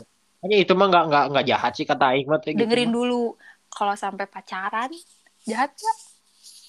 Hanya 0.48 0.58
itu 0.64 0.72
mah 0.78 0.88
nggak 0.88 1.04
nggak 1.12 1.26
nggak 1.36 1.46
jahat 1.52 1.72
sih 1.76 1.84
kata 1.84 2.16
mah 2.24 2.40
teh 2.40 2.56
gitu 2.56 2.64
dengerin 2.64 2.88
mah. 2.88 2.96
dulu. 2.96 3.24
Kalau 3.68 3.96
sampai 4.00 4.26
pacaran 4.32 4.90
jahat 5.44 5.76
nggak? 5.76 5.98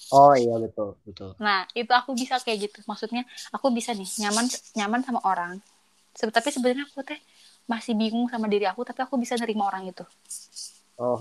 Oh 0.09 0.33
iya 0.33 0.57
betul 0.57 0.97
betul. 1.05 1.37
nah 1.37 1.69
itu 1.77 1.93
aku 1.93 2.11
bisa 2.17 2.35
kayak 2.43 2.67
gitu. 2.67 2.83
Maksudnya 2.83 3.23
aku 3.55 3.71
bisa 3.71 3.95
nih 3.95 4.09
nyaman 4.27 4.45
nyaman 4.75 5.01
sama 5.07 5.21
orang. 5.23 5.61
Tapi 6.17 6.49
sebenarnya 6.51 6.83
aku 6.89 6.99
teh 7.05 7.19
masih 7.69 7.93
bingung 7.93 8.25
sama 8.25 8.49
diri 8.49 8.65
aku 8.65 8.81
tapi 8.81 9.05
aku 9.05 9.21
bisa 9.21 9.37
nerima 9.37 9.69
orang 9.69 9.93
itu. 9.93 10.03
Oh. 10.99 11.15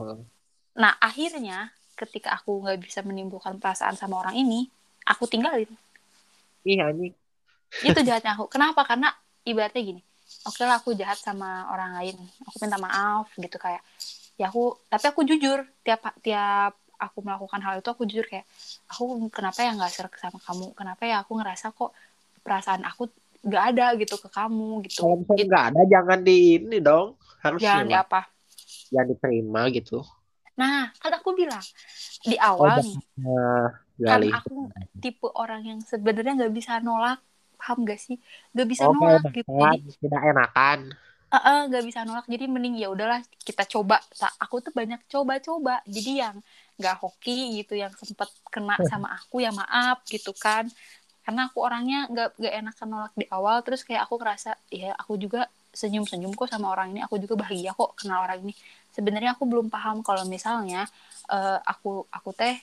nah 0.74 0.98
akhirnya 0.98 1.70
ketika 1.94 2.34
aku 2.34 2.66
nggak 2.66 2.82
bisa 2.82 2.98
menimbulkan 3.06 3.62
perasaan 3.62 3.94
sama 3.94 4.18
orang 4.18 4.34
ini 4.34 4.66
aku 5.06 5.28
tinggalin. 5.28 5.70
Ih 6.66 6.80
anjing. 6.80 7.14
itu 7.84 8.00
jahatnya 8.00 8.34
aku. 8.34 8.48
Kenapa? 8.48 8.82
Karena 8.82 9.12
ibaratnya 9.46 9.82
gini 9.84 10.02
oke 10.44 10.62
lah 10.64 10.76
aku 10.80 10.92
jahat 10.94 11.18
sama 11.18 11.68
orang 11.72 11.96
lain. 11.98 12.16
Aku 12.48 12.56
minta 12.60 12.78
maaf 12.80 13.32
gitu 13.34 13.56
kayak 13.56 13.80
ya 14.36 14.52
aku 14.52 14.76
tapi 14.88 15.04
aku 15.08 15.20
jujur. 15.24 15.64
Tiap 15.82 16.20
tiap 16.20 16.76
aku 16.98 17.18
melakukan 17.22 17.60
hal 17.62 17.80
itu 17.80 17.88
aku 17.88 18.04
jujur 18.04 18.26
kayak 18.26 18.44
aku 18.90 19.30
kenapa 19.32 19.64
ya 19.64 19.72
nggak 19.74 19.92
serak 19.92 20.14
sama 20.20 20.38
kamu? 20.42 20.76
Kenapa 20.76 21.02
ya 21.08 21.24
aku 21.24 21.38
ngerasa 21.40 21.72
kok 21.72 21.90
perasaan 22.44 22.84
aku 22.84 23.08
nggak 23.46 23.62
ada 23.68 23.84
gitu 24.00 24.14
ke 24.22 24.28
kamu 24.36 24.64
gitu. 24.86 25.00
Kalau 25.00 25.14
misalnya 25.20 25.44
nggak 25.50 25.64
ada 25.70 25.80
jangan 25.94 26.18
di 26.28 26.34
ini 26.58 26.76
dong. 26.88 27.06
Harus 27.44 27.64
jangan 27.64 27.86
di 27.90 27.94
apa 28.02 28.18
jangan 28.92 29.08
diterima 29.12 29.60
gitu. 29.76 29.98
nah 30.60 30.80
kan 31.02 31.12
aku 31.18 31.30
bilang 31.40 31.64
di 32.30 32.36
Oh, 32.58 32.70
awal 32.70 32.76
nih 32.86 32.98
Nah, 33.16 33.68
kan 34.08 34.20
aku 34.36 34.52
tipe 35.02 35.26
orang 35.42 35.60
yang 35.70 35.80
sebenarnya 35.90 36.32
nggak 36.38 36.54
bisa 36.58 36.72
nolak. 36.86 37.18
Paham 37.58 37.78
gak 37.90 37.98
sih? 38.06 38.16
Nggak 38.52 38.68
bisa 38.72 38.84
Oh, 38.84 38.92
nolak 38.94 39.22
gitu. 39.36 39.50
jadi 39.58 39.76
enakan, 39.76 39.78
tidak 40.02 40.22
enakan. 40.30 40.78
Heeh, 41.32 41.58
nggak 41.68 41.84
bisa 41.88 42.00
nolak. 42.08 42.24
Jadi 42.32 42.44
mending 42.48 42.74
ya 42.82 42.88
udahlah 42.94 43.20
kita 43.48 43.62
coba. 43.72 43.96
Aku 44.44 44.56
tuh 44.64 44.72
banyak 44.72 45.00
coba-coba. 45.12 45.84
Jadi 45.84 46.10
yang 46.24 46.36
nggak 46.80 46.94
hoki 47.04 47.60
gitu 47.60 47.72
yang 47.82 47.92
sempet 48.00 48.28
kena 48.54 48.80
sama 48.90 49.08
aku 49.18 49.36
ya 49.44 49.50
maaf 49.60 49.96
gitu 50.08 50.30
kan 50.44 50.64
karena 51.28 51.52
aku 51.52 51.60
orangnya 51.60 52.08
nggak 52.08 52.40
nggak 52.40 52.54
enakan 52.56 52.88
nolak 52.88 53.12
di 53.12 53.28
awal 53.28 53.60
terus 53.60 53.84
kayak 53.84 54.08
aku 54.08 54.16
ngerasa 54.16 54.56
ya 54.72 54.96
aku 54.96 55.20
juga 55.20 55.44
senyum-senyum 55.76 56.32
kok 56.32 56.48
sama 56.48 56.72
orang 56.72 56.96
ini 56.96 57.04
aku 57.04 57.20
juga 57.20 57.36
bahagia 57.36 57.76
kok 57.76 58.00
kenal 58.00 58.24
orang 58.24 58.48
ini. 58.48 58.56
Sebenarnya 58.96 59.36
aku 59.36 59.44
belum 59.44 59.68
paham 59.68 60.00
kalau 60.00 60.24
misalnya 60.24 60.88
eh, 61.28 61.60
aku 61.68 62.08
aku 62.08 62.32
teh 62.32 62.56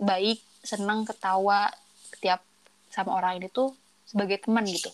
baik 0.00 0.40
senang 0.64 1.04
ketawa 1.04 1.68
setiap 2.08 2.40
sama 2.88 3.12
orang 3.12 3.44
ini 3.44 3.52
tuh 3.52 3.76
sebagai 4.08 4.40
teman 4.40 4.64
gitu. 4.64 4.88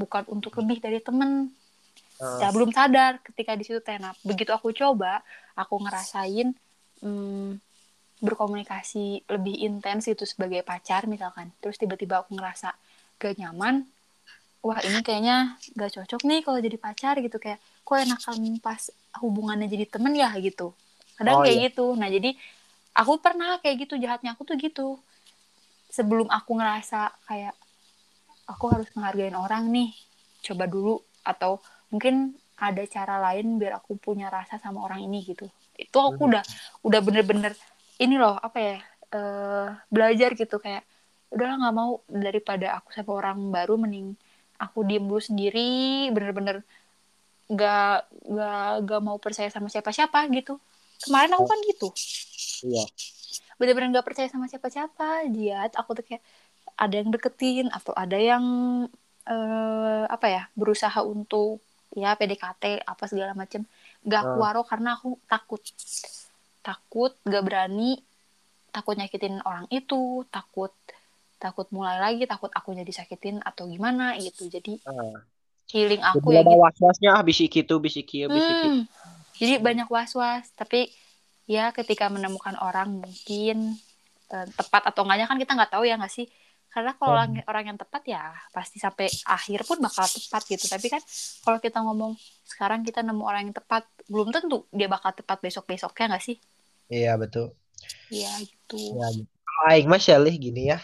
Bukan 0.00 0.24
untuk 0.32 0.56
lebih 0.64 0.80
dari 0.80 1.04
teman. 1.04 1.52
Eh, 2.16 2.38
ya 2.40 2.48
belum 2.48 2.72
sadar 2.72 3.20
ketika 3.20 3.60
di 3.60 3.68
situ 3.68 3.84
tenap 3.84 4.16
begitu 4.24 4.56
aku 4.56 4.72
coba 4.72 5.20
aku 5.52 5.84
ngerasain 5.84 6.56
hmm, 7.04 7.60
berkomunikasi 8.26 9.28
lebih 9.34 9.56
intens 9.68 10.04
itu 10.12 10.24
sebagai 10.32 10.60
pacar 10.70 11.02
misalkan. 11.14 11.52
Terus 11.62 11.76
tiba-tiba 11.82 12.14
aku 12.24 12.30
ngerasa 12.36 12.68
gak 13.20 13.34
nyaman 13.40 13.74
wah 14.66 14.80
ini 14.88 15.00
kayaknya 15.06 15.60
gak 15.76 15.92
cocok 15.96 16.20
nih 16.28 16.40
kalau 16.46 16.58
jadi 16.66 16.78
pacar 16.80 17.14
gitu. 17.24 17.36
Kayak 17.44 17.60
kok 17.86 17.96
enakan 18.00 18.38
pas 18.66 18.82
hubungannya 19.22 19.68
jadi 19.74 19.86
temen 19.94 20.14
ya 20.16 20.30
gitu. 20.40 20.72
Kadang 21.18 21.36
Oh, 21.36 21.44
kayak 21.44 21.56
iya. 21.56 21.64
gitu. 21.70 21.86
Nah 22.00 22.08
jadi 22.10 22.30
aku 23.00 23.12
pernah 23.24 23.58
kayak 23.62 23.76
gitu 23.88 23.94
jahatnya 24.04 24.30
aku 24.34 24.42
tuh 24.48 24.56
gitu. 24.60 24.88
Sebelum 25.92 26.26
aku 26.32 26.50
ngerasa 26.58 27.14
kayak 27.28 27.54
aku 28.48 28.64
harus 28.72 28.88
menghargai 28.96 29.32
orang 29.34 29.70
nih 29.70 29.90
coba 30.46 30.64
dulu. 30.68 31.00
Atau 31.24 31.60
mungkin 31.92 32.36
ada 32.60 32.82
cara 32.86 33.16
lain 33.20 33.58
biar 33.60 33.80
aku 33.80 33.96
punya 33.98 34.28
rasa 34.32 34.56
sama 34.60 34.84
orang 34.86 35.04
ini 35.06 35.24
gitu. 35.26 35.46
Itu 35.76 35.98
aku 36.00 36.20
Hmm. 36.22 36.30
udah 36.30 36.44
udah 36.86 37.00
bener-bener 37.02 37.52
ini 38.00 38.14
loh 38.18 38.34
apa 38.38 38.58
ya 38.58 38.76
eh, 39.14 39.66
belajar 39.90 40.34
gitu 40.34 40.56
kayak 40.58 40.82
udahlah 41.34 41.56
nggak 41.60 41.74
mau 41.74 41.90
daripada 42.06 42.78
aku 42.78 42.94
sama 42.94 43.12
orang 43.20 43.38
baru 43.50 43.74
mending 43.78 44.14
aku 44.58 44.86
diem 44.86 45.02
dulu 45.06 45.18
sendiri 45.22 46.08
bener-bener 46.14 46.62
nggak 47.50 47.94
nggak 48.30 48.70
nggak 48.86 49.00
mau 49.04 49.18
percaya 49.20 49.50
sama 49.52 49.68
siapa-siapa 49.68 50.26
gitu 50.32 50.58
kemarin 51.04 51.34
aku 51.36 51.44
kan 51.46 51.60
gitu 51.70 51.88
Iya. 52.64 52.84
bener-bener 53.60 53.88
nggak 53.92 54.06
percaya 54.06 54.28
sama 54.30 54.46
siapa-siapa 54.48 55.28
dia 55.30 55.68
aku 55.68 55.90
tuh 55.98 56.04
kayak 56.06 56.22
ada 56.74 56.94
yang 56.98 57.10
deketin 57.14 57.66
atau 57.70 57.92
ada 57.94 58.16
yang 58.18 58.44
eh, 59.28 60.04
apa 60.08 60.26
ya 60.30 60.42
berusaha 60.58 61.00
untuk 61.04 61.60
ya 61.94 62.18
PDKT 62.18 62.82
apa 62.82 63.04
segala 63.06 63.32
macem 63.38 63.62
nggak 64.02 64.20
aku 64.26 64.34
Hmm. 64.34 64.44
waro 64.44 64.62
karena 64.66 64.96
aku 64.98 65.18
takut 65.30 65.62
takut 66.64 67.12
nggak 67.28 67.44
berani 67.44 68.00
takut 68.72 68.96
nyakitin 68.96 69.38
orang 69.44 69.68
itu 69.68 70.24
takut 70.32 70.72
takut 71.36 71.68
mulai 71.70 72.00
lagi 72.00 72.24
takut 72.24 72.48
akunya 72.56 72.82
disakitin 72.82 73.44
atau 73.44 73.68
gimana 73.68 74.16
gitu 74.16 74.48
jadi 74.48 74.80
Ah. 74.88 75.20
healing 75.68 76.00
Jadi 76.00 76.18
aku 76.20 76.28
ya 76.32 76.40
ada 76.40 76.52
gitu 76.52 76.62
was-wasnya 76.64 77.10
ah 77.16 77.22
bisi 77.24 77.44
gitu, 77.48 77.74
bisi 77.80 78.00
kieu, 78.04 78.28
bisi 78.28 78.52
kieu. 78.60 78.70
Hmm, 78.72 78.82
jadi 79.40 79.60
banyak 79.60 79.88
was-was, 79.88 80.48
tapi 80.56 80.92
ya 81.44 81.72
ketika 81.76 82.08
menemukan 82.08 82.56
orang 82.60 83.00
mungkin 83.00 83.76
eh, 84.32 84.46
tepat 84.56 84.92
atau 84.92 85.04
enggaknya 85.04 85.26
kan 85.28 85.36
kita 85.40 85.52
nggak 85.56 85.72
tahu 85.72 85.84
ya 85.84 85.96
nggak 86.00 86.12
sih? 86.12 86.28
Karena 86.72 86.90
kalau 86.98 87.14
orang, 87.14 87.38
orang 87.46 87.64
yang 87.70 87.78
tepat 87.78 88.02
ya 88.10 88.34
pasti 88.50 88.82
sampai 88.82 89.06
akhir 89.30 89.62
pun 89.62 89.78
bakal 89.78 90.04
tepat 90.10 90.42
gitu. 90.50 90.66
Tapi 90.66 90.86
kan 90.90 91.02
kalau 91.46 91.58
kita 91.62 91.78
ngomong 91.86 92.12
sekarang 92.50 92.82
kita 92.82 92.98
nemu 93.06 93.22
orang 93.22 93.46
yang 93.46 93.54
tepat, 93.54 93.86
belum 94.10 94.34
tentu 94.34 94.66
dia 94.74 94.90
bakal 94.90 95.14
tepat 95.14 95.38
besok-besoknya 95.38 96.16
nggak 96.18 96.24
sih? 96.24 96.36
Iya 96.88 97.16
betul. 97.16 97.56
Iya 98.12 98.32
gitu. 98.44 98.98
Ya, 98.98 99.08
Aing 99.70 99.88
mah 99.88 100.00
Shelly 100.02 100.36
gini 100.36 100.72
ya. 100.72 100.78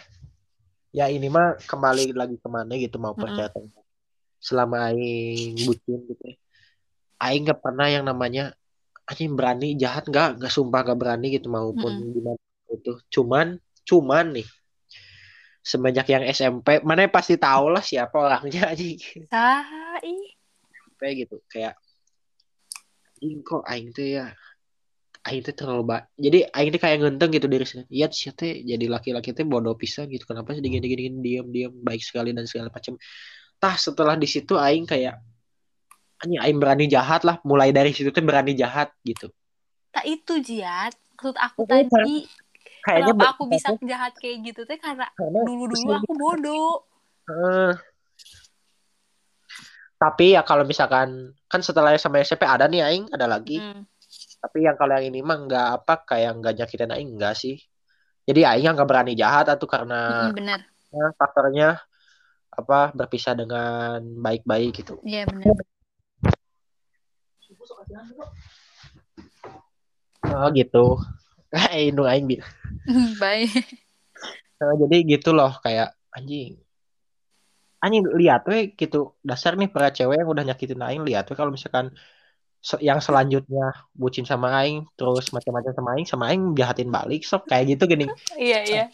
ya 0.90 1.06
ini 1.06 1.30
mah 1.30 1.54
kembali 1.70 2.10
lagi 2.18 2.34
ke 2.34 2.48
mana 2.50 2.74
gitu 2.74 2.98
mau 2.98 3.14
percaya 3.14 3.46
atau 3.46 3.62
enggak. 3.62 3.86
selama 4.42 4.90
aing 4.90 5.54
bucin 5.62 6.02
gitu 6.02 6.24
ya. 6.26 6.34
aing 7.22 7.46
nggak 7.46 7.62
pernah 7.62 7.86
yang 7.86 8.02
namanya 8.02 8.58
anjing 9.06 9.38
berani 9.38 9.78
jahat 9.78 10.10
nggak 10.10 10.42
nggak 10.42 10.50
sumpah 10.50 10.82
nggak 10.82 10.98
berani 10.98 11.38
gitu 11.38 11.46
maupun 11.46 12.10
gimana 12.10 12.42
itu 12.74 12.98
cuman 13.06 13.62
cuman 13.86 14.34
nih 14.34 14.48
semenjak 15.62 16.10
yang 16.10 16.26
SMP 16.26 16.82
mana 16.82 17.06
pasti 17.06 17.38
tahu 17.38 17.70
lah 17.70 17.86
siapa 17.86 18.18
orangnya 18.18 18.74
anjing 18.74 18.98
Saha 19.30 20.02
ih. 20.02 20.34
kayak 20.98 21.26
gitu 21.26 21.38
kayak 21.46 21.78
anjing 23.14 23.46
kok 23.46 23.62
aing 23.70 23.94
tuh 23.94 24.06
ya 24.10 24.34
aing 25.20 25.44
tuh 25.44 25.52
terlalu 25.52 25.82
ba 25.84 25.96
jadi 26.16 26.48
aing 26.48 26.72
tuh 26.72 26.80
kayak 26.80 27.04
ngenteng 27.04 27.30
gitu 27.36 27.44
dari 27.44 27.66
sini 27.68 27.84
iya 27.92 28.08
sih 28.08 28.32
teh 28.32 28.64
jadi 28.64 28.88
laki-laki 28.88 29.36
teh 29.36 29.44
bodoh 29.44 29.76
pisan 29.76 30.08
gitu. 30.08 30.24
Kenapa 30.24 30.56
sih 30.56 30.64
gini 30.64 30.80
gini 30.80 31.20
diam 31.20 31.46
diam 31.52 31.72
baik 31.76 32.00
sekali 32.00 32.32
dan 32.32 32.48
segala 32.48 32.72
macam 32.72 32.96
tah 33.60 33.76
setelah 33.76 34.16
di 34.16 34.24
situ 34.24 34.56
aing 34.56 34.88
kayak 34.88 35.20
anjing 36.24 36.40
aing 36.40 36.56
berani 36.56 36.88
jahat 36.88 37.20
lah. 37.28 37.36
Mulai 37.44 37.68
dari 37.68 37.92
situ 37.92 38.08
tuh 38.08 38.24
berani 38.24 38.56
jahat 38.56 38.96
gitu. 39.04 39.28
Tak 39.92 40.08
itu 40.08 40.40
Jiat. 40.40 40.96
Maksud 41.20 41.36
aku 41.36 41.60
Oh, 41.60 41.68
tadi 41.68 42.24
kayaknya 42.80 43.12
kenapa 43.12 43.36
aku 43.36 43.44
bisa 43.52 43.76
jahat 43.84 44.16
kayak 44.16 44.36
gitu 44.40 44.64
teh? 44.64 44.80
Karena 44.80 45.04
karena 45.12 45.40
dulu-dulu 45.44 45.90
aku 46.00 46.12
bodoh. 46.16 46.72
Eh, 47.28 47.72
tapi 50.00 50.32
ya 50.32 50.40
kalau 50.40 50.64
misalkan 50.64 51.36
kan 51.44 51.60
setelah 51.60 51.92
sama 52.00 52.24
SMP 52.24 52.48
ada 52.48 52.64
nih 52.64 52.80
aing. 52.88 53.04
Ada 53.12 53.28
lagi. 53.28 53.60
Hmm. 53.60 53.84
Tapi 54.40 54.64
yang 54.64 54.76
kalau 54.80 54.96
yang 54.96 55.12
ini 55.12 55.20
mah 55.20 55.36
nggak 55.44 55.66
apa 55.80 55.94
kayak 56.08 56.32
nggak 56.40 56.54
nyakitin 56.56 56.92
aing 56.96 57.10
enggak 57.12 57.36
sih 57.36 57.60
jadi 58.24 58.56
aing 58.56 58.72
yang 58.72 58.74
nggak 58.74 58.88
berani 58.88 59.12
jahat 59.12 59.52
atau 59.52 59.68
karena 59.68 60.32
bener. 60.32 60.60
ya, 60.88 61.06
faktornya 61.20 61.68
apa 62.50 62.90
berpisah 62.96 63.36
dengan 63.36 64.00
baik-baik 64.00 64.80
gitu 64.80 64.98
Iya 65.04 65.28
bener. 65.28 65.54
oh 70.30 70.48
gitu 70.56 70.84
eh 71.76 71.92
indung 71.92 72.08
aing 72.08 72.26
bi- 72.26 72.42
Baik. 73.22 73.50
Nah, 74.60 74.74
jadi 74.76 74.96
gitu 75.16 75.30
loh 75.32 75.56
kayak 75.64 75.92
anjing 76.12 76.56
anjing 77.80 78.04
lihat 78.12 78.44
we 78.44 78.76
gitu 78.76 79.16
dasar 79.24 79.56
nih 79.56 79.72
para 79.72 79.88
cewek 79.88 80.20
yang 80.20 80.28
udah 80.28 80.44
nyakitin 80.44 80.84
aing 80.84 81.04
lihat 81.04 81.24
we 81.28 81.34
kalau 81.36 81.52
misalkan 81.52 81.92
yang 82.84 83.00
selanjutnya 83.00 83.72
bucin 83.96 84.28
sama 84.28 84.52
aing 84.60 84.84
terus 84.92 85.32
macam-macam 85.32 85.72
sama 85.72 85.90
aing 85.96 86.06
sama 86.08 86.24
aing 86.28 86.44
jahatin 86.52 86.92
balik 86.92 87.24
sok 87.24 87.48
kayak 87.48 87.76
gitu 87.76 87.88
gini 87.88 88.04
Iya 88.36 88.58
iya. 88.68 88.84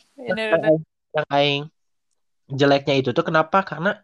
yang 1.17 1.27
aing, 1.33 1.63
jeleknya 2.47 2.95
itu 3.03 3.11
tuh 3.11 3.27
kenapa 3.27 3.67
karena 3.67 3.99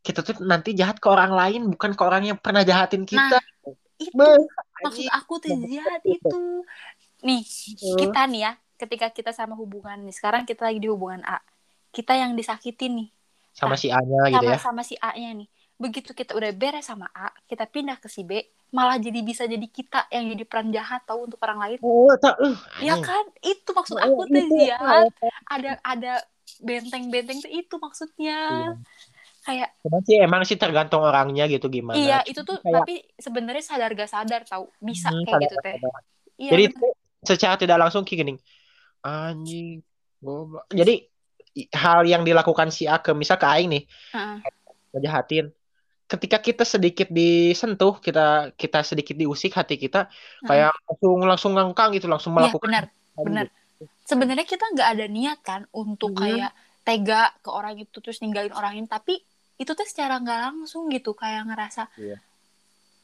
kita 0.00 0.22
tuh 0.22 0.46
nanti 0.46 0.72
jahat 0.72 1.02
ke 1.02 1.08
orang 1.10 1.34
lain 1.34 1.60
bukan 1.74 1.92
ke 1.92 2.02
orang 2.06 2.22
yang 2.30 2.38
pernah 2.38 2.62
jahatin 2.62 3.02
kita 3.02 3.42
Itu 4.00 4.16
Beuh, 4.16 4.48
maksud 4.80 5.04
anjing. 5.04 5.12
aku 5.12 5.34
tuh 5.44 5.52
jahat 5.68 6.00
itu. 6.08 6.64
Nih, 7.20 7.44
kita 7.76 8.24
nih 8.32 8.48
ya, 8.48 8.52
ketika 8.80 9.12
kita 9.12 9.28
sama 9.36 9.52
hubungan 9.60 10.00
nih, 10.08 10.16
sekarang 10.16 10.48
kita 10.48 10.64
lagi 10.64 10.80
di 10.80 10.88
hubungan 10.88 11.20
A. 11.28 11.36
Kita 11.92 12.16
yang 12.16 12.32
disakitin 12.32 12.96
nih, 12.96 13.08
sama 13.52 13.76
si 13.76 13.90
A-nya 13.90 14.30
gitu 14.30 14.40
sama 14.40 14.50
ya 14.50 14.58
sama 14.58 14.82
si 14.86 14.94
A-nya 14.96 15.30
nih. 15.36 15.48
Begitu 15.80 16.12
kita 16.12 16.36
udah 16.36 16.52
beres 16.52 16.92
sama 16.92 17.08
A, 17.16 17.32
kita 17.48 17.64
pindah 17.64 17.96
ke 17.96 18.06
si 18.12 18.20
B, 18.20 18.44
malah 18.68 19.00
jadi 19.00 19.24
bisa 19.24 19.48
jadi 19.48 19.64
kita 19.64 20.12
yang 20.12 20.28
jadi 20.36 20.44
peran 20.44 20.68
jahat 20.68 21.08
tahu 21.08 21.24
untuk 21.24 21.40
orang 21.40 21.58
lain. 21.64 21.78
oh 21.80 22.12
tak 22.20 22.36
uh, 22.36 22.52
Ya 22.84 23.00
kan? 23.00 23.24
Itu 23.40 23.72
maksud 23.72 23.96
Oh, 23.96 24.04
aku 24.04 24.20
tuh 24.28 24.44
itu, 24.44 24.68
jahat. 24.68 25.08
Ada 25.48 25.80
ada 25.80 26.12
benteng-benteng 26.60 27.40
tuh 27.40 27.48
itu 27.48 27.74
maksudnya. 27.80 28.38
Iya. 28.52 28.70
Kayak 29.40 29.68
Cuman 29.80 30.00
sih 30.04 30.16
emang 30.20 30.42
sih 30.44 30.60
tergantung 30.60 31.00
orangnya 31.00 31.48
gitu 31.48 31.72
gimana 31.72 31.96
iya, 31.96 32.20
itu 32.28 32.44
tuh 32.44 32.60
kayak 32.60 32.84
tapi 32.84 33.00
sebenarnya 33.16 33.64
sadar 33.64 33.96
gak 33.96 34.12
sadar 34.12 34.44
tahu 34.44 34.68
bisa 34.84 35.08
hmm, 35.08 35.24
kayak 35.24 35.40
gitu 35.48 35.56
teh. 35.64 35.76
Iya. 36.36 36.50
Jadi 36.52 36.64
bener. 36.68 36.76
tuh 36.76 36.92
secara 37.24 37.54
tidak 37.56 37.78
langsung 37.80 38.04
kayak 38.04 38.20
gini. 38.20 38.34
Anjing. 39.00 39.80
Goblok. 40.20 40.68
Jadi 40.68 41.08
hal 41.72 42.04
yang 42.04 42.22
dilakukan 42.22 42.68
si 42.68 42.84
A 42.84 43.00
ke 43.00 43.16
misal 43.16 43.40
ke 43.40 43.48
Aing 43.48 43.68
nih, 43.72 43.82
Heeh. 44.12 44.36
ngejahatin. 44.94 45.48
Ketika 46.10 46.42
kita 46.42 46.66
sedikit 46.66 47.06
disentuh, 47.06 48.02
kita 48.02 48.50
kita 48.58 48.82
sedikit 48.82 49.14
diusik 49.14 49.54
hati 49.54 49.78
kita, 49.78 50.10
kayak 50.42 50.74
langsung 50.90 51.22
langsung 51.22 51.52
ngangkang 51.54 51.94
gitu, 51.94 52.10
langsung 52.10 52.34
Iya 52.34 52.50
melakukan 52.50 52.66
benar, 52.66 52.84
hal 52.90 53.22
benar. 53.22 53.46
gitu. 53.46 53.84
Sebenarnya 54.02 54.42
kita 54.42 54.64
nggak 54.74 54.88
ada 54.90 55.06
niat 55.06 55.38
kan 55.40 55.70
untuk 55.70 56.10
Mhm. 56.12 56.18
kayak 56.18 56.50
tega 56.82 57.30
ke 57.38 57.48
orang 57.48 57.78
itu 57.78 57.96
terus 58.02 58.18
ninggalin 58.18 58.50
orang 58.50 58.74
ini, 58.74 58.90
tapi 58.90 59.22
itu 59.54 59.70
tuh 59.70 59.86
secara 59.86 60.18
nggak 60.18 60.40
langsung 60.50 60.90
gitu 60.90 61.14
kayak 61.14 61.46
ngerasa 61.46 61.86
Iya. 61.94 62.18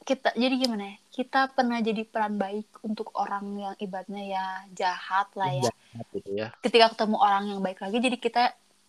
kita 0.02 0.34
jadi 0.34 0.54
gimana 0.56 0.84
ya? 0.90 0.96
Kita 1.12 1.40
pernah 1.50 1.78
jadi 1.78 2.02
peran 2.02 2.34
baik 2.34 2.82
untuk 2.82 3.14
orang 3.14 3.44
yang 3.54 3.74
ibaratnya 3.78 4.22
ya 4.24 4.44
jahat 4.72 5.30
lah 5.34 5.50
ya. 5.52 5.66
Jahat 5.66 6.06
gitu 6.10 6.30
ya. 6.34 6.48
Ketika 6.58 6.90
ketemu 6.90 7.16
orang 7.18 7.44
yang 7.46 7.60
baik 7.62 7.78
lagi, 7.78 8.02
jadi 8.02 8.18
kita 8.18 8.42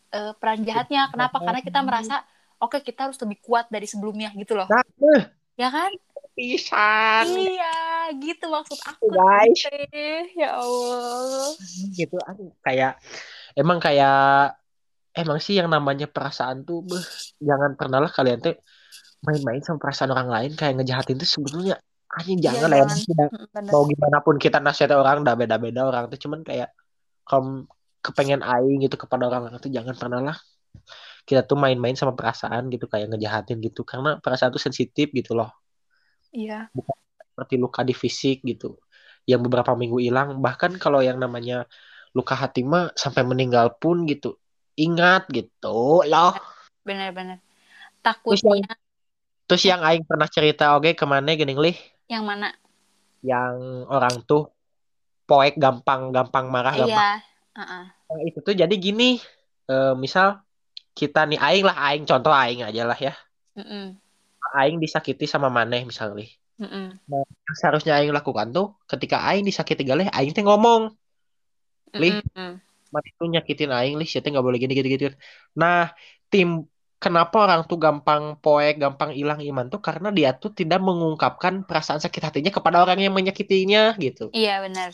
eh, 0.07 0.33
peran 0.39 0.63
jahatnya. 0.63 1.11
Kenapa? 1.11 1.37
Karena 1.37 1.59
kita 1.59 1.83
merasa 1.83 2.23
oke 2.57 2.77
kita 2.81 3.09
harus 3.09 3.17
lebih 3.19 3.37
kuat 3.39 3.65
dari 3.67 3.85
sebelumnya 3.85 4.29
gitu 4.33 4.53
loh. 4.53 4.67
Nah, 4.67 4.83
eh, 5.15 5.23
Ya 5.57 5.69
kan? 5.69 5.89
pisan 6.37 7.25
Iya, 7.33 8.13
gitu 8.13 8.45
maksud 8.45 8.77
aku. 8.77 9.09
guys. 9.09 9.57
teh. 9.65 10.29
Ya 10.37 10.53
Allah. 10.53 11.49
Gitu 11.91 12.13
Aduh, 12.13 12.53
kayak 12.61 13.01
emang 13.57 13.81
kayak 13.81 14.53
emang 15.13 15.41
sih 15.41 15.57
yang 15.57 15.65
namanya 15.65 16.05
perasaan 16.05 16.61
tuh 16.61 16.85
beh, 16.85 17.01
jangan 17.41 17.73
pernah 17.73 17.97
lah 17.97 18.11
kalian 18.13 18.37
tuh 18.37 18.53
main-main 19.25 19.65
sama 19.65 19.81
perasaan 19.81 20.13
orang 20.13 20.29
lain 20.29 20.51
kayak 20.53 20.77
ngejahatin 20.77 21.17
tuh 21.17 21.25
sebetulnya 21.25 21.81
anjing 22.07 22.37
Iya, 22.37 22.53
jangan 22.53 22.69
lah 22.69 22.77
ya 22.77 22.85
jangan. 22.85 22.97
Tidak- 23.01 23.31
Mm, 23.33 23.47
bener. 23.49 23.71
mau 23.73 23.83
gimana 23.83 24.17
pun 24.21 24.35
kita 24.37 24.57
nasihat 24.61 24.93
orang 24.93 25.25
udah 25.25 25.33
beda-beda 25.33 25.81
orang 25.89 26.05
tuh 26.07 26.21
cuman 26.21 26.45
kayak 26.45 26.69
kalau 27.25 27.65
kepengen 28.05 28.45
aing 28.45 28.85
gitu 28.85 28.93
kepada 28.93 29.25
orang 29.25 29.49
orang 29.49 29.57
tuh 29.57 29.73
jangan 29.73 29.97
pernah 29.97 30.21
lah 30.21 30.37
kita 31.27 31.43
tuh 31.43 31.59
main-main 31.59 31.91
sama 31.99 32.15
perasaan 32.15 32.71
gitu 32.71 32.87
kayak 32.87 33.11
ngejahatin 33.11 33.59
gitu. 33.59 33.83
Karena 33.83 34.15
perasaan 34.23 34.55
tuh 34.55 34.63
sensitif 34.63 35.11
gitu 35.11 35.35
loh. 35.35 35.51
Iya. 36.31 36.71
seperti 37.37 37.55
luka 37.59 37.83
di 37.83 37.93
fisik 37.93 38.41
gitu. 38.47 38.79
Yang 39.27 39.51
beberapa 39.51 39.75
minggu 39.75 39.99
hilang 39.99 40.39
bahkan 40.39 40.73
kalau 40.79 41.03
yang 41.03 41.19
namanya 41.19 41.67
luka 42.15 42.33
hati 42.33 42.63
mah 42.63 42.89
sampai 42.95 43.21
meninggal 43.27 43.75
pun 43.77 44.07
gitu 44.07 44.39
ingat 44.79 45.27
gitu 45.29 46.01
loh. 46.07 46.33
Benar-benar 46.87 47.43
takutnya 48.07 48.77
terus 49.47 49.63
yang 49.63 49.83
aing 49.83 50.03
pernah 50.07 50.27
cerita 50.31 50.75
oke 50.75 50.95
ke 50.95 51.05
mana 51.07 51.35
gini 51.35 51.55
lih? 51.55 51.77
Yang 52.07 52.23
mana? 52.23 52.49
Yang 53.23 53.55
orang 53.91 54.15
tuh 54.23 54.51
poek 55.27 55.59
gampang 55.59 56.15
gampang 56.15 56.47
marah 56.47 56.73
gampang. 56.75 56.95
Iya 56.95 57.11
Heeh. 57.57 57.85
Nah, 58.07 58.21
itu 58.23 58.39
tuh 58.39 58.55
jadi 58.55 58.71
gini 58.77 59.19
eh, 59.67 59.93
misal 59.97 60.39
kita 60.97 61.29
nih 61.29 61.37
aing 61.37 61.65
lah 61.69 61.77
aing 61.77 62.03
contoh 62.09 62.33
aing 62.33 62.65
aja 62.65 62.83
lah 62.89 62.97
ya. 62.97 63.13
Mm-mm. 63.53 63.93
aing 64.57 64.81
disakiti 64.81 65.29
sama 65.29 65.53
maneh 65.53 65.85
misalnya. 65.85 66.25
Mm-mm. 66.57 66.97
yang 67.05 67.55
seharusnya 67.61 67.93
aing 68.01 68.09
lakukan 68.09 68.49
tuh 68.49 68.73
ketika 68.89 69.21
aing 69.29 69.45
disakiti 69.45 69.85
galeh 69.85 70.09
aing 70.09 70.33
teh 70.33 70.41
ngomong. 70.41 70.89
Lih. 71.93 72.17
Mana 72.89 73.05
itu 73.05 73.23
nyakitin 73.29 73.69
aing 73.69 73.95
lih 74.01 74.09
siapa 74.09 74.33
nggak 74.33 74.45
boleh 74.47 74.57
gini 74.57 74.73
gitu 74.73 74.89
gitu 74.89 75.05
nah 75.53 75.91
tim 76.31 76.63
kenapa 76.97 77.45
orang 77.45 77.61
tuh 77.69 77.77
gampang 77.77 78.37
poek 78.41 78.81
gampang 78.81 79.13
hilang 79.13 79.39
iman 79.41 79.69
tuh? 79.69 79.81
Karena 79.81 80.09
dia 80.09 80.33
tuh 80.33 80.51
tidak 80.53 80.81
mengungkapkan 80.81 81.63
perasaan 81.63 82.01
sakit 82.01 82.21
hatinya 82.21 82.51
kepada 82.51 82.81
orang 82.81 82.97
yang 83.01 83.13
menyakitinya 83.13 83.93
gitu. 84.01 84.33
Iya 84.33 84.65
benar. 84.65 84.91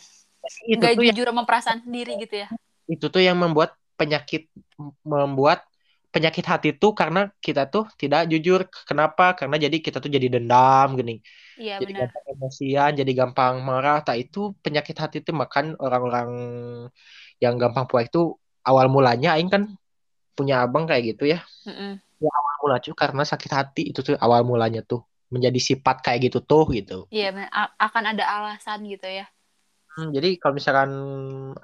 Itu 0.68 0.84
nggak 0.84 1.00
tuh 1.00 1.06
yang, 1.08 1.16
jujur 1.16 1.28
sama 1.32 1.44
perasaan 1.48 1.80
sendiri 1.82 2.20
gitu 2.20 2.44
ya. 2.44 2.48
Itu 2.86 3.08
tuh 3.08 3.24
yang 3.24 3.40
membuat 3.40 3.76
penyakit 3.96 4.52
membuat 5.08 5.64
penyakit 6.14 6.46
hati 6.46 6.70
tuh 6.78 6.94
karena 6.94 7.26
kita 7.42 7.66
tuh 7.74 7.90
tidak 7.98 8.30
jujur 8.30 8.70
kenapa? 8.86 9.34
Karena 9.34 9.58
jadi 9.58 9.78
kita 9.82 9.98
tuh 9.98 10.14
jadi 10.14 10.30
dendam 10.30 10.94
gini. 10.94 11.18
Iya 11.58 11.82
jadi 11.82 11.92
benar. 11.92 12.10
gampang 12.14 12.26
emosian 12.38 12.92
jadi 12.94 13.12
gampang 13.18 13.54
marah. 13.66 14.00
Tak 14.06 14.18
itu 14.22 14.54
penyakit 14.62 14.94
hati 14.94 15.18
tuh 15.26 15.34
makan 15.34 15.74
orang-orang 15.82 16.30
yang 17.42 17.58
gampang 17.58 17.90
poek 17.90 18.14
tuh 18.14 18.38
awal 18.62 18.88
mulanya 18.94 19.34
aing 19.36 19.50
kan 19.50 19.66
punya 20.38 20.62
abang 20.62 20.86
kayak 20.86 21.18
gitu 21.18 21.34
ya. 21.34 21.42
Mm-mm. 21.66 21.98
awal 22.24 22.56
mula 22.64 22.78
tuh 22.80 22.96
karena 22.96 23.28
sakit 23.28 23.52
hati 23.52 23.82
itu 23.92 24.00
tuh 24.00 24.16
awal 24.16 24.48
mulanya 24.48 24.80
tuh 24.80 25.04
menjadi 25.28 25.60
sifat 25.60 26.00
kayak 26.06 26.30
gitu 26.30 26.40
tuh 26.46 26.70
gitu. 26.72 27.10
Iya 27.10 27.50
akan 27.82 28.04
ada 28.16 28.24
alasan 28.24 28.86
gitu 28.86 29.10
ya 29.10 29.26
Hmm, 29.94 30.10
jadi 30.16 30.28
kalau 30.42 30.54
misalkan 30.60 30.92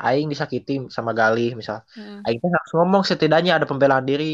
aing 0.06 0.28
disakiti 0.34 0.72
sama 0.96 1.12
Galih 1.20 1.50
misal 1.60 1.78
Mm. 1.98 2.22
aing 2.26 2.40
harus 2.58 2.72
ngomong 2.78 3.02
setidaknya 3.10 3.52
ada 3.58 3.66
pembelaan 3.72 4.06
diri 4.10 4.26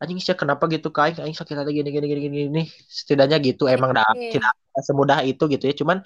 anjing 0.00 0.18
sih 0.24 0.32
kenapa 0.42 0.64
gitu 0.74 0.88
ke 0.94 0.98
aing 1.04 1.16
aing 1.24 1.36
sakit 1.40 1.56
hati 1.60 1.70
gini 1.78 1.88
gini 1.94 2.06
gini 2.12 2.20
gini 2.32 2.60
setidaknya 2.98 3.36
gitu 3.46 3.62
emang 3.74 3.90
dah 3.96 4.08
Iya. 4.16 4.32
tidak 4.32 4.52
semudah 4.88 5.18
itu 5.30 5.42
gitu 5.52 5.64
ya 5.68 5.74
cuman 5.80 5.98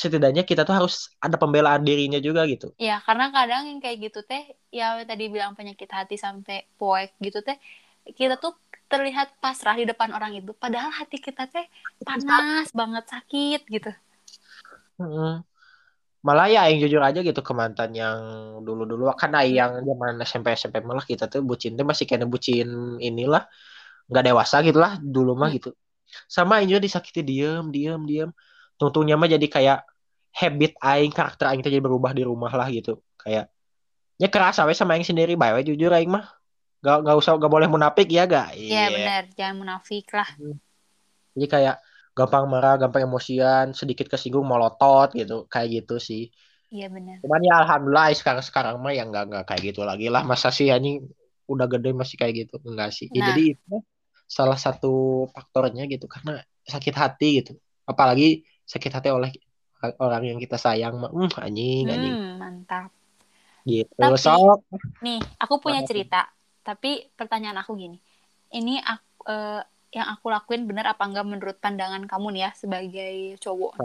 setidaknya 0.00 0.42
kita 0.50 0.62
tuh 0.68 0.74
harus 0.78 0.94
ada 1.24 1.36
pembelaan 1.42 1.80
dirinya 1.88 2.18
juga 2.26 2.42
gitu 2.52 2.66
Ya, 2.86 2.94
karena 3.06 3.26
kadang 3.36 3.62
yang 3.72 3.78
kayak 3.84 3.98
gitu 4.04 4.18
teh, 4.30 4.42
ya 4.78 4.84
tadi 5.10 5.24
bilang 5.34 5.52
penyakit 5.58 5.88
hati 5.98 6.16
sampai 6.26 6.56
poek 6.78 7.08
gitu 7.26 7.38
teh, 7.46 7.56
kita 8.18 8.34
tuh 8.42 8.52
terlihat 8.92 9.28
pasrah 9.42 9.74
di 9.80 9.84
depan 9.90 10.10
orang 10.16 10.32
itu, 10.38 10.52
padahal 10.62 10.90
hati 11.00 11.16
kita 11.26 11.42
teh 11.54 11.64
panas 12.06 12.68
banget, 12.80 13.04
sakit 13.12 13.60
gitu. 13.74 13.90
Mm. 14.98 15.44
Malah 16.26 16.46
ya 16.50 16.66
yang 16.66 16.78
jujur 16.82 17.02
aja 17.08 17.20
gitu 17.22 17.38
ke 17.38 17.52
mantan 17.54 17.90
yang 17.94 18.18
dulu-dulu 18.66 19.06
kan 19.14 19.30
Hmm. 19.30 19.46
yang 19.58 19.72
zaman 19.86 20.12
SMP 20.26 20.46
SMP 20.58 20.76
malah 20.82 21.04
kita 21.06 21.24
tuh 21.30 21.40
bucin 21.46 21.78
tuh 21.78 21.86
masih 21.86 22.04
kayak 22.08 22.26
bucin 22.26 22.98
inilah 22.98 23.46
nggak 24.10 24.24
dewasa 24.26 24.56
gitu 24.66 24.78
lah 24.82 24.98
dulu 24.98 25.38
mah 25.38 25.50
Hmm. 25.50 25.56
gitu 25.62 25.70
sama 26.26 26.62
aja 26.62 26.76
disakiti 26.82 27.20
diem 27.22 27.64
diem 27.70 28.00
diem 28.10 28.30
tungtungnya 28.78 29.14
mah 29.20 29.30
jadi 29.30 29.46
kayak 29.46 29.78
habit 30.34 30.72
aing 30.82 31.12
karakter 31.14 31.46
aing 31.50 31.62
jadi 31.62 31.78
berubah 31.78 32.10
di 32.10 32.22
rumah 32.26 32.50
lah 32.50 32.66
gitu 32.74 32.98
kayak 33.22 33.46
ya 34.18 34.28
kerasa 34.32 34.66
we 34.66 34.74
sama 34.74 34.98
aing 34.98 35.06
sendiri 35.06 35.38
bae 35.38 35.62
jujur 35.62 35.90
aing 35.94 36.10
mah 36.10 36.26
gak, 36.84 36.96
gak 37.06 37.16
usah 37.16 37.32
gak 37.38 37.52
boleh 37.52 37.68
munafik 37.70 38.08
ya 38.10 38.26
gak 38.26 38.54
Ya 38.54 38.86
Iya. 38.86 38.94
benar, 38.94 39.22
jangan 39.38 39.56
munafik 39.62 40.06
lah. 40.10 40.28
jadi 41.36 41.46
kayak 41.52 41.76
gampang 42.16 42.44
marah 42.48 42.80
gampang 42.80 43.04
emosian 43.04 43.76
sedikit 43.76 44.08
kesinggung 44.08 44.46
molotot 44.48 45.12
gitu 45.12 45.44
kayak 45.52 45.68
gitu 45.84 46.00
sih 46.00 46.32
Iya 46.72 46.88
benar. 46.90 47.20
cuman 47.22 47.40
ya 47.46 47.54
alhamdulillah 47.62 48.06
sekarang 48.16 48.42
sekarang 48.42 48.74
mah 48.82 48.90
yang 48.90 49.08
nggak 49.12 49.24
nggak 49.30 49.44
kayak 49.46 49.62
gitu 49.70 49.80
lagi 49.86 50.08
lah 50.08 50.24
masa 50.24 50.48
sih 50.50 50.72
anjing 50.72 51.04
udah 51.46 51.66
gede 51.70 51.94
masih 51.94 52.16
kayak 52.18 52.34
gitu 52.48 52.58
enggak 52.66 52.90
sih 52.90 53.06
Ya, 53.12 53.20
Nah. 53.22 53.26
jadi 53.30 53.42
itu 53.54 53.74
salah 54.26 54.58
satu 54.58 55.24
faktornya 55.30 55.86
gitu 55.86 56.10
karena 56.10 56.42
sakit 56.66 56.94
hati 56.98 57.28
gitu 57.44 57.52
apalagi 57.86 58.42
sakit 58.66 58.90
hati 58.90 59.08
oleh 59.14 59.30
orang 60.02 60.22
yang 60.34 60.38
kita 60.42 60.58
sayang 60.58 60.98
mah 60.98 61.12
hmm, 61.14 61.30
anjing 61.38 61.84
anjing 61.86 62.14
Hmm, 62.18 62.32
mantap. 62.42 62.90
gitu 63.62 63.94
Tapi- 63.94 64.18
sok 64.18 64.58
Nih, 65.04 65.20
aku 65.38 65.54
punya 65.60 65.82
cerita. 65.84 66.26
Tapi 66.62 67.12
pertanyaan 67.14 67.62
aku 67.62 67.78
gini. 67.78 67.98
Ini 68.50 68.82
aku, 68.82 69.22
eh, 69.26 69.62
yang 69.96 70.08
aku 70.12 70.28
lakuin 70.28 70.68
bener 70.68 70.84
apa 70.92 71.08
enggak 71.08 71.24
menurut 71.24 71.56
pandangan 71.56 72.04
kamu 72.04 72.36
nih 72.36 72.42
ya 72.44 72.50
sebagai 72.52 73.14
cowok. 73.40 73.80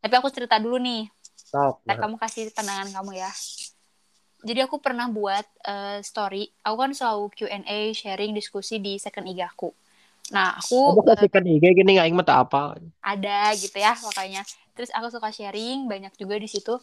Tapi 0.00 0.14
aku 0.16 0.28
cerita 0.32 0.56
dulu 0.56 0.80
nih. 0.80 1.12
sok 1.36 1.84
Ntar 1.84 2.00
kamu 2.00 2.16
kasih 2.16 2.48
pandangan 2.56 2.88
kamu 2.88 3.20
ya. 3.20 3.30
Jadi 4.42 4.60
aku 4.64 4.80
pernah 4.80 5.06
buat 5.12 5.44
eh, 5.68 6.00
story. 6.00 6.50
Aku 6.64 6.76
kan 6.80 6.90
selalu 6.96 7.30
Q&A, 7.36 7.92
sharing, 7.94 8.32
diskusi 8.34 8.80
di 8.80 8.98
second 8.98 9.28
IG 9.28 9.44
aku. 9.44 9.70
Nah, 10.34 10.56
aku 10.56 10.98
Kamu 10.98 11.04
kasih 11.12 11.28
kan 11.28 11.44
IG 11.44 11.64
gini 11.76 12.00
nggak 12.00 12.08
inget 12.08 12.28
apa 12.32 12.80
ada 13.02 13.50
gitu 13.58 13.76
ya 13.82 13.98
makanya 13.98 14.46
terus 14.72 14.88
aku 14.94 15.10
suka 15.10 15.34
sharing 15.34 15.90
banyak 15.90 16.14
juga 16.14 16.38
di 16.38 16.46
situ 16.46 16.78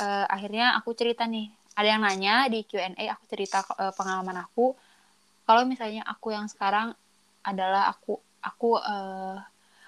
Eh, 0.00 0.26
akhirnya 0.32 0.80
aku 0.80 0.96
cerita 0.96 1.28
nih 1.28 1.52
ada 1.76 1.88
yang 1.92 2.00
nanya 2.00 2.48
di 2.48 2.64
Q&A 2.64 3.04
aku 3.12 3.24
cerita 3.28 3.60
eh, 3.76 3.92
pengalaman 3.92 4.48
aku 4.48 4.72
kalau 5.44 5.68
misalnya 5.68 6.00
aku 6.08 6.32
yang 6.32 6.48
sekarang 6.48 6.96
adalah 7.44 7.92
aku 7.92 8.20
aku 8.40 8.80
eh, 8.80 9.36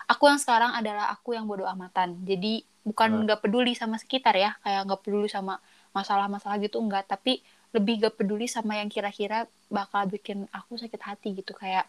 aku 0.08 0.22
yang 0.28 0.40
sekarang 0.40 0.76
adalah 0.76 1.08
aku 1.12 1.36
yang 1.36 1.48
bodoh 1.48 1.68
amatan. 1.68 2.20
Jadi 2.24 2.64
bukan 2.82 3.24
nggak 3.24 3.40
peduli 3.46 3.72
sama 3.78 3.96
sekitar 3.96 4.34
ya 4.34 4.58
kayak 4.66 4.90
nggak 4.90 5.00
peduli 5.06 5.30
sama 5.30 5.62
masalah-masalah 5.94 6.58
gitu 6.58 6.82
enggak 6.82 7.06
tapi 7.06 7.44
lebih 7.72 8.04
gak 8.04 8.20
peduli 8.20 8.44
sama 8.44 8.76
yang 8.76 8.92
kira-kira 8.92 9.48
bakal 9.72 10.04
bikin 10.04 10.44
aku 10.52 10.76
sakit 10.76 11.00
hati 11.00 11.32
gitu. 11.32 11.56
Kayak 11.56 11.88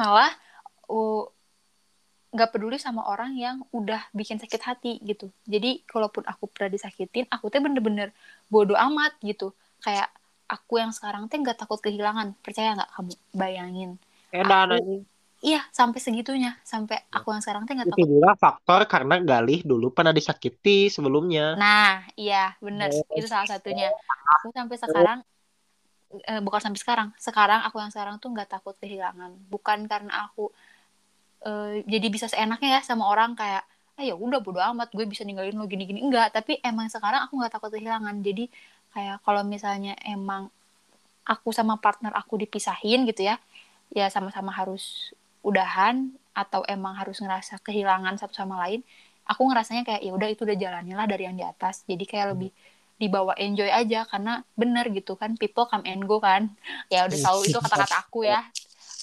malah 0.00 0.32
uh, 0.88 1.28
nggak 2.32 2.50
peduli 2.56 2.80
sama 2.80 3.04
orang 3.04 3.36
yang 3.36 3.60
udah 3.72 4.00
bikin 4.16 4.40
sakit 4.40 4.62
hati 4.64 4.92
gitu. 5.04 5.28
Jadi 5.44 5.84
kalaupun 5.84 6.24
aku 6.24 6.48
pernah 6.48 6.72
disakitin 6.72 7.28
aku 7.28 7.52
tuh 7.52 7.60
bener-bener 7.60 8.16
bodoh 8.48 8.76
amat 8.76 9.12
gitu. 9.20 9.52
Kayak 9.84 10.08
aku 10.48 10.80
yang 10.80 10.92
sekarang 10.96 11.28
teh 11.28 11.36
nggak 11.36 11.60
takut 11.60 11.80
kehilangan. 11.80 12.32
Percaya 12.40 12.72
nggak 12.80 12.90
kamu? 12.96 13.12
Bayangin 13.36 14.00
edan 14.34 14.68
Aku- 14.78 15.04
iya 15.44 15.62
sampai 15.70 15.98
segitunya. 16.00 16.56
Sampai 16.64 17.04
aku 17.12 17.30
yang 17.30 17.42
sekarang 17.44 17.68
teh 17.68 17.74
nggak 17.76 17.88
itu 17.88 17.94
takut 17.94 18.08
juga 18.08 18.32
faktor 18.38 18.80
karena 18.88 19.14
Galih 19.20 19.60
dulu 19.62 19.92
pernah 19.92 20.10
disakiti 20.10 20.88
sebelumnya. 20.88 21.54
Nah 21.54 22.06
iya 22.16 22.56
bener. 22.58 22.90
Oh. 22.90 23.18
itu 23.18 23.26
salah 23.28 23.46
satunya. 23.46 23.92
Aku 24.40 24.50
sampai 24.50 24.76
sekarang 24.80 25.18
eh, 26.24 26.40
bukan 26.40 26.60
sampai 26.60 26.80
sekarang. 26.80 27.08
Sekarang 27.20 27.60
aku 27.66 27.76
yang 27.78 27.92
sekarang 27.92 28.16
tuh 28.18 28.32
nggak 28.32 28.48
takut 28.58 28.74
kehilangan. 28.80 29.36
Bukan 29.46 29.86
karena 29.86 30.26
aku 30.26 30.50
eh, 31.44 31.84
jadi 31.84 32.06
bisa 32.08 32.26
seenaknya 32.26 32.78
ya 32.78 32.80
sama 32.82 33.06
orang 33.06 33.36
kayak 33.36 33.64
ah 33.96 34.04
ya 34.04 34.12
udah 34.12 34.44
bodo 34.44 34.60
amat 34.60 34.92
gue 34.92 35.08
bisa 35.08 35.24
ninggalin 35.24 35.56
lo 35.56 35.68
gini-gini. 35.68 36.04
Enggak 36.04 36.32
tapi 36.32 36.60
emang 36.60 36.88
sekarang 36.92 37.28
aku 37.28 37.38
nggak 37.38 37.52
takut 37.54 37.70
kehilangan. 37.72 38.20
Jadi 38.20 38.48
kayak 38.92 39.20
kalau 39.24 39.44
misalnya 39.44 39.92
emang 40.04 40.48
aku 41.26 41.50
sama 41.50 41.76
partner 41.76 42.14
aku 42.14 42.38
dipisahin 42.38 43.02
gitu 43.04 43.26
ya 43.26 43.36
ya 43.94 44.10
sama-sama 44.10 44.50
harus 44.50 45.14
udahan 45.46 46.10
atau 46.36 46.66
emang 46.66 46.98
harus 46.98 47.22
ngerasa 47.22 47.62
kehilangan 47.62 48.18
satu 48.18 48.34
sama 48.34 48.60
lain 48.66 48.84
aku 49.26 49.42
ngerasanya 49.50 49.82
kayak 49.82 50.02
ya 50.06 50.12
udah 50.14 50.28
itu 50.30 50.46
udah 50.46 50.56
jalannya 50.56 50.94
lah 50.94 51.06
dari 51.10 51.26
yang 51.26 51.36
di 51.36 51.44
atas. 51.44 51.82
Jadi 51.84 52.04
kayak 52.06 52.38
lebih 52.38 52.50
dibawa 52.96 53.36
enjoy 53.36 53.68
aja 53.68 54.08
karena 54.08 54.40
bener 54.56 54.88
gitu 54.88 55.20
kan 55.20 55.36
people 55.36 55.66
come 55.68 55.84
and 55.84 56.06
go 56.06 56.22
kan. 56.22 56.54
Ya 56.94 57.04
udah 57.10 57.18
tahu 57.18 57.38
itu 57.44 57.58
kata-kata 57.58 57.96
aku 58.06 58.24
ya. 58.24 58.46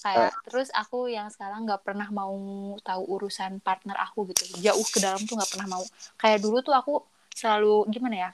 Kayak 0.01 0.31
terus 0.47 0.71
aku 0.71 1.11
yang 1.11 1.27
sekarang 1.29 1.67
nggak 1.67 1.83
pernah 1.83 2.07
mau 2.09 2.33
tahu 2.81 3.03
urusan 3.19 3.59
partner 3.59 3.99
aku 3.99 4.31
gitu. 4.31 4.63
Jauh 4.63 4.87
ke 4.87 5.03
dalam 5.03 5.19
tuh 5.27 5.35
nggak 5.35 5.51
pernah 5.51 5.67
mau. 5.77 5.83
Kayak 6.15 6.39
dulu 6.41 6.63
tuh 6.63 6.73
aku 6.73 7.03
selalu 7.35 7.91
gimana 7.91 8.15
ya 8.15 8.31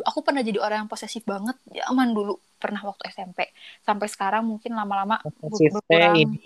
aku 0.00 0.24
pernah 0.24 0.40
jadi 0.40 0.56
orang 0.56 0.86
yang 0.86 0.88
posesif 0.88 1.20
banget 1.28 1.52
zaman 1.68 2.16
dulu 2.16 2.40
pernah 2.62 2.82
waktu 2.88 3.02
SMP 3.10 3.38
sampai 3.86 4.06
sekarang 4.14 4.42
mungkin 4.46 4.72
lama-lama 4.78 5.16
teh 5.18 5.68
berkurang. 5.74 6.16
ini. 6.22 6.38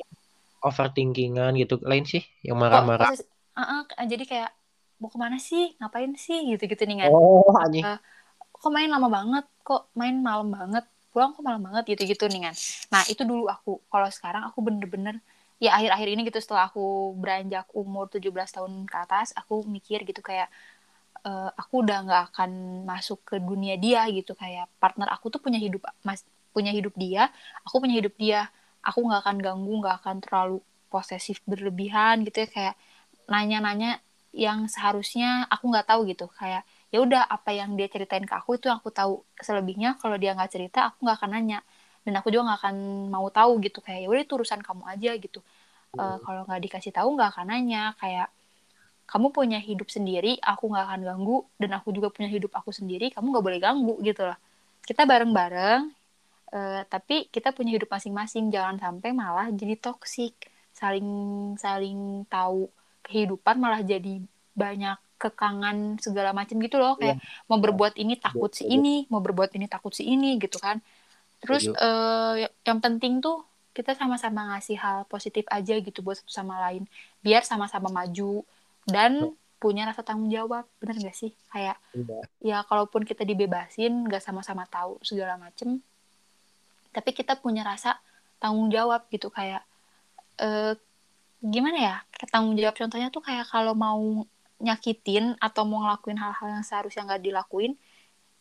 Overthinkingan 0.67 1.53
gitu 1.63 1.75
lain 1.85 2.05
sih 2.09 2.23
yang 2.47 2.57
marah-marah. 2.59 3.07
posesif- 3.13 3.31
Ah, 3.57 3.85
ah, 3.89 4.05
jadi 4.05 4.25
kayak 4.29 4.51
mau 5.01 5.09
ke 5.09 5.17
mana 5.17 5.37
sih? 5.41 5.73
Ngapain 5.81 6.13
sih? 6.17 6.39
gitu-gitu 6.53 6.83
nih 6.89 6.97
kan 7.09 7.11
oh 7.13 7.53
anjing. 7.57 7.85
Eh, 7.89 7.99
kok 8.61 8.71
main 8.77 8.89
lama 8.93 9.09
banget? 9.09 9.45
Kok 9.65 9.83
main 9.97 10.17
malam 10.21 10.49
banget? 10.53 10.85
Pulang 11.13 11.33
kok 11.33 11.45
malam 11.45 11.63
banget? 11.65 11.83
gitu-gitu 11.97 12.25
nih 12.29 12.53
kan 12.53 12.55
nah 12.93 13.03
itu 13.09 13.23
dulu 13.25 13.45
aku. 13.49 13.81
Kalau 13.93 14.09
sekarang 14.13 14.43
aku 14.49 14.59
bener-bener 14.61 15.17
ya 15.57 15.73
akhir-akhir 15.81 16.09
ini 16.13 16.21
gitu 16.29 16.39
setelah 16.45 16.69
aku 16.69 17.17
beranjak 17.17 17.65
umur 17.73 18.05
17 18.13 18.53
tahun 18.53 18.85
ke 18.85 18.97
atas 19.09 19.33
aku 19.41 19.65
mikir 19.65 20.05
gitu 20.05 20.21
kayak 20.21 20.53
eh, 21.27 21.49
aku 21.61 21.75
udah 21.85 21.97
nggak 22.07 22.23
akan 22.33 22.51
masuk 22.91 23.19
ke 23.29 23.37
dunia 23.49 23.75
dia 23.85 24.01
gitu. 24.17 24.33
Kayak 24.41 24.67
partner 24.83 25.09
aku 25.15 25.27
tuh 25.35 25.41
punya 25.45 25.59
hidup 25.65 25.83
mas 26.07 26.21
punya 26.57 26.73
hidup 26.73 26.95
dia 26.97 27.29
aku 27.67 27.77
punya 27.83 27.97
hidup 28.01 28.15
dia. 28.25 28.41
Aku 28.89 28.99
nggak 29.07 29.21
akan 29.27 29.37
ganggu 29.47 29.73
nggak 29.83 29.97
akan 30.03 30.17
terlalu 30.25 30.57
posesif 30.93 31.37
berlebihan 31.51 32.23
gitu 32.27 32.47
ya. 32.47 32.49
Kayak 32.55 32.75
nanya-nanya 33.33 34.01
yang 34.37 34.59
seharusnya 34.75 35.49
aku 35.55 35.65
nggak 35.73 35.87
tahu 35.91 36.01
gitu. 36.13 36.27
Kayak 36.39 36.63
ya 36.93 36.99
udah 37.03 37.23
apa 37.27 37.51
yang 37.59 37.75
dia 37.79 37.89
ceritain 37.95 38.25
ke 38.31 38.35
aku 38.41 38.51
itu 38.59 38.67
yang 38.71 38.79
aku 38.83 38.91
tahu. 38.95 39.15
Selebihnya 39.47 39.99
kalau 40.03 40.17
dia 40.23 40.33
nggak 40.37 40.51
cerita 40.55 40.79
aku 40.93 40.99
nggak 41.07 41.17
akan 41.23 41.31
nanya. 41.37 41.59
Dan 42.07 42.15
aku 42.19 42.29
juga 42.33 42.43
nggak 42.55 42.61
akan 42.63 42.77
mau 43.15 43.27
tahu 43.35 43.59
gitu. 43.67 43.79
Kayak 43.85 44.01
ya 44.07 44.09
udah 44.13 44.23
itu 44.27 44.35
urusan 44.39 44.61
kamu 44.63 44.83
aja 44.93 45.11
gitu. 45.19 45.39
Eh, 46.01 46.17
kalau 46.25 46.41
nggak 46.47 46.61
dikasih 46.67 46.93
tahu 46.97 47.09
nggak 47.17 47.29
akan 47.35 47.47
nanya. 47.53 47.83
Kayak 48.01 48.29
kamu 49.07 49.31
punya 49.31 49.59
hidup 49.63 49.89
sendiri 49.89 50.39
aku 50.43 50.67
nggak 50.71 50.85
akan 50.91 51.01
ganggu 51.07 51.39
dan 51.63 51.71
aku 51.79 51.95
juga 51.95 52.11
punya 52.11 52.29
hidup 52.31 52.51
aku 52.59 52.71
sendiri 52.75 53.15
kamu 53.15 53.27
nggak 53.33 53.45
boleh 53.47 53.61
ganggu 53.63 53.95
gitu 54.03 54.23
loh. 54.27 54.39
Kita 54.87 55.03
bareng-bareng 55.07 55.83
eh, 56.55 56.83
tapi 56.91 57.31
kita 57.31 57.55
punya 57.55 57.79
hidup 57.79 57.91
masing-masing 57.91 58.51
jangan 58.55 58.77
sampai 58.83 59.11
malah 59.15 59.49
jadi 59.55 59.75
toksik 59.79 60.35
saling 60.77 61.09
saling 61.57 62.27
tahu 62.29 62.69
kehidupan 63.07 63.57
malah 63.63 63.81
jadi 63.81 64.21
banyak 64.53 64.99
kekangan 65.17 65.97
segala 66.03 66.31
macam 66.37 66.57
gitu 66.61 66.77
loh. 66.77 66.99
Kayak 67.01 67.23
mau 67.49 67.57
berbuat 67.63 67.97
ini 67.97 68.19
takut 68.21 68.53
si 68.53 68.69
Setuju. 68.69 68.77
ini 68.77 68.95
mau 69.09 69.23
berbuat 69.25 69.55
ini 69.57 69.67
takut 69.71 69.93
si 69.95 70.05
ini 70.05 70.37
gitu 70.43 70.59
kan. 70.61 70.83
Terus 71.41 71.71
eh, 71.71 72.51
yang 72.67 72.79
penting 72.83 73.23
tuh 73.25 73.45
kita 73.77 73.93
sama-sama 73.93 74.57
ngasih 74.57 74.77
hal 74.81 74.99
positif 75.05 75.45
aja 75.53 75.77
gitu 75.77 76.01
buat 76.01 76.17
satu 76.21 76.33
sama 76.33 76.57
lain. 76.69 76.89
Biar 77.21 77.45
sama-sama 77.45 77.89
maju 77.93 78.45
dan 78.87 79.35
punya 79.57 79.83
rasa 79.83 80.01
tanggung 80.01 80.29
jawab 80.29 80.69
bener 80.79 80.97
gak 81.01 81.17
sih 81.17 81.33
kayak 81.49 81.77
Iya. 81.93 82.21
ya 82.41 82.59
kalaupun 82.63 83.03
kita 83.03 83.23
dibebasin 83.23 84.05
nggak 84.05 84.21
sama-sama 84.21 84.63
tahu 84.65 85.01
segala 85.01 85.35
macem 85.37 85.81
tapi 86.91 87.11
kita 87.11 87.37
punya 87.37 87.61
rasa 87.61 87.99
tanggung 88.37 88.69
jawab 88.69 89.05
gitu 89.09 89.29
kayak 89.29 89.65
eh 90.37 90.77
gimana 91.43 91.79
ya 91.79 91.97
tanggung 92.29 92.55
jawab 92.55 92.75
contohnya 92.75 93.09
tuh 93.09 93.21
kayak 93.21 93.45
kalau 93.47 93.73
mau 93.73 94.25
nyakitin 94.57 95.37
atau 95.37 95.65
mau 95.65 95.83
ngelakuin 95.83 96.17
hal-hal 96.17 96.49
yang 96.51 96.65
seharusnya 96.65 97.05
nggak 97.05 97.23
dilakuin 97.23 97.77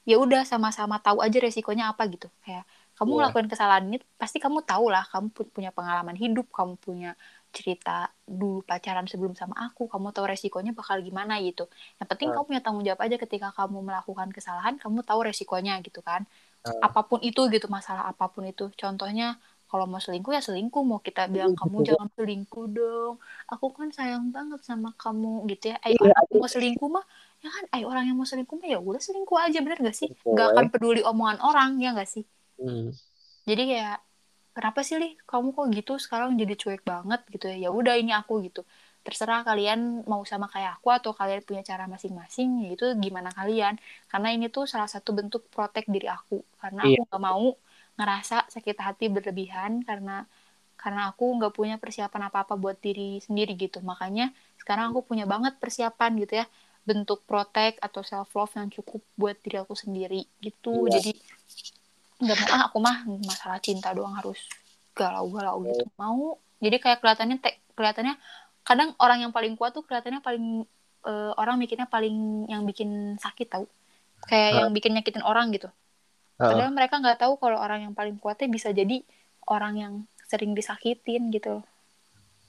ya 0.03 0.15
udah 0.15 0.43
sama-sama 0.43 0.99
tahu 0.99 1.19
aja 1.19 1.37
resikonya 1.37 1.91
apa 1.91 2.07
gitu 2.07 2.27
kayak 2.43 2.63
kamu 2.95 3.11
Iya. 3.11 3.17
ngelakuin 3.19 3.47
kesalahan 3.49 3.83
ini 3.87 3.97
pasti 4.15 4.39
kamu 4.39 4.63
tahu 4.63 4.87
lah 4.87 5.03
kamu 5.05 5.27
pu- 5.31 5.49
punya 5.49 5.71
pengalaman 5.71 6.15
hidup 6.15 6.47
kamu 6.51 6.75
punya 6.77 7.11
cerita 7.57 8.11
dulu 8.27 8.59
pacaran 8.69 9.07
sebelum 9.07 9.33
sama 9.39 9.55
aku 9.65 9.87
kamu 9.87 10.07
tahu 10.15 10.25
resikonya 10.33 10.71
bakal 10.75 10.97
gimana 10.99 11.33
gitu. 11.39 11.63
Yang 11.99 12.07
penting 12.11 12.27
Hmm. 12.29 12.35
kamu 12.37 12.45
punya 12.49 12.61
tanggung 12.65 12.83
jawab 12.87 13.01
aja 13.07 13.15
ketika 13.23 13.47
kamu 13.55 13.77
melakukan 13.87 14.27
kesalahan 14.35 14.73
kamu 14.83 14.99
tahu 15.07 15.19
resikonya 15.29 15.79
gitu 15.87 16.01
kan. 16.03 16.23
Hmm. 16.65 16.81
apa 16.81 17.05
pun 17.05 17.21
itu 17.21 17.41
gitu 17.53 17.69
masalah 17.69 18.09
apa 18.11 18.25
pun 18.33 18.43
itu. 18.49 18.65
Contohnya 18.73 19.37
kalau 19.69 19.85
mau 19.85 20.01
selingkuh 20.01 20.33
ya 20.33 20.41
selingkuh 20.41 20.81
mau 20.81 20.97
kita 20.97 21.29
bilang 21.29 21.53
Iya, 21.53 21.59
kamu 21.61 21.77
jangan 21.85 22.09
selingkuh 22.17 22.65
dong. 22.73 23.13
Aku 23.53 23.65
kan 23.77 23.89
sayang 23.93 24.33
banget 24.35 24.61
sama 24.65 24.89
kamu 24.97 25.45
gitu 25.51 25.73
ya. 25.73 25.77
Ayo 25.85 25.97
Iya, 26.01 26.13
aku 26.21 26.33
mau 26.41 26.49
selingkuh 26.49 26.89
mah 26.89 27.05
ya 27.43 27.49
kan? 27.53 27.63
Ayo 27.73 27.85
orang 27.91 28.09
yang 28.09 28.17
mau 28.17 28.25
selingkuh 28.25 28.57
mah 28.57 28.67
ya 28.73 28.77
udah 28.81 29.01
selingkuh 29.01 29.37
aja 29.37 29.57
bener 29.61 29.77
gak 29.81 29.93
sih? 29.93 30.09
Betul. 30.09 30.33
nggak 30.33 30.47
akan 30.57 30.65
peduli 30.73 31.01
omongan 31.05 31.37
orang 31.45 31.69
ya 31.77 31.93
gak 31.93 32.09
sih? 32.09 32.25
Hmm. 32.57 32.89
jadi 33.45 33.61
kayak 33.69 33.95
kenapa 34.55 34.79
sih 34.87 34.95
lih 35.01 35.11
kamu 35.29 35.47
kok 35.55 35.65
gitu? 35.77 35.91
Sekarang 36.03 36.29
jadi 36.41 36.53
cuek 36.61 36.81
banget 36.91 37.19
gitu 37.33 37.45
ya. 37.51 37.55
Ya 37.65 37.69
udah 37.79 37.93
ini 38.01 38.11
aku 38.19 38.33
gitu. 38.45 38.59
Terserah 39.05 39.39
kalian 39.47 39.79
mau 40.11 40.21
sama 40.31 40.47
kayak 40.53 40.71
aku 40.81 40.87
atau 40.97 41.11
kalian 41.19 41.41
punya 41.47 41.61
cara 41.69 41.83
masing-masing 41.93 42.49
ya 42.63 42.67
itu 42.75 42.85
gimana 43.05 43.29
kalian. 43.39 43.73
Karena 44.11 44.27
ini 44.35 44.45
tuh 44.55 44.63
salah 44.73 44.89
satu 44.93 45.09
bentuk 45.17 45.41
protek 45.53 45.85
diri 45.93 46.07
aku. 46.17 46.35
Karena 46.61 46.81
Iya. 46.83 46.97
aku 46.97 47.01
nggak 47.09 47.21
mau 47.29 47.45
ngerasa 47.97 48.35
sakit 48.53 48.77
hati 48.85 49.05
berlebihan 49.15 49.71
karena 49.87 50.11
karena 50.81 51.01
aku 51.09 51.23
nggak 51.37 51.53
punya 51.57 51.75
persiapan 51.83 52.21
apa-apa 52.29 52.53
buat 52.63 52.77
diri 52.85 53.01
sendiri 53.25 53.51
gitu. 53.63 53.77
Makanya 53.91 54.23
sekarang 54.61 54.85
aku 54.91 55.01
punya 55.09 55.25
banget 55.33 55.53
persiapan 55.61 56.11
gitu 56.21 56.33
ya 56.41 56.45
bentuk 56.89 57.19
protek 57.29 57.71
atau 57.85 58.01
self 58.09 58.29
love 58.37 58.53
yang 58.59 58.69
cukup 58.75 59.01
buat 59.19 59.35
diri 59.43 59.57
aku 59.63 59.73
sendiri 59.83 60.17
gitu. 60.45 60.69
Iya. 60.71 60.95
jadi 60.95 61.09
nggak 62.15 62.37
mau 62.39 62.47
ah 62.55 62.61
aku 62.71 62.77
mah 62.79 62.97
masalah 63.27 63.59
cinta 63.59 63.91
doang 63.91 64.15
harus 64.15 64.39
galau-galau 64.95 65.59
gitu. 65.67 65.83
Mau 65.99 66.39
jadi 66.63 66.79
kayak 66.79 67.03
kelihatannya 67.03 67.37
te- 67.43 67.59
kelihatannya 67.75 68.15
kadang 68.63 68.95
orang 69.03 69.27
yang 69.27 69.31
paling 69.35 69.59
kuat 69.59 69.75
tuh 69.75 69.83
kelihatannya 69.83 70.23
paling 70.23 70.63
eh, 71.05 71.31
orang 71.35 71.59
mikirnya 71.59 71.85
paling 71.91 72.47
yang 72.47 72.63
bikin 72.63 73.19
sakit 73.19 73.47
tahu 73.51 73.65
kayak 74.25 74.49
Hah? 74.55 74.59
yang 74.65 74.69
bikin 74.71 74.95
nyakitin 74.95 75.25
orang 75.27 75.51
gitu. 75.51 75.67
Heeh. 76.35 76.51
padahal 76.51 76.71
mereka 76.75 76.99
nggak 76.99 77.19
tahu 77.23 77.39
kalau 77.39 77.59
orang 77.59 77.87
yang 77.87 77.93
paling 77.95 78.19
kuatnya 78.19 78.51
bisa 78.51 78.71
jadi 78.75 79.03
orang 79.47 79.73
yang 79.79 79.93
sering 80.25 80.51
disakitin 80.57 81.29
gitu. 81.31 81.61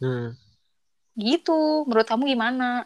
Hmm. 0.00 0.36
gitu. 1.16 1.88
Menurut 1.88 2.04
kamu 2.04 2.36
gimana? 2.36 2.84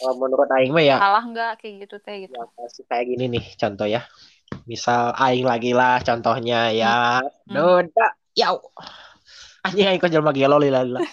Menurut 0.00 0.48
Aing 0.48 0.72
mah 0.72 0.84
ya. 0.84 0.96
Salah 0.96 1.24
nggak? 1.24 1.52
Kayak 1.60 1.74
gitu 1.84 1.96
teh 2.00 2.16
gitu. 2.28 2.36
Ya, 2.36 2.68
kayak 2.88 3.04
gini 3.04 3.24
nih 3.36 3.44
contoh 3.56 3.84
ya. 3.88 4.04
Misal 4.66 5.14
aing 5.14 5.46
lagi 5.46 5.70
lah 5.70 6.02
contohnya 6.02 6.74
ya. 6.74 7.22
Hmm. 7.22 7.54
Doda, 7.54 8.06
yau. 8.34 8.58
Anjing 9.62 9.86
aing 9.86 10.02
kok 10.02 10.10
jelema 10.10 10.34
gelo 10.34 10.58
lila 10.58 10.82
lila. 10.82 11.00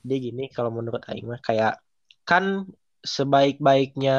Jadi 0.00 0.16
gini 0.16 0.48
kalau 0.48 0.72
menurut 0.72 1.04
aing 1.12 1.28
mah 1.28 1.40
kayak 1.44 1.76
kan 2.24 2.64
sebaik-baiknya 3.04 4.18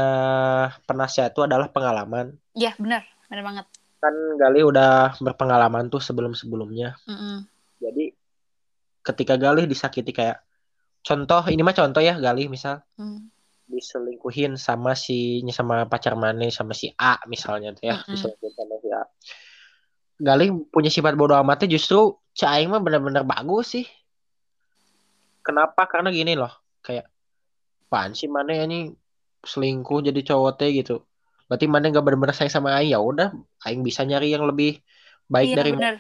penasihat 0.85 1.33
itu 1.33 1.41
adalah 1.45 1.69
pengalaman. 1.69 2.33
ya 2.57 2.73
benar 2.81 3.05
benar 3.29 3.45
banget 3.45 3.65
Kan 4.01 4.15
Galih 4.41 4.73
udah 4.73 5.13
berpengalaman 5.21 5.93
tuh 5.93 6.01
sebelum-sebelumnya. 6.01 6.97
Mm-mm. 7.05 7.45
Jadi 7.77 8.09
ketika 9.05 9.37
Galih 9.37 9.69
disakiti 9.69 10.09
kayak 10.09 10.41
contoh 11.05 11.45
ini 11.49 11.61
mah 11.61 11.77
contoh 11.77 12.01
ya 12.01 12.17
Galih 12.17 12.49
misal 12.49 12.81
Mm. 12.97 13.29
Diselingkuhin 13.71 14.59
sama 14.59 14.93
si 14.93 15.39
sama 15.55 15.87
pacar 15.87 16.19
mana 16.19 16.51
sama 16.51 16.75
si 16.75 16.91
A 16.99 17.23
misalnya 17.25 17.71
tuh 17.71 17.87
ya 17.87 17.95
Mm-mm. 18.03 18.11
diselingkuhin 18.11 18.53
sama 18.53 18.75
si 18.83 18.89
A. 18.91 19.03
Galing 20.21 20.69
punya 20.69 20.91
sifat 20.91 21.17
bodoh 21.17 21.39
amatnya 21.39 21.71
justru 21.71 22.19
Caing 22.31 22.71
mah 22.71 22.79
benar-benar 22.79 23.27
bagus 23.27 23.75
sih. 23.75 23.85
Kenapa? 25.41 25.83
Karena 25.89 26.13
gini 26.13 26.37
loh 26.37 26.51
kayak 26.85 27.09
apaan 27.89 28.15
sih 28.15 28.31
mana 28.31 28.55
nih 28.55 28.93
selingkuh 29.43 29.99
jadi 30.05 30.21
cowok 30.21 30.51
teh? 30.61 30.71
gitu. 30.71 31.03
Berarti 31.49 31.65
mana 31.67 31.91
nggak 31.91 32.05
benar-benar 32.05 32.35
sayang 32.37 32.53
sama 32.53 32.77
Aing. 32.77 32.95
Ya 32.95 32.99
udah 33.03 33.35
Aing 33.67 33.83
bisa 33.83 34.07
nyari 34.07 34.31
yang 34.31 34.47
lebih 34.47 34.79
baik 35.27 35.51
iya 35.51 35.57
dari 35.59 35.71
benar 35.75 35.95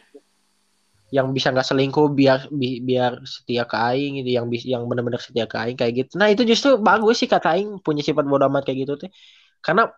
yang 1.11 1.35
bisa 1.35 1.51
nggak 1.51 1.67
selingkuh 1.67 2.07
biar 2.15 2.47
bi- 2.47 2.79
biar 2.79 3.19
setia 3.27 3.67
ke 3.67 3.75
aing 3.75 4.23
gitu 4.23 4.31
yang 4.39 4.47
bis- 4.47 4.63
yang 4.63 4.87
benar-benar 4.87 5.19
setia 5.19 5.43
ke 5.43 5.59
aing 5.59 5.75
kayak 5.75 5.93
gitu. 6.07 6.15
Nah 6.15 6.31
itu 6.31 6.47
justru 6.47 6.79
bagus 6.79 7.19
sih 7.19 7.27
kata 7.27 7.59
aing 7.59 7.83
punya 7.83 7.99
sifat 7.99 8.23
bodoh 8.23 8.47
amat 8.47 8.63
kayak 8.63 8.87
gitu 8.87 8.93
tuh. 8.95 9.11
Karena 9.59 9.91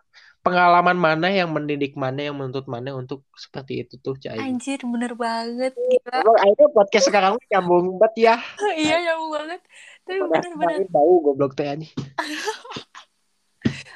pengalaman 0.44 0.98
mana 0.98 1.30
yang 1.32 1.54
mendidik 1.54 1.96
mana 1.96 2.28
yang 2.28 2.36
menuntut 2.36 2.68
mana 2.68 2.92
untuk 2.92 3.24
seperti 3.32 3.86
itu 3.86 3.96
tuh 4.02 4.18
aing 4.26 4.58
anjir 4.58 4.82
bener 4.82 5.14
banget 5.14 5.72
gila. 5.72 6.18
Aing 6.42 6.54
tuh 6.58 6.68
podcast 6.74 7.06
sekarang 7.08 7.38
nyambung 7.48 7.96
banget 7.96 8.14
ya. 8.18 8.36
Iya 8.82 8.96
nyambung 9.08 9.30
banget. 9.38 9.60
Tapi 10.04 10.18
bener 10.18 10.52
bener. 10.58 10.76
Aing 10.82 10.90
bau 10.90 11.14
goblok 11.22 11.54
teh 11.54 11.64
anjing. 11.70 11.94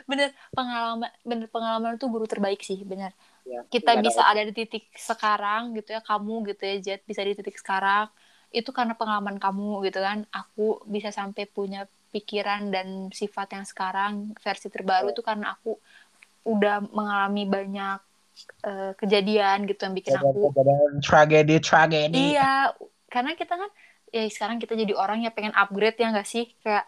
Bener 0.08 0.32
pengalaman 0.56 1.12
bener 1.20 1.52
pengalaman 1.52 2.00
itu 2.00 2.08
guru 2.08 2.24
terbaik 2.24 2.64
sih 2.64 2.80
bener 2.80 3.12
Ya, 3.48 3.60
kita 3.72 3.96
nggak 3.96 4.04
ada 4.04 4.08
bisa 4.08 4.22
ada 4.28 4.42
di 4.44 4.52
titik 4.52 4.84
sekarang 4.92 5.72
gitu 5.76 5.96
ya 5.96 6.00
kamu 6.04 6.52
gitu 6.52 6.62
ya 6.68 6.76
Jet 6.84 7.00
bisa 7.08 7.24
di 7.24 7.32
titik 7.32 7.56
sekarang. 7.56 8.12
Itu 8.52 8.70
karena 8.76 8.92
pengalaman 8.96 9.36
kamu 9.40 9.84
gitu 9.88 9.98
kan. 10.04 10.28
Aku 10.32 10.84
bisa 10.84 11.08
sampai 11.08 11.48
punya 11.48 11.88
pikiran 12.12 12.72
dan 12.72 13.12
sifat 13.12 13.52
yang 13.56 13.66
sekarang 13.68 14.32
versi 14.40 14.72
terbaru 14.72 15.12
itu 15.12 15.20
karena 15.20 15.52
aku 15.56 15.76
udah 16.48 16.80
mengalami 16.88 17.44
banyak 17.44 17.98
eh, 18.64 18.92
kejadian 18.96 19.68
gitu 19.68 19.80
yang 19.84 19.94
bikin 19.96 20.16
aku 20.16 20.48
Kejadian 20.48 20.92
tragedi 21.04 21.56
tragedi. 21.60 22.16
Iya 22.32 22.72
karena 23.08 23.32
kita 23.36 23.54
kan 23.56 23.70
ya 24.12 24.22
sekarang 24.28 24.58
kita 24.62 24.74
jadi 24.74 24.94
orang 24.96 25.24
yang 25.24 25.34
pengen 25.34 25.54
upgrade 25.54 25.98
ya 26.00 26.12
nggak 26.12 26.28
sih? 26.28 26.50
Kayak 26.64 26.84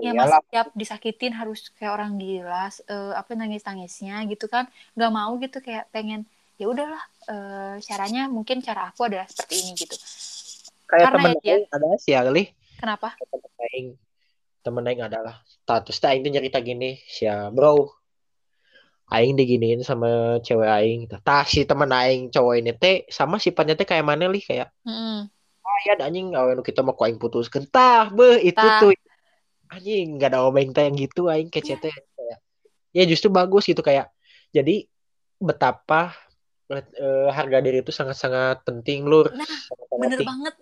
ya 0.00 0.16
Iyalah. 0.16 0.40
mas 0.40 0.48
tiap 0.48 0.68
disakitin 0.72 1.32
harus 1.36 1.68
kayak 1.76 1.92
orang 1.92 2.16
gila 2.16 2.70
eh, 2.70 3.12
apa 3.16 3.30
nangis 3.36 3.62
tangisnya 3.64 4.22
gitu 4.30 4.46
kan. 4.46 4.66
Nggak 4.96 5.12
mau 5.12 5.32
gitu 5.38 5.58
kayak 5.60 5.90
pengen 5.94 6.24
ya 6.60 6.66
udahlah 6.68 7.02
eh, 7.28 7.74
caranya 7.84 8.28
mungkin 8.28 8.60
cara 8.60 8.92
aku 8.92 9.08
adalah 9.08 9.24
seperti 9.28 9.54
ini 9.64 9.72
gitu. 9.80 9.96
Kayak 10.90 11.04
Karena 11.08 11.22
temen 11.22 11.32
ya, 11.40 11.54
aing 11.56 11.66
ada 11.70 11.86
sih 12.02 12.12
ya 12.12 12.20
kali 12.26 12.44
kenapa 12.80 13.08
temen 13.20 13.52
aing 13.70 13.88
temen 14.60 14.84
aing 14.88 15.02
adalah 15.04 15.36
status 15.46 15.96
teh 15.96 16.08
aing 16.12 16.22
tuh 16.26 16.32
nyerita 16.32 16.58
gini 16.60 17.00
sia 17.08 17.48
bro 17.48 17.88
aing 19.10 19.34
diginiin 19.34 19.82
sama 19.82 20.38
cewek 20.44 20.70
aing. 20.70 21.00
Tah 21.24 21.42
si 21.42 21.66
temen 21.66 21.90
aing 21.90 22.30
cowok 22.30 22.54
ini 22.62 22.72
teh 22.76 23.08
sama 23.10 23.42
sifatnya 23.42 23.74
teh 23.74 23.86
kayak 23.88 24.06
mana 24.06 24.30
lih 24.30 24.42
kayak 24.42 24.70
Mm-mm. 24.86 25.26
Ya 25.86 25.94
anjing 25.98 26.34
awen 26.36 26.60
kita 26.60 26.84
mau 26.84 26.94
aing 26.98 27.16
putus 27.16 27.48
kentah 27.48 28.12
beh 28.12 28.40
itu 28.42 28.58
Tah. 28.58 28.80
tuh. 28.82 28.92
Anjing 29.70 30.18
nggak 30.18 30.34
ada 30.34 30.42
obeng 30.44 30.74
teh 30.74 30.82
yang 30.82 30.96
gitu 30.98 31.30
aing 31.30 31.48
kece 31.48 31.78
teh 31.78 31.94
kayak. 31.94 32.38
Ya 32.90 33.04
justru 33.06 33.30
bagus 33.30 33.64
gitu 33.64 33.80
kayak. 33.80 34.10
Jadi 34.50 34.90
betapa 35.38 36.12
eh, 36.70 37.28
harga 37.30 37.58
diri 37.62 37.80
itu 37.80 37.94
sangat-sangat 37.94 38.66
penting 38.66 39.06
lur. 39.06 39.30
Nah, 39.30 39.46
bener 39.96 40.18
penting. 40.20 40.26
banget. 40.26 40.54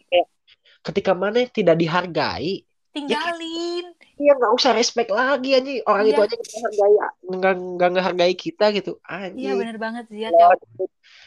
Ketika 0.85 1.13
mana 1.17 1.45
tidak 1.49 1.77
dihargai 1.81 2.63
tinggalin. 2.93 3.87
ya 3.93 3.98
nggak 4.19 4.53
usah 4.53 4.73
respect 4.73 5.09
lagi 5.09 5.55
anjing. 5.55 5.79
Orang 5.85 6.05
Iya. 6.05 6.13
itu 6.13 6.21
aja 6.21 6.35
nggak 6.35 6.61
hargai 6.61 6.95
nggak 7.29 7.55
nggak 7.77 7.89
ngehargai 7.93 8.35
kita 8.35 8.65
gitu. 8.73 8.93
Iya 9.01 9.15
anjing. 9.29 9.57
bener 9.57 9.77
banget 9.77 10.05
Ziat 10.09 10.33
ya 10.33 10.47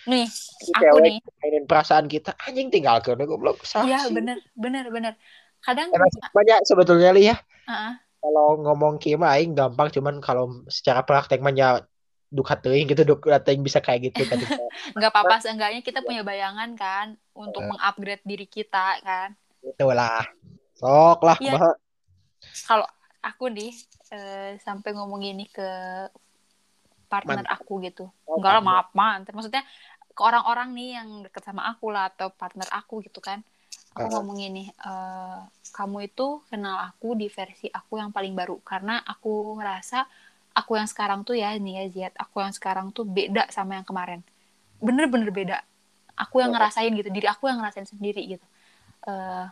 nih 0.03 0.25
Si 0.27 0.71
aku 0.73 0.97
nih. 0.99 1.21
mainin 1.37 1.63
perasaan 1.63 2.05
kita 2.05 2.33
anjing 2.41 2.67
tinggal 2.67 2.99
ke 2.99 3.13
goblok. 3.15 3.61
Sah 3.61 3.83
iya 3.83 4.03
sih. 4.03 4.11
bener 4.11 4.41
bener 4.53 4.89
bener. 4.89 5.13
Kadang 5.59 5.87
Emang 5.89 6.09
banyak 6.33 6.65
sebetulnya 6.65 7.11
li 7.11 7.29
ya. 7.29 7.37
Ah, 7.63 7.95
kalau 8.17 8.57
ngomong 8.59 8.97
Kim 8.97 9.21
aing 9.21 9.53
gampang 9.53 9.87
cuman 9.89 10.17
kalau 10.17 10.65
secara 10.67 11.01
praktek 11.01 11.37
mah 11.37 11.51
ya 11.51 11.85
duka 12.27 12.55
teuing 12.55 12.87
gitu 12.87 13.03
duka 13.05 13.37
teuing 13.37 13.61
bisa 13.61 13.77
kayak 13.77 14.09
gitu 14.09 14.25
kan. 14.25 14.39
Nggak 14.97 15.11
apa-apa 15.11 15.37
seenggaknya 15.39 15.79
kita 15.79 16.01
punya 16.01 16.21
bayangan 16.21 16.73
kan 16.73 17.07
untuk 17.31 17.61
Eh. 17.61 17.69
mengupgrade 17.69 18.23
diri 18.23 18.45
kita 18.45 18.97
kan. 18.99 19.37
Itu 19.61 19.85
lah. 19.85 20.25
Sok 20.73 21.21
lah 21.21 21.37
Iya. 21.37 21.77
Kalau 22.67 22.87
aku 23.21 23.45
nih 23.53 23.71
eh, 24.11 24.57
sampai 24.61 24.89
ngomong 24.97 25.21
ini 25.23 25.45
ke 25.49 25.67
partner 27.11 27.43
Mantan. 27.43 27.55
aku 27.55 27.73
gitu. 27.83 28.05
Oh, 28.27 28.39
enggak 28.39 28.51
lah 28.59 28.63
maaf 28.63 28.87
mantan 28.95 29.33
maksudnya 29.35 29.63
ke 30.15 30.21
orang-orang 30.23 30.69
nih 30.75 30.89
yang 30.99 31.09
deket 31.27 31.43
sama 31.43 31.67
aku 31.71 31.91
lah 31.91 32.11
atau 32.11 32.31
partner 32.31 32.67
aku 32.71 33.03
gitu 33.03 33.19
kan. 33.19 33.43
Aku 33.91 34.07
Ah. 34.07 34.11
ngomong 34.19 34.39
gini 34.39 34.71
eh, 34.71 35.39
kamu 35.75 35.97
itu 36.07 36.39
kenal 36.47 36.79
aku 36.79 37.07
di 37.19 37.27
versi 37.27 37.67
aku 37.67 37.99
yang 37.99 38.11
paling 38.15 38.31
baru. 38.35 38.59
Karena 38.63 39.03
aku 39.03 39.59
ngerasa 39.59 40.07
aku 40.55 40.71
yang 40.79 40.87
sekarang 40.87 41.23
tuh 41.27 41.35
ya 41.35 41.51
nih 41.55 41.73
ya 41.79 41.85
Ziat 41.91 42.13
aku 42.19 42.39
yang 42.43 42.53
sekarang 42.55 42.91
tuh 42.95 43.03
beda 43.03 43.47
sama 43.51 43.75
yang 43.79 43.87
kemarin. 43.87 44.23
Bener-bener 44.79 45.29
beda. 45.31 45.57
Aku 46.15 46.39
yang 46.43 46.51
Oh. 46.51 46.55
ngerasain 46.55 46.91
gitu 46.95 47.09
diri 47.11 47.27
aku 47.27 47.47
yang 47.51 47.59
ngerasain 47.59 47.87
sendiri 47.87 48.23
gitu. 48.35 48.45
Eh, 49.07 49.45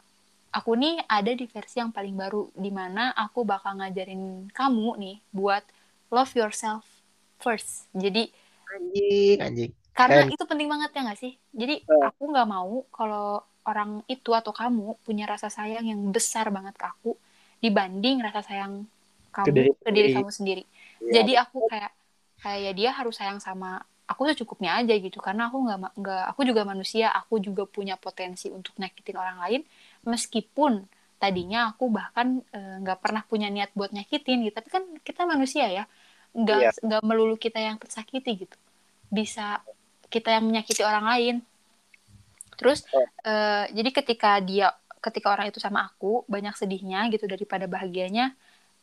aku 0.49 0.73
nih 0.73 1.01
ada 1.05 1.31
di 1.31 1.45
versi 1.45 1.77
yang 1.77 1.93
paling 1.93 2.15
baru 2.15 2.49
di 2.55 2.71
mana 2.73 3.13
aku 3.13 3.45
bakal 3.45 3.77
ngajarin 3.77 4.49
kamu 4.49 4.89
nih 4.97 5.15
buat 5.29 5.61
love 6.09 6.33
yourself 6.33 6.83
first 7.37 7.85
jadi 7.93 8.27
anjing 8.69 9.37
anjing 9.39 9.71
karena 9.93 10.25
Keren. 10.25 10.33
itu 10.33 10.43
penting 10.45 10.67
banget 10.69 10.89
ya 10.95 11.01
nggak 11.05 11.19
sih 11.19 11.33
jadi 11.51 11.75
Eh. 11.81 12.03
aku 12.07 12.23
nggak 12.29 12.47
mau 12.47 12.85
kalau 12.89 13.41
orang 13.63 14.01
itu 14.09 14.31
atau 14.33 14.49
kamu 14.49 14.97
punya 15.05 15.29
rasa 15.29 15.51
sayang 15.51 15.85
yang 15.85 16.01
besar 16.09 16.49
banget 16.49 16.73
ke 16.73 16.85
aku 16.87 17.13
dibanding 17.59 18.17
rasa 18.23 18.41
sayang 18.41 18.87
kamu 19.29 19.45
Ke 19.45 19.51
diri 19.53 19.69
ke 19.69 19.89
diri 19.93 20.07
sendiri. 20.09 20.15
kamu 20.17 20.29
sendiri. 20.33 20.63
Iya. 21.05 21.11
Jadi 21.21 21.33
aku 21.37 21.57
kayak 21.69 21.91
kayak 22.41 22.73
dia 22.73 22.89
harus 22.95 23.13
sayang 23.13 23.37
sama 23.37 23.77
aku 24.09 24.25
secukupnya 24.25 24.79
aja 24.81 24.95
gitu 24.97 25.21
karena 25.21 25.53
aku 25.53 25.61
nggak 25.61 25.79
nggak 26.01 26.23
aku 26.33 26.41
juga 26.49 26.65
manusia 26.65 27.13
aku 27.13 27.37
juga 27.37 27.69
punya 27.69 27.93
potensi 27.93 28.49
untuk 28.49 28.73
nyakitin 28.81 29.17
orang 29.19 29.37
lain 29.37 29.61
meskipun 30.07 30.87
tadinya 31.19 31.75
aku 31.75 31.91
bahkan 31.91 32.39
eh, 32.55 32.75
nggak 32.79 32.99
pernah 33.03 33.23
punya 33.27 33.51
niat 33.51 33.75
buat 33.75 33.91
nyakitin 33.91 34.47
gitu 34.47 34.55
tapi 34.55 34.69
kan 34.71 34.83
kita 35.03 35.27
manusia 35.27 35.67
ya 35.67 35.83
nggak 36.31 36.59
Iya. 36.61 36.71
nggak 36.85 37.01
melulu 37.03 37.35
kita 37.35 37.57
yang 37.59 37.75
tersakiti 37.81 38.45
gitu. 38.45 38.57
Bisa 39.09 39.59
kita 40.07 40.29
yang 40.37 40.45
menyakiti 40.45 40.85
orang 40.85 41.05
lain. 41.09 41.35
Terus 42.59 42.85
Oh. 42.91 43.03
eh, 43.25 43.65
jadi 43.71 43.89
ketika 43.89 44.37
dia 44.43 44.71
ketika 44.99 45.31
orang 45.31 45.47
itu 45.47 45.63
sama 45.63 45.87
aku 45.87 46.27
banyak 46.27 46.53
sedihnya 46.59 47.07
gitu 47.07 47.23
daripada 47.25 47.65
bahagianya 47.71 48.35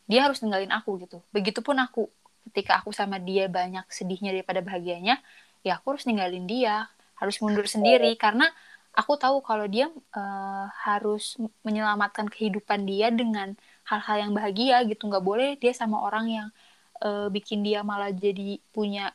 dia 0.08 0.20
harus 0.24 0.40
ninggalin 0.42 0.72
aku 0.72 0.96
gitu. 1.02 1.18
Begitupun 1.32 1.76
aku. 1.78 2.08
Ketika 2.50 2.78
aku 2.80 2.94
sama 2.94 3.18
dia 3.18 3.50
banyak 3.50 3.84
sedihnya 3.90 4.30
daripada 4.32 4.62
bahagianya 4.62 5.18
ya 5.62 5.78
aku 5.78 5.96
harus 5.96 6.04
ninggalin 6.08 6.46
dia. 6.46 6.88
Harus 7.16 7.40
mundur 7.40 7.64
sendiri 7.64 8.12
karena 8.20 8.48
aku 9.00 9.12
tahu 9.20 9.36
kalau 9.44 9.66
dia 9.68 9.86
eh, 9.92 10.64
harus 10.86 11.36
menyelamatkan 11.66 12.26
kehidupan 12.32 12.88
dia 12.88 13.12
dengan 13.12 13.54
hal-hal 13.86 14.16
yang 14.28 14.32
bahagia 14.34 14.82
gitu 14.88 15.06
nggak 15.06 15.24
boleh 15.24 15.50
dia 15.62 15.72
sama 15.76 16.00
orang 16.02 16.26
yang 16.32 16.48
eh, 17.04 17.28
bikin 17.30 17.60
dia 17.66 17.84
malah 17.84 18.10
jadi 18.10 18.58
punya 18.74 19.12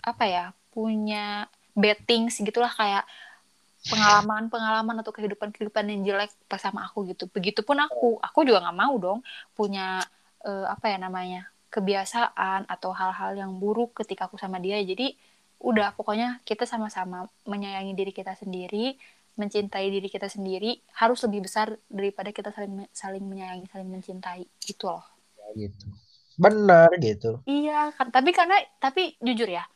apa 0.00 0.24
ya 0.24 0.44
punya 0.72 1.50
bad 1.76 1.98
things 2.08 2.38
gitulah 2.40 2.70
kayak 2.72 3.04
pengalaman-pengalaman 3.88 5.00
atau 5.00 5.12
kehidupan-kehidupan 5.16 5.84
yang 5.88 6.00
jelek 6.04 6.32
pas 6.44 6.60
sama 6.60 6.84
aku 6.84 7.08
gitu. 7.08 7.24
Begitupun 7.32 7.80
aku, 7.80 8.20
aku 8.20 8.44
juga 8.44 8.60
nggak 8.60 8.76
mau 8.76 8.94
dong 9.00 9.18
punya 9.56 10.04
eh, 10.44 10.66
apa 10.68 10.92
ya 10.92 10.98
namanya 11.00 11.48
kebiasaan 11.72 12.68
atau 12.68 12.90
hal-hal 12.92 13.38
yang 13.40 13.52
buruk 13.56 13.96
ketika 14.04 14.28
aku 14.28 14.36
sama 14.36 14.60
dia. 14.60 14.76
Jadi 14.84 15.16
udah 15.60 15.92
pokoknya 15.92 16.40
kita 16.48 16.64
sama-sama 16.64 17.28
menyayangi 17.44 17.92
diri 17.92 18.12
kita 18.16 18.32
sendiri, 18.32 18.96
mencintai 19.36 19.86
diri 19.92 20.08
kita 20.08 20.26
sendiri 20.26 20.80
harus 20.96 21.20
lebih 21.24 21.44
besar 21.44 21.76
daripada 21.86 22.32
kita 22.32 22.50
saling 22.52 22.88
saling 22.92 23.24
menyayangi, 23.24 23.68
saling 23.68 23.88
mencintai 23.88 24.48
gitu 24.64 24.88
loh. 24.88 25.04
gitu. 25.52 25.86
Benar 26.40 26.88
gitu. 26.96 27.44
Iya 27.44 27.92
kan, 27.92 28.08
tapi 28.08 28.32
karena 28.32 28.56
tapi 28.80 29.20
jujur 29.20 29.48
ya, 29.50 29.68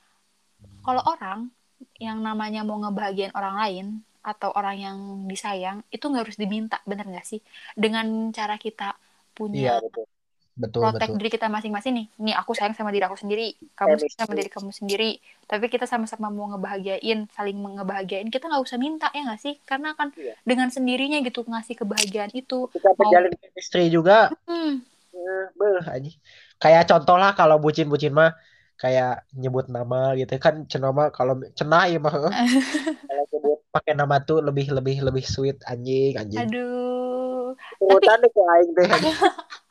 kalau 0.80 1.04
orang 1.04 1.52
yang 2.00 2.24
namanya 2.24 2.64
mau 2.64 2.80
ngebahagiain 2.80 3.34
orang 3.36 3.56
lain 3.60 3.86
atau 4.24 4.48
orang 4.56 4.76
yang 4.80 4.98
disayang 5.28 5.84
itu 5.92 6.08
nggak 6.08 6.24
harus 6.24 6.38
diminta, 6.40 6.80
bener 6.88 7.04
nggak 7.04 7.28
sih? 7.28 7.40
Dengan 7.76 8.32
cara 8.32 8.56
kita 8.56 8.96
punya 9.36 9.76
Iya 9.76 9.84
betul. 9.84 10.06
Betul 10.54 10.86
protek 10.86 11.10
betul. 11.10 11.18
diri 11.18 11.30
kita 11.34 11.46
masing-masing 11.50 11.92
nih. 11.98 12.06
Nih 12.30 12.34
aku 12.38 12.54
sayang 12.54 12.78
sama 12.78 12.94
diri 12.94 13.02
aku 13.02 13.18
sendiri, 13.18 13.58
kamu 13.74 13.98
sayang 13.98 14.18
sama 14.22 14.32
diri 14.38 14.50
kamu 14.50 14.70
sendiri. 14.70 15.10
Tapi 15.50 15.66
kita 15.66 15.84
sama-sama 15.90 16.30
mau 16.30 16.46
ngebahagiain, 16.54 17.26
saling 17.34 17.58
ngebahagiain, 17.58 18.30
kita 18.30 18.46
nggak 18.46 18.62
usah 18.62 18.78
minta 18.78 19.10
ya 19.10 19.26
nggak 19.26 19.40
sih? 19.42 19.54
Karena 19.66 19.98
kan 19.98 20.14
Iya. 20.14 20.38
dengan 20.46 20.70
sendirinya 20.70 21.18
gitu 21.26 21.42
ngasih 21.42 21.74
kebahagiaan 21.74 22.30
itu. 22.38 22.70
Kita 22.70 22.90
menjalin 22.94 23.34
chemistry 23.34 23.90
juga 23.90 24.30
Hmm, 24.46 24.86
Eh, 25.14 25.46
beuh 25.54 25.78
aja. 25.86 26.10
Kayak 26.58 26.90
contoh 26.90 27.16
lah 27.18 27.38
kalau 27.38 27.56
bucin-bucin 27.62 28.10
mah 28.10 28.34
kayak 28.74 29.22
nyebut 29.38 29.70
nama 29.70 30.18
gitu 30.18 30.34
kan 30.42 30.66
cenah 30.66 30.90
mah 30.90 31.08
kalau 31.14 31.38
cenah 31.54 31.86
ya 31.86 31.98
mah 32.02 32.10
kalau 33.08 33.24
nyebut 33.30 33.58
pakai 33.70 33.94
nama 33.94 34.18
tuh 34.26 34.42
lebih 34.42 34.74
lebih 34.74 35.06
lebih 35.06 35.22
sweet 35.22 35.62
anjing 35.70 36.18
anjing. 36.18 36.42
aduh. 36.50 37.54
Urutan 37.78 38.18
deh 38.22 38.30
aing 38.34 38.70
anjing. 38.74 39.14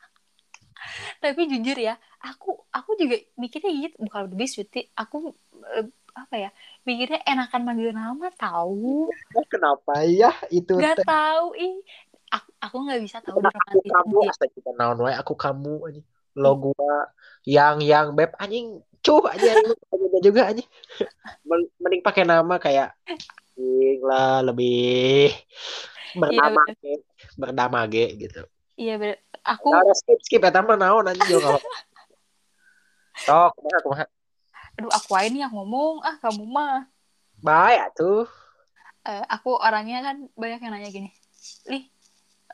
tapi 1.24 1.40
jujur 1.52 1.76
ya 1.88 1.92
aku 2.26 2.48
aku 2.76 2.90
juga 3.00 3.14
mikirnya 3.42 3.70
gitu 3.84 3.96
bukan 4.06 4.20
lebih 4.32 4.46
sweet 4.52 4.70
aku 5.00 5.16
eh, 5.76 5.86
apa 6.22 6.34
ya 6.44 6.48
mikirnya 6.88 7.18
enakan 7.30 7.62
manggil 7.66 7.90
nama 8.00 8.26
tahu 8.40 9.10
Kenapa 9.50 9.92
ya 10.06 10.30
itu 10.52 10.74
nggak 10.76 10.96
tahu 11.08 11.44
ih 11.64 11.74
aku 12.34 12.48
aku 12.64 12.76
nggak 12.84 13.00
bisa 13.06 13.18
tahu 13.26 13.38
di 13.44 13.50
Aku 13.68 13.78
kamu 13.92 14.16
kita 14.56 14.70
naon 14.78 14.98
wae 15.04 15.14
aku 15.22 15.34
kamu 15.44 15.70
anjing. 15.86 16.06
Lo 16.40 16.48
gua 16.62 16.92
yang 17.54 17.76
yang 17.90 18.06
beb 18.18 18.30
anjing 18.42 18.66
cuh 19.04 19.22
aja 19.34 19.48
juga 20.26 20.40
anjing. 20.50 20.68
Men- 21.48 21.70
Mending 21.82 22.02
pakai 22.06 22.24
nama 22.32 22.54
kayak 22.64 22.88
anjing 23.10 23.98
lah 24.08 24.42
lebih 24.48 24.72
bernama 26.20 26.60
bener. 26.66 26.76
ge, 26.82 26.92
bernama 27.40 27.78
ge 27.92 28.04
gitu. 28.22 28.40
iya 28.80 28.92
bener. 29.00 29.18
Aku 29.44 29.68
udah 29.70 29.96
skip 29.96 30.20
skip. 30.24 30.42
Eta 30.42 30.64
mah 30.64 30.76
naon 30.80 31.06
anjing 31.06 31.28
juga. 31.28 31.60
Sok, 33.24 33.50
kumaha 33.60 33.80
kumaha. 33.84 34.06
aduh 34.74 34.90
aku 34.90 35.14
aja 35.14 35.28
nih 35.30 35.46
yang 35.46 35.54
ngomong. 35.54 36.02
Ah 36.02 36.16
kamu 36.18 36.44
mah. 36.48 36.88
Bae 37.38 37.78
atuh. 37.78 38.26
Eh, 39.04 39.24
aku 39.28 39.54
orangnya 39.60 40.00
kan 40.00 40.16
banyak 40.34 40.60
yang 40.64 40.72
nanya 40.74 40.90
gini. 40.90 41.10
Lih 41.68 41.84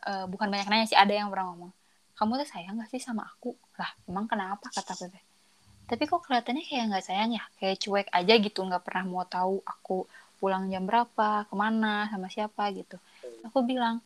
eh, 0.05 0.25
bukan 0.29 0.51
banyak 0.51 0.69
nanya 0.69 0.87
sih 0.91 0.99
ada 0.99 1.15
yang 1.15 1.33
pernah 1.33 1.55
ngomong. 1.55 1.73
Kamu 2.19 2.37
tuh 2.37 2.49
sayang 2.53 2.77
gak 2.77 2.93
sih 2.93 3.01
sama 3.01 3.25
aku? 3.25 3.57
Lah 3.81 3.89
emang 4.05 4.29
kenapa? 4.29 4.69
Kata 4.69 4.93
aku 4.93 5.09
teh 5.09 5.25
tapi 5.91 6.07
kok 6.07 6.23
kelihatannya 6.23 6.63
kayak 6.63 6.85
nggak 6.87 7.03
sayang 7.03 7.35
ya? 7.35 7.43
Kayak 7.59 7.83
cuek 7.83 8.09
aja 8.15 8.35
gitu 8.39 8.63
nggak 8.63 8.87
pernah 8.87 9.03
mau 9.11 9.27
tahu 9.27 9.59
aku 9.67 10.07
pulang 10.39 10.71
jam 10.71 10.87
berapa 10.87 11.51
ke 11.51 11.55
mana 11.59 12.07
sama 12.07 12.31
siapa 12.31 12.71
gitu. 12.71 12.95
Aku 13.43 13.67
bilang 13.67 13.99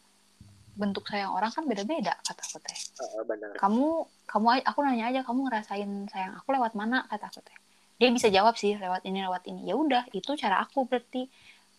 bentuk 0.75 1.07
sayang 1.07 1.31
orang 1.31 1.55
kan 1.55 1.65
beda-beda 1.71 2.19
kata 2.27 2.43
aku 2.43 2.59
teh. 2.59 2.79
Benar. 3.25 3.55
kamu 3.63 3.87
kamu 4.27 4.47
aku 4.67 4.79
nanya 4.83 5.05
aja 5.15 5.21
kamu 5.23 5.47
ngerasain 5.47 5.91
sayang 6.11 6.35
aku 6.35 6.51
lewat 6.51 6.75
mana 6.75 7.07
kata 7.07 7.31
aku 7.31 7.41
teh. 7.47 7.57
Dia 8.03 8.11
bisa 8.11 8.27
jawab 8.27 8.59
sih 8.59 8.75
lewat 8.75 9.07
ini 9.07 9.23
lewat 9.23 9.47
ini. 9.47 9.71
Ya 9.71 9.79
udah 9.79 10.11
itu 10.11 10.35
cara 10.35 10.63
aku 10.63 10.87
berarti. 10.87 11.31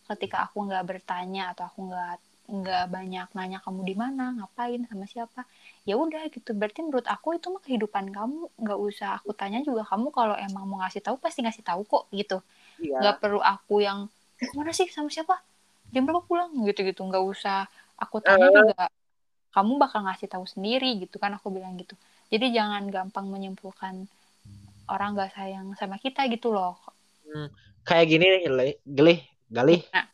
Ketika 0.06 0.46
aku 0.46 0.70
nggak 0.70 0.86
bertanya 0.86 1.50
atau 1.50 1.66
aku 1.66 1.90
nggak 1.90 2.16
nggak 2.46 2.84
banyak 2.94 3.26
nanya 3.34 3.58
kamu 3.58 3.82
di 3.82 3.94
mana 3.98 4.30
ngapain 4.38 4.86
sama 4.86 5.02
siapa 5.10 5.42
ya 5.82 5.98
udah 5.98 6.30
gitu. 6.30 6.54
Berarti 6.54 6.86
menurut 6.86 7.02
aku 7.10 7.34
itu 7.34 7.50
mah 7.50 7.60
kehidupan 7.60 8.14
kamu. 8.14 8.48
Nggak 8.54 8.78
usah 8.80 9.08
aku 9.18 9.34
tanya 9.34 9.60
juga 9.66 9.82
kamu 9.82 10.14
kalau 10.14 10.38
emang 10.38 10.64
mau 10.64 10.78
ngasih 10.80 11.02
tahu 11.02 11.18
pasti 11.18 11.42
ngasih 11.42 11.66
tahu 11.66 11.82
kok 11.84 12.06
gitu. 12.14 12.38
Iya. 12.76 13.00
nggak 13.02 13.16
perlu 13.24 13.40
aku 13.40 13.80
yang 13.82 14.06
ke 14.36 14.52
mana 14.52 14.70
sih 14.70 14.86
sama 14.88 15.10
siapa? 15.10 15.42
Jam 15.90 16.06
berapa 16.06 16.22
pulang? 16.22 16.54
Gitu 16.64 16.86
gitu 16.86 17.02
nggak 17.02 17.24
usah 17.24 17.66
aku 17.96 18.20
tanya 18.20 18.48
juga 18.52 18.86
kamu 19.52 19.72
bakal 19.80 20.04
ngasih 20.04 20.28
tahu 20.28 20.44
sendiri 20.44 21.00
gitu 21.00 21.16
kan 21.16 21.32
aku 21.36 21.48
bilang 21.48 21.74
gitu 21.80 21.96
jadi 22.28 22.52
jangan 22.52 22.88
gampang 22.92 23.26
menyimpulkan 23.28 24.04
orang 24.92 25.16
nggak 25.16 25.32
sayang 25.32 25.72
sama 25.74 25.96
kita 25.96 26.28
gitu 26.28 26.52
loh 26.52 26.76
Kayak 27.86 28.06
gini 28.10 28.24
nih, 28.26 28.42
gelih, 28.82 29.20
galih. 29.46 29.80
Nah. 29.94 30.06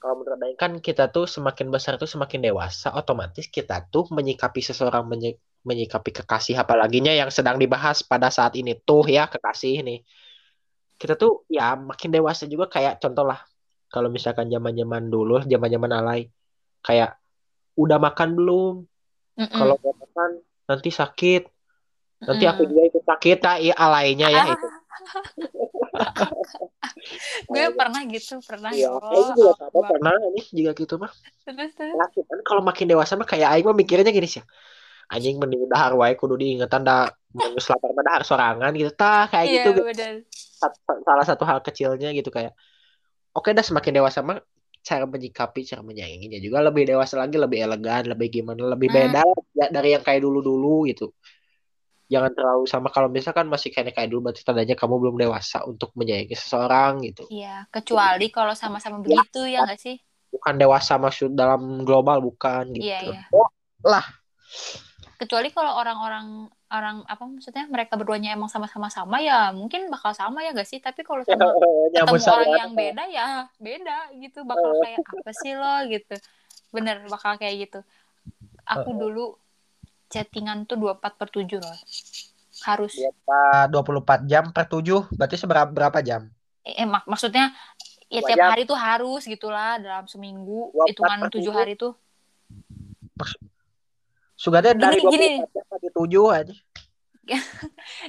Kalau 0.00 0.14
menurut 0.16 0.40
Aing 0.40 0.56
kan 0.56 0.72
kita 0.80 1.12
tuh 1.12 1.28
semakin 1.28 1.68
besar 1.68 2.00
tuh 2.00 2.08
semakin 2.08 2.40
dewasa, 2.40 2.88
otomatis 2.96 3.44
kita 3.52 3.84
tuh 3.92 4.08
menyikapi 4.08 4.64
seseorang 4.64 5.04
menyi- 5.04 5.36
menyikapi 5.60 6.14
kekasih 6.14 6.56
apalaginya 6.56 7.12
yang 7.12 7.28
sedang 7.28 7.60
dibahas 7.60 8.00
pada 8.00 8.32
saat 8.32 8.56
ini 8.56 8.78
tuh 8.80 9.04
ya 9.10 9.28
kekasih 9.28 9.84
nih. 9.84 10.00
Kita 10.96 11.20
tuh 11.20 11.44
ya 11.52 11.76
makin 11.76 12.16
dewasa 12.16 12.48
juga 12.48 12.70
kayak 12.72 12.96
contoh 13.02 13.28
lah 13.28 13.44
kalau 13.92 14.08
misalkan 14.16 14.46
zaman-zaman 14.54 15.02
dulu, 15.14 15.32
zaman-zaman 15.52 15.90
alay 15.98 16.20
kayak 16.86 17.10
udah 17.82 17.98
makan 18.06 18.28
belum? 18.38 18.74
Mm-mm. 19.38 19.58
Kalau 19.58 19.74
nggak 19.80 19.96
makan 20.02 20.30
nanti 20.70 20.90
sakit. 21.00 21.42
Nanti 22.20 22.44
Mm-mm. 22.44 22.52
aku 22.52 22.62
juga 22.70 22.82
ikut 22.90 23.04
sakit, 23.10 23.36
nah, 23.44 23.56
iya 23.64 23.74
alaynya 23.84 24.26
ya 24.28 24.42
itu. 24.52 24.66
gue 27.50 27.66
pernah 27.78 28.00
gitu 28.06 28.34
pernah 28.44 28.70
Iya, 28.76 28.86
ya 28.86 28.90
Aing 29.10 29.30
juga 29.38 29.52
sama 29.58 29.80
pernah 29.90 30.12
nih 30.36 30.46
juga 30.58 30.70
gitu 30.80 30.94
mah. 31.02 31.12
terus 31.44 31.70
terus 31.74 32.08
cuman 32.14 32.38
kalau 32.46 32.62
makin 32.62 32.86
dewasa 32.90 33.12
mah 33.18 33.26
kayak 33.26 33.48
aing 33.52 33.66
mah 33.66 33.74
mikirnya 33.76 34.12
gini 34.14 34.28
sih. 34.30 34.42
Anjing 35.10 35.36
mending 35.42 35.66
dahar 35.72 35.92
wae 35.98 36.14
kudu 36.20 36.34
diingetan 36.38 36.86
dah 36.86 37.10
geus 37.34 37.66
lapar 37.72 37.90
mah 37.96 38.04
dahar 38.06 38.22
sorangan 38.28 38.70
gitu. 38.78 38.90
Tah 38.94 39.26
kayak 39.32 39.46
iya 39.50 39.62
gitu 39.66 39.70
sa- 40.60 41.00
salah 41.06 41.24
satu 41.26 41.42
hal 41.48 41.58
kecilnya 41.66 42.08
gitu 42.18 42.30
kayak. 42.30 42.52
Oke 43.40 43.56
dah 43.56 43.64
semakin 43.64 44.04
dewasa 44.04 44.20
mah 44.20 44.36
cara 44.84 45.04
menyikapi, 45.08 45.64
cara 45.64 45.80
menyayanginya 45.80 46.36
juga 46.44 46.60
lebih 46.60 46.84
dewasa 46.92 47.16
lagi, 47.16 47.40
lebih 47.40 47.58
elegan, 47.64 48.04
lebih 48.12 48.28
gimana, 48.28 48.68
lebih 48.76 48.88
Hmm. 48.92 48.96
beda 49.00 49.20
lah 49.24 49.40
ya, 49.56 49.66
dari 49.72 49.96
yang 49.96 50.04
kayak 50.04 50.20
dulu-dulu 50.20 50.84
gitu. 50.92 51.08
Jangan 52.10 52.34
terlalu 52.36 52.64
sama 52.66 52.88
kalau 52.92 53.08
misalkan 53.08 53.46
masih 53.48 53.70
kayak 53.72 53.96
kayak 53.96 54.10
dulu 54.12 54.28
berarti 54.28 54.42
tandanya 54.44 54.74
kamu 54.76 54.94
belum 54.98 55.16
dewasa 55.16 55.64
untuk 55.64 55.94
menyayangi 55.96 56.36
seseorang 56.36 57.00
gitu. 57.08 57.24
iya 57.32 57.64
kecuali 57.70 58.28
kalau 58.34 58.52
sama-sama 58.52 59.00
begitu 59.00 59.46
ya 59.48 59.64
nggak 59.64 59.80
sih 59.80 59.96
Bukan 60.30 60.54
dewasa 60.62 60.94
maksud 60.98 61.34
dalam 61.34 61.82
global 61.86 62.18
bukan 62.22 62.70
gitu. 62.74 62.86
iya 62.86 62.98
iya 63.02 63.22
Oh, 63.34 63.46
lah. 63.86 64.02
kecuali 65.22 65.48
kalau 65.54 65.76
orang-orang 65.78 66.50
orang 66.70 67.02
apa 67.04 67.22
maksudnya 67.26 67.66
mereka 67.66 67.98
berduanya 67.98 68.30
emang 68.32 68.46
sama-sama 68.46 68.86
sama 68.88 69.18
ya 69.18 69.50
mungkin 69.50 69.90
bakal 69.90 70.14
sama 70.14 70.46
ya 70.46 70.54
gak 70.54 70.66
sih? 70.70 70.78
Tapi 70.78 71.02
kalau 71.02 71.26
sama 71.26 71.50
ketemu 71.90 72.14
orang 72.14 72.18
sama- 72.22 72.60
yang 72.62 72.72
beda 72.72 73.04
ya 73.10 73.26
beda 73.58 73.98
gitu. 74.18 74.46
Bakal 74.46 74.70
kayak 74.82 74.98
apa 75.02 75.30
sih 75.34 75.52
lo 75.58 75.74
gitu. 75.90 76.14
Bener 76.70 77.02
bakal 77.10 77.36
kayak 77.36 77.54
gitu. 77.68 77.80
Aku 78.64 78.94
dulu 78.94 79.34
chattingan 80.10 80.66
tuh 80.66 80.78
24 80.78 81.18
per 81.18 81.28
7 81.30 81.58
loh 81.58 81.78
harus. 82.66 82.94
Apa, 82.98 83.66
24 83.70 84.26
jam 84.26 84.44
per 84.50 84.66
7 84.66 85.06
berarti 85.14 85.36
seberapa 85.38 85.70
berapa 85.70 85.98
jam? 86.02 86.30
eh, 86.60 86.86
mak- 86.86 87.08
maksudnya 87.08 87.50
ya 88.12 88.20
Dua 88.20 88.28
tiap 88.30 88.38
jam. 88.38 88.50
hari 88.52 88.62
tuh 88.68 88.78
harus 88.78 89.22
gitulah 89.26 89.78
dalam 89.78 90.06
seminggu. 90.06 90.70
24 90.70 90.86
hitungan 90.92 91.18
per 91.18 91.28
tujuh 91.30 91.40
tujuh. 91.46 91.52
hari 91.54 91.74
tuh 91.74 91.92
Sugatnya 94.40 94.72
dari 94.72 95.04
Gini, 95.04 95.44
24 95.44 95.52
jam 95.52 95.66
lagi 95.68 95.88
7 95.92 96.24
aja. 96.32 96.56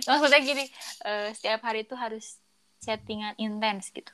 maksudnya 0.08 0.40
gini 0.42 0.66
eh, 1.04 1.30
setiap 1.36 1.62
hari 1.68 1.84
tuh 1.84 2.00
harus 2.00 2.40
chattingan 2.80 3.36
intens 3.36 3.92
gitu. 3.92 4.10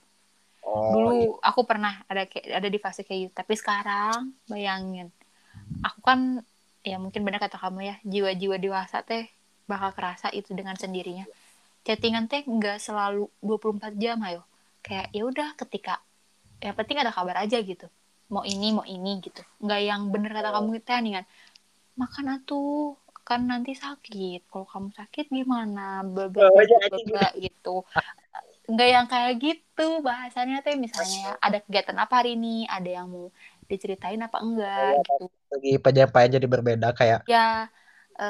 Oh, 0.66 0.92
dulu 0.92 1.40
aku 1.40 1.64
pernah 1.64 2.04
ada 2.12 2.28
kayak 2.28 2.58
ada 2.58 2.68
di 2.68 2.80
fase 2.82 3.06
kayak 3.06 3.30
gitu. 3.30 3.34
Tapi 3.38 3.54
sekarang 3.54 4.34
bayangin. 4.50 5.14
Aku 5.86 6.02
kan 6.02 6.42
ya 6.82 6.98
mungkin 6.98 7.22
benar 7.22 7.40
kata 7.40 7.62
kamu 7.62 7.80
ya 7.86 7.96
jiwa-jiwa 8.04 8.58
dewasa 8.60 9.06
teh 9.06 9.30
bakal 9.70 9.94
kerasa 9.94 10.28
itu 10.34 10.52
dengan 10.58 10.76
sendirinya. 10.76 11.24
Chattingan 11.86 12.28
teh 12.28 12.44
nggak 12.44 12.82
selalu 12.82 13.32
24 13.46 13.96
jam 13.96 14.20
ayo. 14.26 14.42
Kayak 14.84 15.14
ya 15.14 15.24
udah 15.24 15.50
ketika 15.56 16.02
yang 16.60 16.74
penting 16.74 16.98
ada 17.00 17.14
kabar 17.14 17.46
aja 17.46 17.62
gitu. 17.62 17.88
Mau 18.28 18.44
ini 18.44 18.76
mau 18.76 18.84
ini 18.84 19.24
gitu. 19.24 19.40
Nggak 19.64 19.82
yang 19.86 20.02
bener 20.12 20.36
kata 20.36 20.52
kamu 20.52 20.84
teh 20.84 21.00
nih 21.00 21.14
kan 21.22 21.26
makan 21.98 22.40
atuh 22.40 22.96
kan 23.28 23.44
nanti 23.44 23.76
sakit. 23.76 24.48
Kalau 24.48 24.64
kamu 24.64 24.90
sakit 24.96 25.28
gimana? 25.28 26.00
Iya, 26.06 26.32
bla, 27.12 27.28
gitu. 27.36 27.84
nggak 28.68 28.90
yang 28.92 29.08
kayak 29.08 29.34
gitu 29.40 30.04
bahasannya 30.04 30.60
teh 30.60 30.76
misalnya 30.76 31.20
ya 31.20 31.34
ada 31.40 31.58
kegiatan 31.64 31.98
apa 32.00 32.14
hari 32.24 32.40
ini? 32.40 32.64
Ada 32.68 33.04
yang 33.04 33.08
mau 33.12 33.28
diceritain 33.68 34.20
apa 34.24 34.40
enggak 34.40 35.04
gitu. 35.04 35.28
lagi 35.52 35.72
penyampaian 35.80 36.32
jadi 36.40 36.48
berbeda 36.48 36.88
kayak 36.96 37.28
ya 37.28 37.68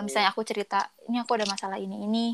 misalnya 0.01 0.33
aku 0.33 0.41
cerita 0.41 0.89
ini 1.05 1.21
aku 1.21 1.37
ada 1.37 1.45
masalah 1.45 1.77
ini 1.77 2.01
ini 2.05 2.25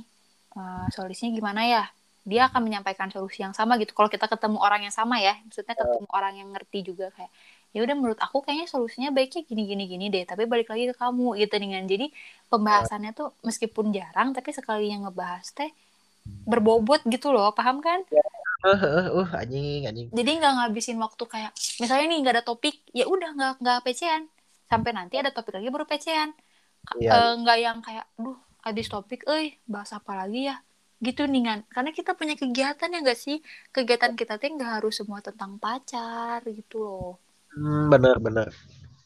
eh, 0.55 0.85
solusinya 0.95 1.35
gimana 1.35 1.67
ya? 1.67 1.83
Dia 2.23 2.47
akan 2.47 2.63
menyampaikan 2.63 3.11
solusi 3.11 3.43
yang 3.43 3.51
sama 3.51 3.75
gitu. 3.75 3.91
Kalau 3.91 4.07
kita 4.07 4.31
ketemu 4.31 4.55
orang 4.63 4.87
yang 4.87 4.95
sama 4.95 5.19
ya 5.19 5.35
maksudnya 5.43 5.75
ketemu 5.75 6.07
orang 6.15 6.33
yang 6.39 6.49
ngerti 6.55 6.79
juga 6.87 7.11
kayak 7.11 7.31
ya 7.73 7.79
udah 7.81 7.95
menurut 7.97 8.19
aku 8.21 8.45
kayaknya 8.45 8.69
solusinya 8.69 9.09
baiknya 9.09 9.41
gini 9.49 9.63
gini 9.65 9.83
gini 9.89 10.05
deh 10.13 10.23
tapi 10.29 10.45
balik 10.45 10.69
lagi 10.69 10.93
ke 10.93 10.95
kamu 10.95 11.41
gitu 11.41 11.55
dengan 11.57 11.81
jadi 11.89 12.05
pembahasannya 12.53 13.11
tuh 13.17 13.33
meskipun 13.41 13.89
jarang 13.89 14.29
tapi 14.37 14.53
sekali 14.53 14.93
yang 14.93 15.09
ngebahas 15.09 15.49
teh 15.57 15.73
berbobot 16.47 17.01
gitu 17.09 17.33
loh 17.35 17.51
paham 17.51 17.81
kan? 17.83 17.99
Uh, 18.63 18.79
uh, 18.79 19.05
uh, 19.19 19.27
anjing 19.35 19.83
anjing. 19.83 20.07
Jadi 20.13 20.29
nggak 20.39 20.53
ngabisin 20.55 20.95
waktu 21.01 21.23
kayak 21.27 21.51
misalnya 21.83 22.05
nih 22.07 22.17
nggak 22.23 22.33
ada 22.39 22.45
topik 22.47 22.79
ya 22.95 23.03
udah 23.09 23.29
nggak 23.35 23.53
nggak 23.59 23.77
PC-an 23.83 24.23
sampai 24.71 24.91
nanti 24.95 25.19
ada 25.19 25.35
topik 25.35 25.51
lagi 25.57 25.67
baru 25.67 25.83
PC-an 25.83 26.31
Ka- 26.87 26.95
Iya. 26.99 27.41
nggak 27.43 27.57
yang 27.59 27.77
kayak 27.83 28.05
duh 28.15 28.37
habis 28.63 28.87
topik 28.87 29.27
eh 29.27 29.59
bahas 29.67 29.91
apa 29.91 30.15
lagi 30.15 30.47
ya? 30.47 30.55
Gitu 31.03 31.27
nih 31.27 31.43
kan 31.43 31.59
karena 31.67 31.91
kita 31.91 32.11
punya 32.15 32.35
kegiatan 32.39 32.87
ya 32.87 32.99
nggak 33.03 33.19
sih? 33.19 33.37
Kegiatan 33.75 34.15
kita 34.15 34.39
tuh 34.39 34.47
nggak 34.55 34.71
harus 34.79 34.93
semua 34.95 35.19
tentang 35.19 35.59
pacar 35.59 36.39
gitu 36.47 36.79
loh 36.79 37.22
Hmm, 37.53 37.89
bener 37.93 38.17
bener 38.17 38.49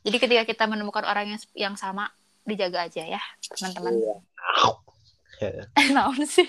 jadi 0.08 0.18
ketika 0.24 0.44
kita 0.48 0.64
menemukan 0.72 1.04
orang 1.04 1.36
yang 1.36 1.42
yang 1.52 1.76
sama 1.76 2.08
dijaga 2.48 2.88
aja 2.88 3.04
ya 3.04 3.22
teman-teman. 3.44 3.92
Iya. 4.00 5.68
naon 5.96 6.24
sih? 6.24 6.48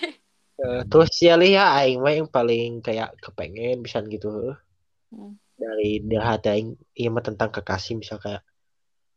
Eh, 0.63 0.83
terus 0.87 1.11
ya 1.19 1.35
ya 1.43 1.75
aing 1.83 1.99
mah 1.99 2.15
yang 2.15 2.31
paling 2.31 2.79
kayak 2.79 3.19
kepengen 3.19 3.83
bisa 3.83 3.99
gitu. 4.07 4.55
Hmm. 5.09 5.41
dari 5.59 5.99
dari 6.05 6.23
hati 6.23 6.55
aing 6.55 6.71
iya 6.95 7.11
mah 7.11 7.25
tentang 7.25 7.51
kekasih 7.51 7.99
misal 7.99 8.23
kayak 8.23 8.47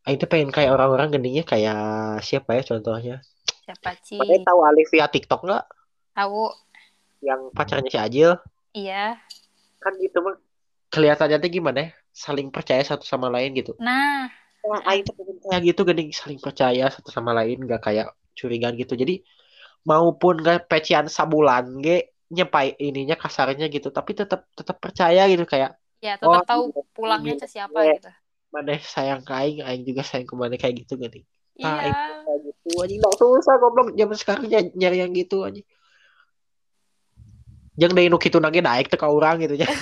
aing 0.09 0.17
tuh 0.17 0.25
pengen 0.25 0.49
kayak 0.49 0.73
orang-orang 0.73 1.13
geningnya 1.13 1.45
kayak 1.45 2.17
siapa 2.25 2.57
ya 2.57 2.65
contohnya? 2.65 3.21
Siapa 3.61 3.93
sih 4.01 4.17
Makanya 4.17 4.49
tahu 4.49 4.59
Alif 4.65 4.89
via 4.89 5.05
TikTok 5.05 5.45
nggak? 5.45 5.65
Tahu. 6.17 6.49
Yang 7.21 7.41
pacarnya 7.53 7.89
si 7.93 7.97
Ajil. 8.01 8.31
Iya. 8.73 9.21
Kan 9.77 9.93
gitu 10.01 10.17
mah 10.25 10.41
kelihatannya 10.89 11.37
tuh 11.37 11.51
gimana 11.53 11.79
ya 11.85 12.00
saling 12.21 12.53
percaya 12.53 12.85
satu 12.85 13.01
sama 13.01 13.33
lain 13.33 13.57
gitu. 13.57 13.73
Nah. 13.81 14.29
Wah, 14.61 14.77
Aing 14.85 15.09
tuh 15.09 15.17
kayak 15.49 15.73
gitu 15.73 15.81
gening 15.89 16.13
saling 16.13 16.37
percaya 16.37 16.85
satu 16.93 17.09
sama 17.09 17.33
lain 17.33 17.65
gak 17.65 17.81
kayak 17.81 18.13
curigaan 18.37 18.77
gitu. 18.77 18.93
Jadi 18.93 19.25
maupun 19.89 20.37
gak 20.45 20.69
pecian 20.69 21.09
sabulan 21.09 21.81
ge 21.81 22.13
nyepai 22.31 22.77
ininya 22.79 23.17
kasarnya 23.19 23.67
gitu 23.67 23.91
tapi 23.91 24.15
tetap 24.15 24.47
tetap 24.55 24.77
percaya 24.79 25.27
gitu 25.27 25.43
kayak 25.43 25.75
ya 25.99 26.15
tetap 26.15 26.31
Oh, 26.31 26.47
tahu 26.47 26.63
pulangnya 26.95 27.35
ke 27.35 27.43
siapa 27.49 27.75
gitu. 27.91 28.07
Mana 28.55 28.79
sayang 28.79 29.25
ke 29.25 29.33
aing 29.35 29.59
aing 29.65 29.83
juga 29.83 30.05
sayang 30.05 30.29
ke 30.29 30.35
mana 30.37 30.55
kayak 30.55 30.85
gitu 30.85 30.95
gening 30.95 31.25
Ah, 31.59 31.83
iya 31.83 31.91
kayak 32.23 32.39
gitu 32.47 32.69
anjing 32.79 32.99
nggak 33.03 33.15
susah 33.19 33.55
goblok. 33.59 33.91
Zaman 33.93 34.15
sekarang 34.17 34.43
ny- 34.47 34.73
nyari 34.79 34.97
yang 35.03 35.11
gitu 35.11 35.43
anjing. 35.43 35.67
Yang 37.75 37.91
dari 37.97 38.07
nu 38.07 38.17
kitu 38.21 38.37
nage 38.39 38.63
naik 38.63 38.87
teh 38.87 38.95
ka 38.99 39.11
urang 39.11 39.43
gitu 39.43 39.59
ya 39.59 39.67
Ah, 39.67 39.75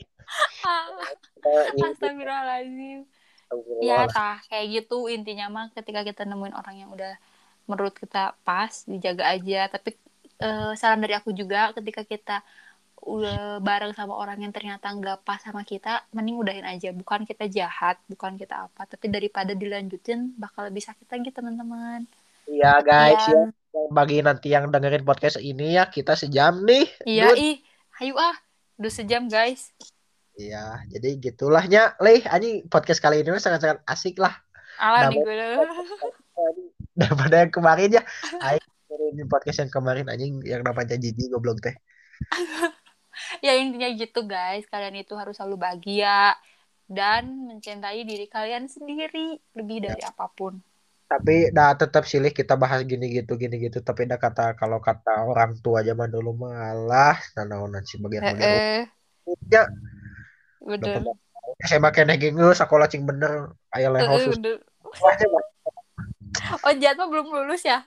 Astagfirullahaladzim. 1.90 3.06
Ya 3.82 4.06
tah 4.06 4.38
kayak 4.46 4.66
gitu 4.70 5.10
intinya 5.10 5.50
mah 5.50 5.66
ketika 5.74 6.06
kita 6.06 6.22
nemuin 6.22 6.54
orang 6.54 6.76
yang 6.86 6.90
udah 6.94 7.18
menurut 7.66 7.94
kita 7.98 8.38
pas 8.46 8.70
dijaga 8.86 9.26
aja. 9.26 9.66
Tapi 9.66 9.96
eh, 10.38 10.72
saran 10.78 11.02
dari 11.02 11.18
aku 11.18 11.34
juga 11.34 11.74
ketika 11.74 12.06
kita 12.06 12.36
udah 13.00 13.64
bareng 13.64 13.96
sama 13.96 14.12
orang 14.12 14.44
yang 14.44 14.52
ternyata 14.52 14.92
nggak 14.92 15.24
pas 15.24 15.40
sama 15.40 15.64
kita, 15.64 16.04
mending 16.12 16.36
udahin 16.36 16.66
aja. 16.68 16.92
Bukan 16.92 17.24
kita 17.24 17.48
jahat, 17.48 17.96
bukan 18.06 18.36
kita 18.36 18.68
apa, 18.68 18.84
tapi 18.84 19.08
daripada 19.08 19.56
dilanjutin 19.56 20.36
bakal 20.36 20.68
lebih 20.68 20.84
sakit 20.84 21.08
lagi 21.08 21.32
teman-teman. 21.32 22.04
Iya 22.50 22.82
guys 22.82 23.24
Iya. 23.30 23.46
ya 23.46 23.86
bagi 23.94 24.18
nanti 24.26 24.50
yang 24.50 24.66
dengerin 24.74 25.06
podcast 25.06 25.38
ini 25.38 25.78
ya 25.78 25.86
kita 25.86 26.18
sejam 26.18 26.66
nih 26.66 26.90
Iya, 27.06 27.38
ih, 27.38 27.62
hayu 28.02 28.18
ah. 28.18 28.34
Udah 28.80 28.88
sejam, 28.88 29.28
guys. 29.28 29.76
Iya, 30.40 30.88
jadi 30.88 31.08
gitulahnya, 31.20 32.00
Leh, 32.00 32.24
anjing 32.24 32.64
podcast 32.72 33.04
kali 33.04 33.20
ini 33.20 33.36
sangat-sangat 33.36 33.84
asik 33.84 34.16
lah. 34.16 34.32
Alah 34.80 35.12
nih 35.12 35.20
gue. 35.20 35.36
daripada 36.96 37.44
yang 37.44 37.52
kemarin 37.52 38.00
ya. 38.00 38.02
Aing 38.40 38.64
dengerin 38.88 39.28
podcast 39.28 39.58
yang 39.60 39.72
kemarin 39.72 40.08
anjing 40.08 40.40
yang 40.40 40.64
namanya 40.64 40.96
Jiji 40.96 41.28
goblok 41.28 41.60
teh. 41.60 41.76
ya 43.44 43.52
intinya 43.60 43.92
gitu 43.92 44.24
guys. 44.24 44.64
Kalian 44.72 45.04
itu 45.04 45.12
harus 45.12 45.36
selalu 45.36 45.60
bahagia 45.60 46.32
dan 46.88 47.44
mencintai 47.44 48.00
diri 48.08 48.24
kalian 48.24 48.64
sendiri 48.64 49.36
lebih 49.52 49.84
dari 49.84 50.00
apa 50.00 50.24
pun. 50.32 50.56
Tapi 51.04 51.52
dah 51.52 51.76
tetap 51.76 52.08
silih 52.08 52.32
kita 52.32 52.56
bahas 52.56 52.80
gini 52.88 53.12
gitu 53.12 53.36
gini 53.36 53.60
gitu. 53.60 53.84
Tapi 53.84 54.08
dah 54.08 54.16
kata 54.16 54.56
kalau 54.56 54.80
kata 54.80 55.28
orang 55.28 55.60
tua 55.60 55.84
zaman 55.84 56.08
dulu 56.08 56.32
malah 56.48 57.20
nanaonan 57.36 57.84
si 57.84 58.00
bagian 58.00 58.24
bagian 58.24 58.48
eh 58.48 58.84
ya 59.50 59.66
bener 60.60 61.02
saya 61.64 61.80
makan 61.82 62.04
nege 62.08 62.32
ngeus 62.32 62.60
sekolah 62.60 62.86
cing 62.88 63.04
bener. 63.04 63.52
Eh, 63.74 63.84
leho 63.84 64.16
eh, 64.16 64.32
aja, 65.12 65.26
Bang. 65.28 65.46
oh 66.64 66.72
Jat 66.78 66.94
mah 66.96 67.08
belum 67.10 67.26
lulus 67.30 67.66
ya? 67.66 67.84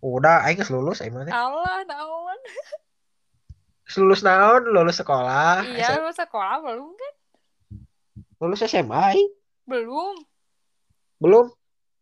Udah 0.00 0.42
aing 0.48 0.58
lulus 0.72 1.04
aing 1.04 1.12
teh. 1.12 1.34
Allah 1.34 1.84
naon? 1.84 2.38
Lulus 4.00 4.20
naon? 4.24 4.62
Lulus 4.70 4.96
sekolah. 4.98 5.62
Iya 5.66 6.00
lulus 6.00 6.18
sekolah 6.18 6.64
belum 6.64 6.94
kan? 6.96 7.14
Lulus 8.40 8.64
SMA 8.64 9.14
aing. 9.14 9.30
belum. 9.68 10.16
Belum. 11.20 11.46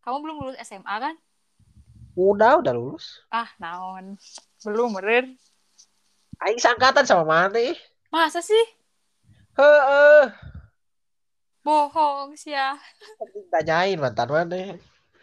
Kamu 0.07 0.17
belum 0.25 0.37
lulus 0.47 0.59
SMA 0.63 0.95
kan? 1.03 1.15
Udah 2.15 2.63
udah 2.63 2.73
lulus. 2.73 3.21
Ah 3.29 3.51
naon. 3.61 4.17
Belum 4.63 4.95
bener 4.95 5.37
aing 6.39 6.61
sangkatan 6.63 7.03
sama 7.03 7.27
mana 7.27 7.75
masa 8.15 8.39
sih 8.39 8.65
heeh. 9.59 10.23
Bohong 11.67 12.33
sih 12.39 12.55
ya. 12.55 12.79
Tanyain 13.53 13.99
mantan 13.99 14.31
mana? 14.31 14.79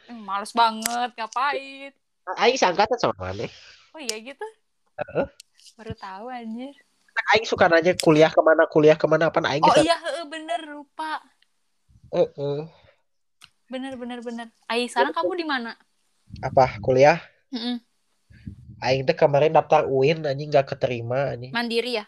Eh, 0.06 0.14
males 0.14 0.54
banget 0.54 1.10
ngapain? 1.18 1.92
Aing 2.38 2.58
sangkatan 2.60 3.00
sama 3.00 3.18
mana? 3.18 3.48
Oh 3.96 4.02
iya 4.02 4.20
gitu? 4.22 4.46
Heeh. 5.00 5.28
baru 5.76 5.94
tahu 5.98 6.30
anjir. 6.30 6.76
Aing 7.34 7.48
suka 7.48 7.66
nanya 7.66 7.98
kuliah 7.98 8.30
ke 8.30 8.42
mana 8.44 8.70
kuliah 8.70 8.94
ke 9.00 9.08
mana 9.10 9.32
apa 9.32 9.42
aing 9.42 9.64
oh 9.64 9.76
iya 9.82 9.98
heeh, 9.98 10.26
bener 10.30 10.62
lupa. 10.68 11.24
Heeh. 12.14 12.70
bener 13.66 13.98
bener 13.98 14.20
bener. 14.22 14.48
Ai 14.70 14.86
sekarang 14.86 15.16
kamu 15.16 15.34
di 15.42 15.46
mana? 15.48 15.74
Apa 16.44 16.78
kuliah? 16.84 17.18
Mm-mm. 17.50 17.82
aing 18.84 19.08
teh 19.08 19.18
kemarin 19.18 19.56
daftar 19.56 19.88
UIN 19.90 20.22
anjing 20.28 20.52
nggak 20.52 20.76
keterima 20.76 21.34
anjing. 21.34 21.50
Mandiri 21.56 21.98
ya 21.98 22.06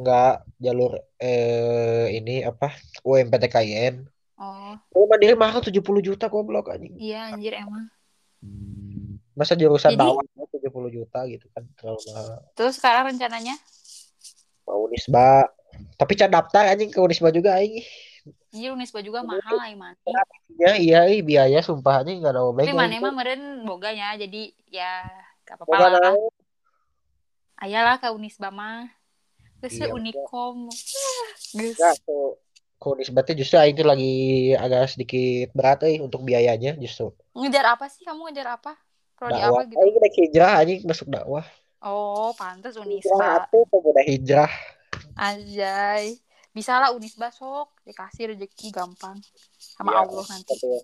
nggak 0.00 0.32
jalur 0.56 0.96
eh 1.20 2.10
ini 2.16 2.42
apa 2.42 2.72
UMPTKIN 3.04 4.08
oh 4.40 4.74
oh 4.96 5.04
mandiri 5.06 5.36
mahal 5.36 5.60
70 5.60 5.78
juta 6.00 6.26
goblok 6.32 6.72
anjing 6.72 6.96
iya 6.96 7.30
anjir 7.32 7.54
emang 7.56 7.88
Masa 9.36 9.56
jurusan 9.56 9.96
Jadi- 9.96 10.00
dakwah 10.00 10.24
70 10.52 10.90
juta 10.92 11.18
gitu 11.28 11.46
kan 11.56 11.64
terlalu 11.76 12.00
mahal. 12.12 12.44
Terus 12.52 12.76
sekarang 12.76 13.14
rencananya? 13.14 13.56
Mau 14.68 14.84
Unisba. 14.84 15.48
Tapi 15.96 16.12
can 16.18 16.28
daftar 16.28 16.68
anjing 16.68 16.92
ke 16.92 17.00
Unisba 17.00 17.32
juga 17.32 17.56
aing. 17.56 17.80
Iya 18.52 18.74
Unisba 18.74 19.00
juga 19.00 19.24
mahal. 19.24 19.56
Ya 20.60 20.76
iya 20.76 21.00
ih, 21.08 21.24
biaya 21.24 21.64
sumpah 21.64 22.04
anjing 22.04 22.20
enggak 22.20 22.36
ada 22.36 22.42
obeng. 22.44 22.68
Tapi 22.68 22.76
mana 22.76 23.00
mah 23.00 23.14
meren 23.16 23.64
boganya 23.64 24.12
jadi 24.18 24.52
ya 24.68 25.08
gak 25.46 25.56
apa-apa 25.62 25.88
lah. 25.88 26.12
Ayalah 27.60 27.96
ke 27.96 28.08
Unisba 28.12 28.52
mah. 28.52 28.92
Terus 29.60 29.76
Iya, 29.76 29.86
Unikom. 29.92 30.68
Tuh 32.04 32.40
ke 32.80 32.86
Unisba 32.88 33.20
teh 33.20 33.36
justru 33.36 33.60
aing 33.60 33.76
tuh 33.76 33.84
lagi 33.84 34.56
agak 34.56 34.96
sedikit 34.96 35.52
berat 35.52 35.84
euy 35.84 36.00
untuk 36.00 36.24
biayanya 36.24 36.80
justru. 36.80 37.12
Ngejar 37.36 37.76
apa 37.76 37.92
sih 37.92 38.08
kamu 38.08 38.32
ngejar 38.32 38.56
apa? 38.56 38.72
Prodi 39.20 39.36
Dakwah. 39.36 39.52
apa 39.52 39.68
gitu? 39.68 39.76
Aing 39.84 39.96
naik 40.00 40.16
hijrah 40.16 40.52
anjing 40.56 40.80
masuk 40.88 41.12
dakwah. 41.12 41.44
Oh, 41.84 42.32
pantas 42.32 42.80
Hijrah 42.80 42.88
Unisba. 42.88 43.24
atuh 43.44 43.68
pemuda 43.68 44.00
hijrah. 44.00 44.52
Anjay. 45.12 46.16
Bisa 46.56 46.80
lah 46.80 46.96
Unisba 46.96 47.28
sok. 47.28 47.84
Dikasih 47.84 48.32
rezeki 48.32 48.72
gampang. 48.72 49.20
Sama 49.60 49.92
Ya, 49.92 49.96
Allah 50.00 50.24
nanti. 50.24 50.56
Betul. 50.56 50.80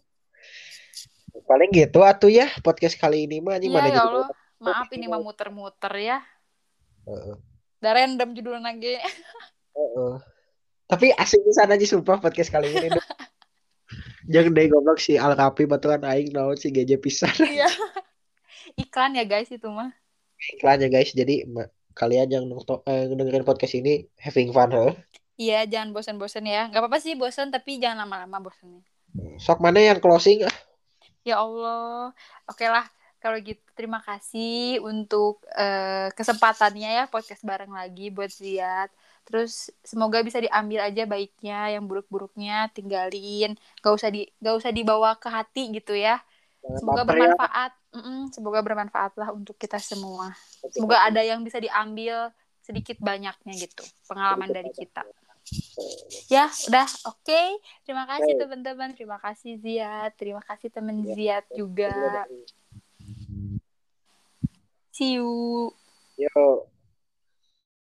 Paling 1.48 1.70
gitu 1.72 2.00
atuh 2.04 2.28
ya 2.28 2.48
podcast 2.60 3.00
kali 3.00 3.24
ini 3.24 3.40
mah 3.40 3.56
anjing 3.56 3.72
Iya 3.72 3.80
mana 3.80 3.88
ya 3.88 4.02
Allah. 4.04 4.28
Maaf 4.60 4.88
ini 4.92 5.08
mah 5.08 5.20
muter-muter 5.24 5.92
ya. 5.96 6.20
Heeh. 7.08 7.55
Udah 7.78 7.92
random 7.92 8.32
judul 8.32 8.56
nage. 8.58 8.98
Heeh. 9.76 10.14
Tapi 10.86 11.10
asik 11.12 11.42
pisan 11.42 11.68
aja 11.68 11.86
sumpah 11.86 12.18
podcast 12.18 12.48
kali 12.48 12.70
ini. 12.70 12.88
Jangan 14.32 14.54
deh 14.54 14.66
goblok 14.66 14.98
si 14.98 15.14
Al 15.14 15.34
Kapi 15.34 15.66
baturan 15.66 16.02
aing 16.02 16.34
naon 16.34 16.58
si 16.58 16.74
GJ 16.74 16.98
pisan 16.98 17.30
Iya. 17.38 17.70
Iklan 18.74 19.14
ya 19.14 19.22
guys 19.22 19.48
itu 19.48 19.70
mah. 19.70 19.94
iklan 20.36 20.82
ya 20.82 20.88
guys. 20.90 21.10
Jadi 21.10 21.46
kalian 21.92 22.28
yang 22.28 22.44
nonton 22.44 22.82
eh, 22.84 23.08
dengerin 23.08 23.46
podcast 23.46 23.72
ini 23.74 24.04
having 24.18 24.50
fun 24.50 24.68
heh. 24.70 24.92
Iya, 25.36 25.68
jangan 25.68 25.92
bosan-bosan 25.92 26.48
ya. 26.48 26.72
Gak 26.72 26.80
apa-apa 26.80 26.96
sih 26.96 27.12
bosan, 27.12 27.52
tapi 27.52 27.76
jangan 27.76 28.08
lama-lama 28.08 28.48
bosannya. 28.48 28.80
Sok 29.36 29.60
mana 29.60 29.80
yang 29.80 30.00
closing 30.00 30.48
ah? 30.48 30.56
Ya 31.22 31.36
Allah. 31.40 32.12
Oke 32.48 32.64
lah, 32.64 32.88
kalau 33.18 33.38
gitu 33.40 33.62
terima 33.72 34.00
kasih 34.04 34.80
untuk 34.84 35.42
eh, 35.56 36.08
kesempatannya 36.14 36.90
ya 37.02 37.04
podcast 37.10 37.42
bareng 37.42 37.72
lagi 37.72 38.12
buat 38.12 38.30
Ziat. 38.30 38.92
Terus 39.26 39.74
semoga 39.82 40.22
bisa 40.22 40.38
diambil 40.38 40.86
aja 40.86 41.02
baiknya, 41.02 41.74
yang 41.74 41.84
buruk-buruknya 41.90 42.70
tinggalin. 42.70 43.58
Gak 43.82 43.92
usah 43.98 44.08
di 44.14 44.30
gak 44.38 44.54
usah 44.62 44.70
dibawa 44.70 45.18
ke 45.18 45.26
hati 45.26 45.74
gitu 45.74 45.98
ya. 45.98 46.22
Semoga 46.62 47.02
Baper 47.02 47.06
ya. 47.06 47.10
bermanfaat. 47.10 47.72
Mm-mm, 47.96 48.20
semoga 48.30 48.60
bermanfaat 48.60 49.12
lah 49.18 49.30
untuk 49.34 49.56
kita 49.56 49.80
semua. 49.82 50.30
Semoga 50.70 51.02
ada 51.02 51.22
yang 51.24 51.42
bisa 51.42 51.58
diambil 51.58 52.30
sedikit 52.60 52.98
banyaknya 52.98 53.54
gitu 53.54 53.86
pengalaman 54.10 54.50
dari 54.50 54.74
kita. 54.74 55.06
Ya, 56.26 56.50
udah 56.66 56.86
oke. 57.06 57.42
Terima 57.86 58.02
kasih 58.10 58.34
teman-teman. 58.34 58.90
Terima 58.98 59.18
kasih 59.22 59.62
Ziat. 59.62 60.18
Terima 60.18 60.42
kasih 60.42 60.74
teman 60.74 61.06
Ziat 61.06 61.46
juga. 61.54 62.26
See 64.96 65.12
you. 65.12 65.74
Yo. 66.16 66.66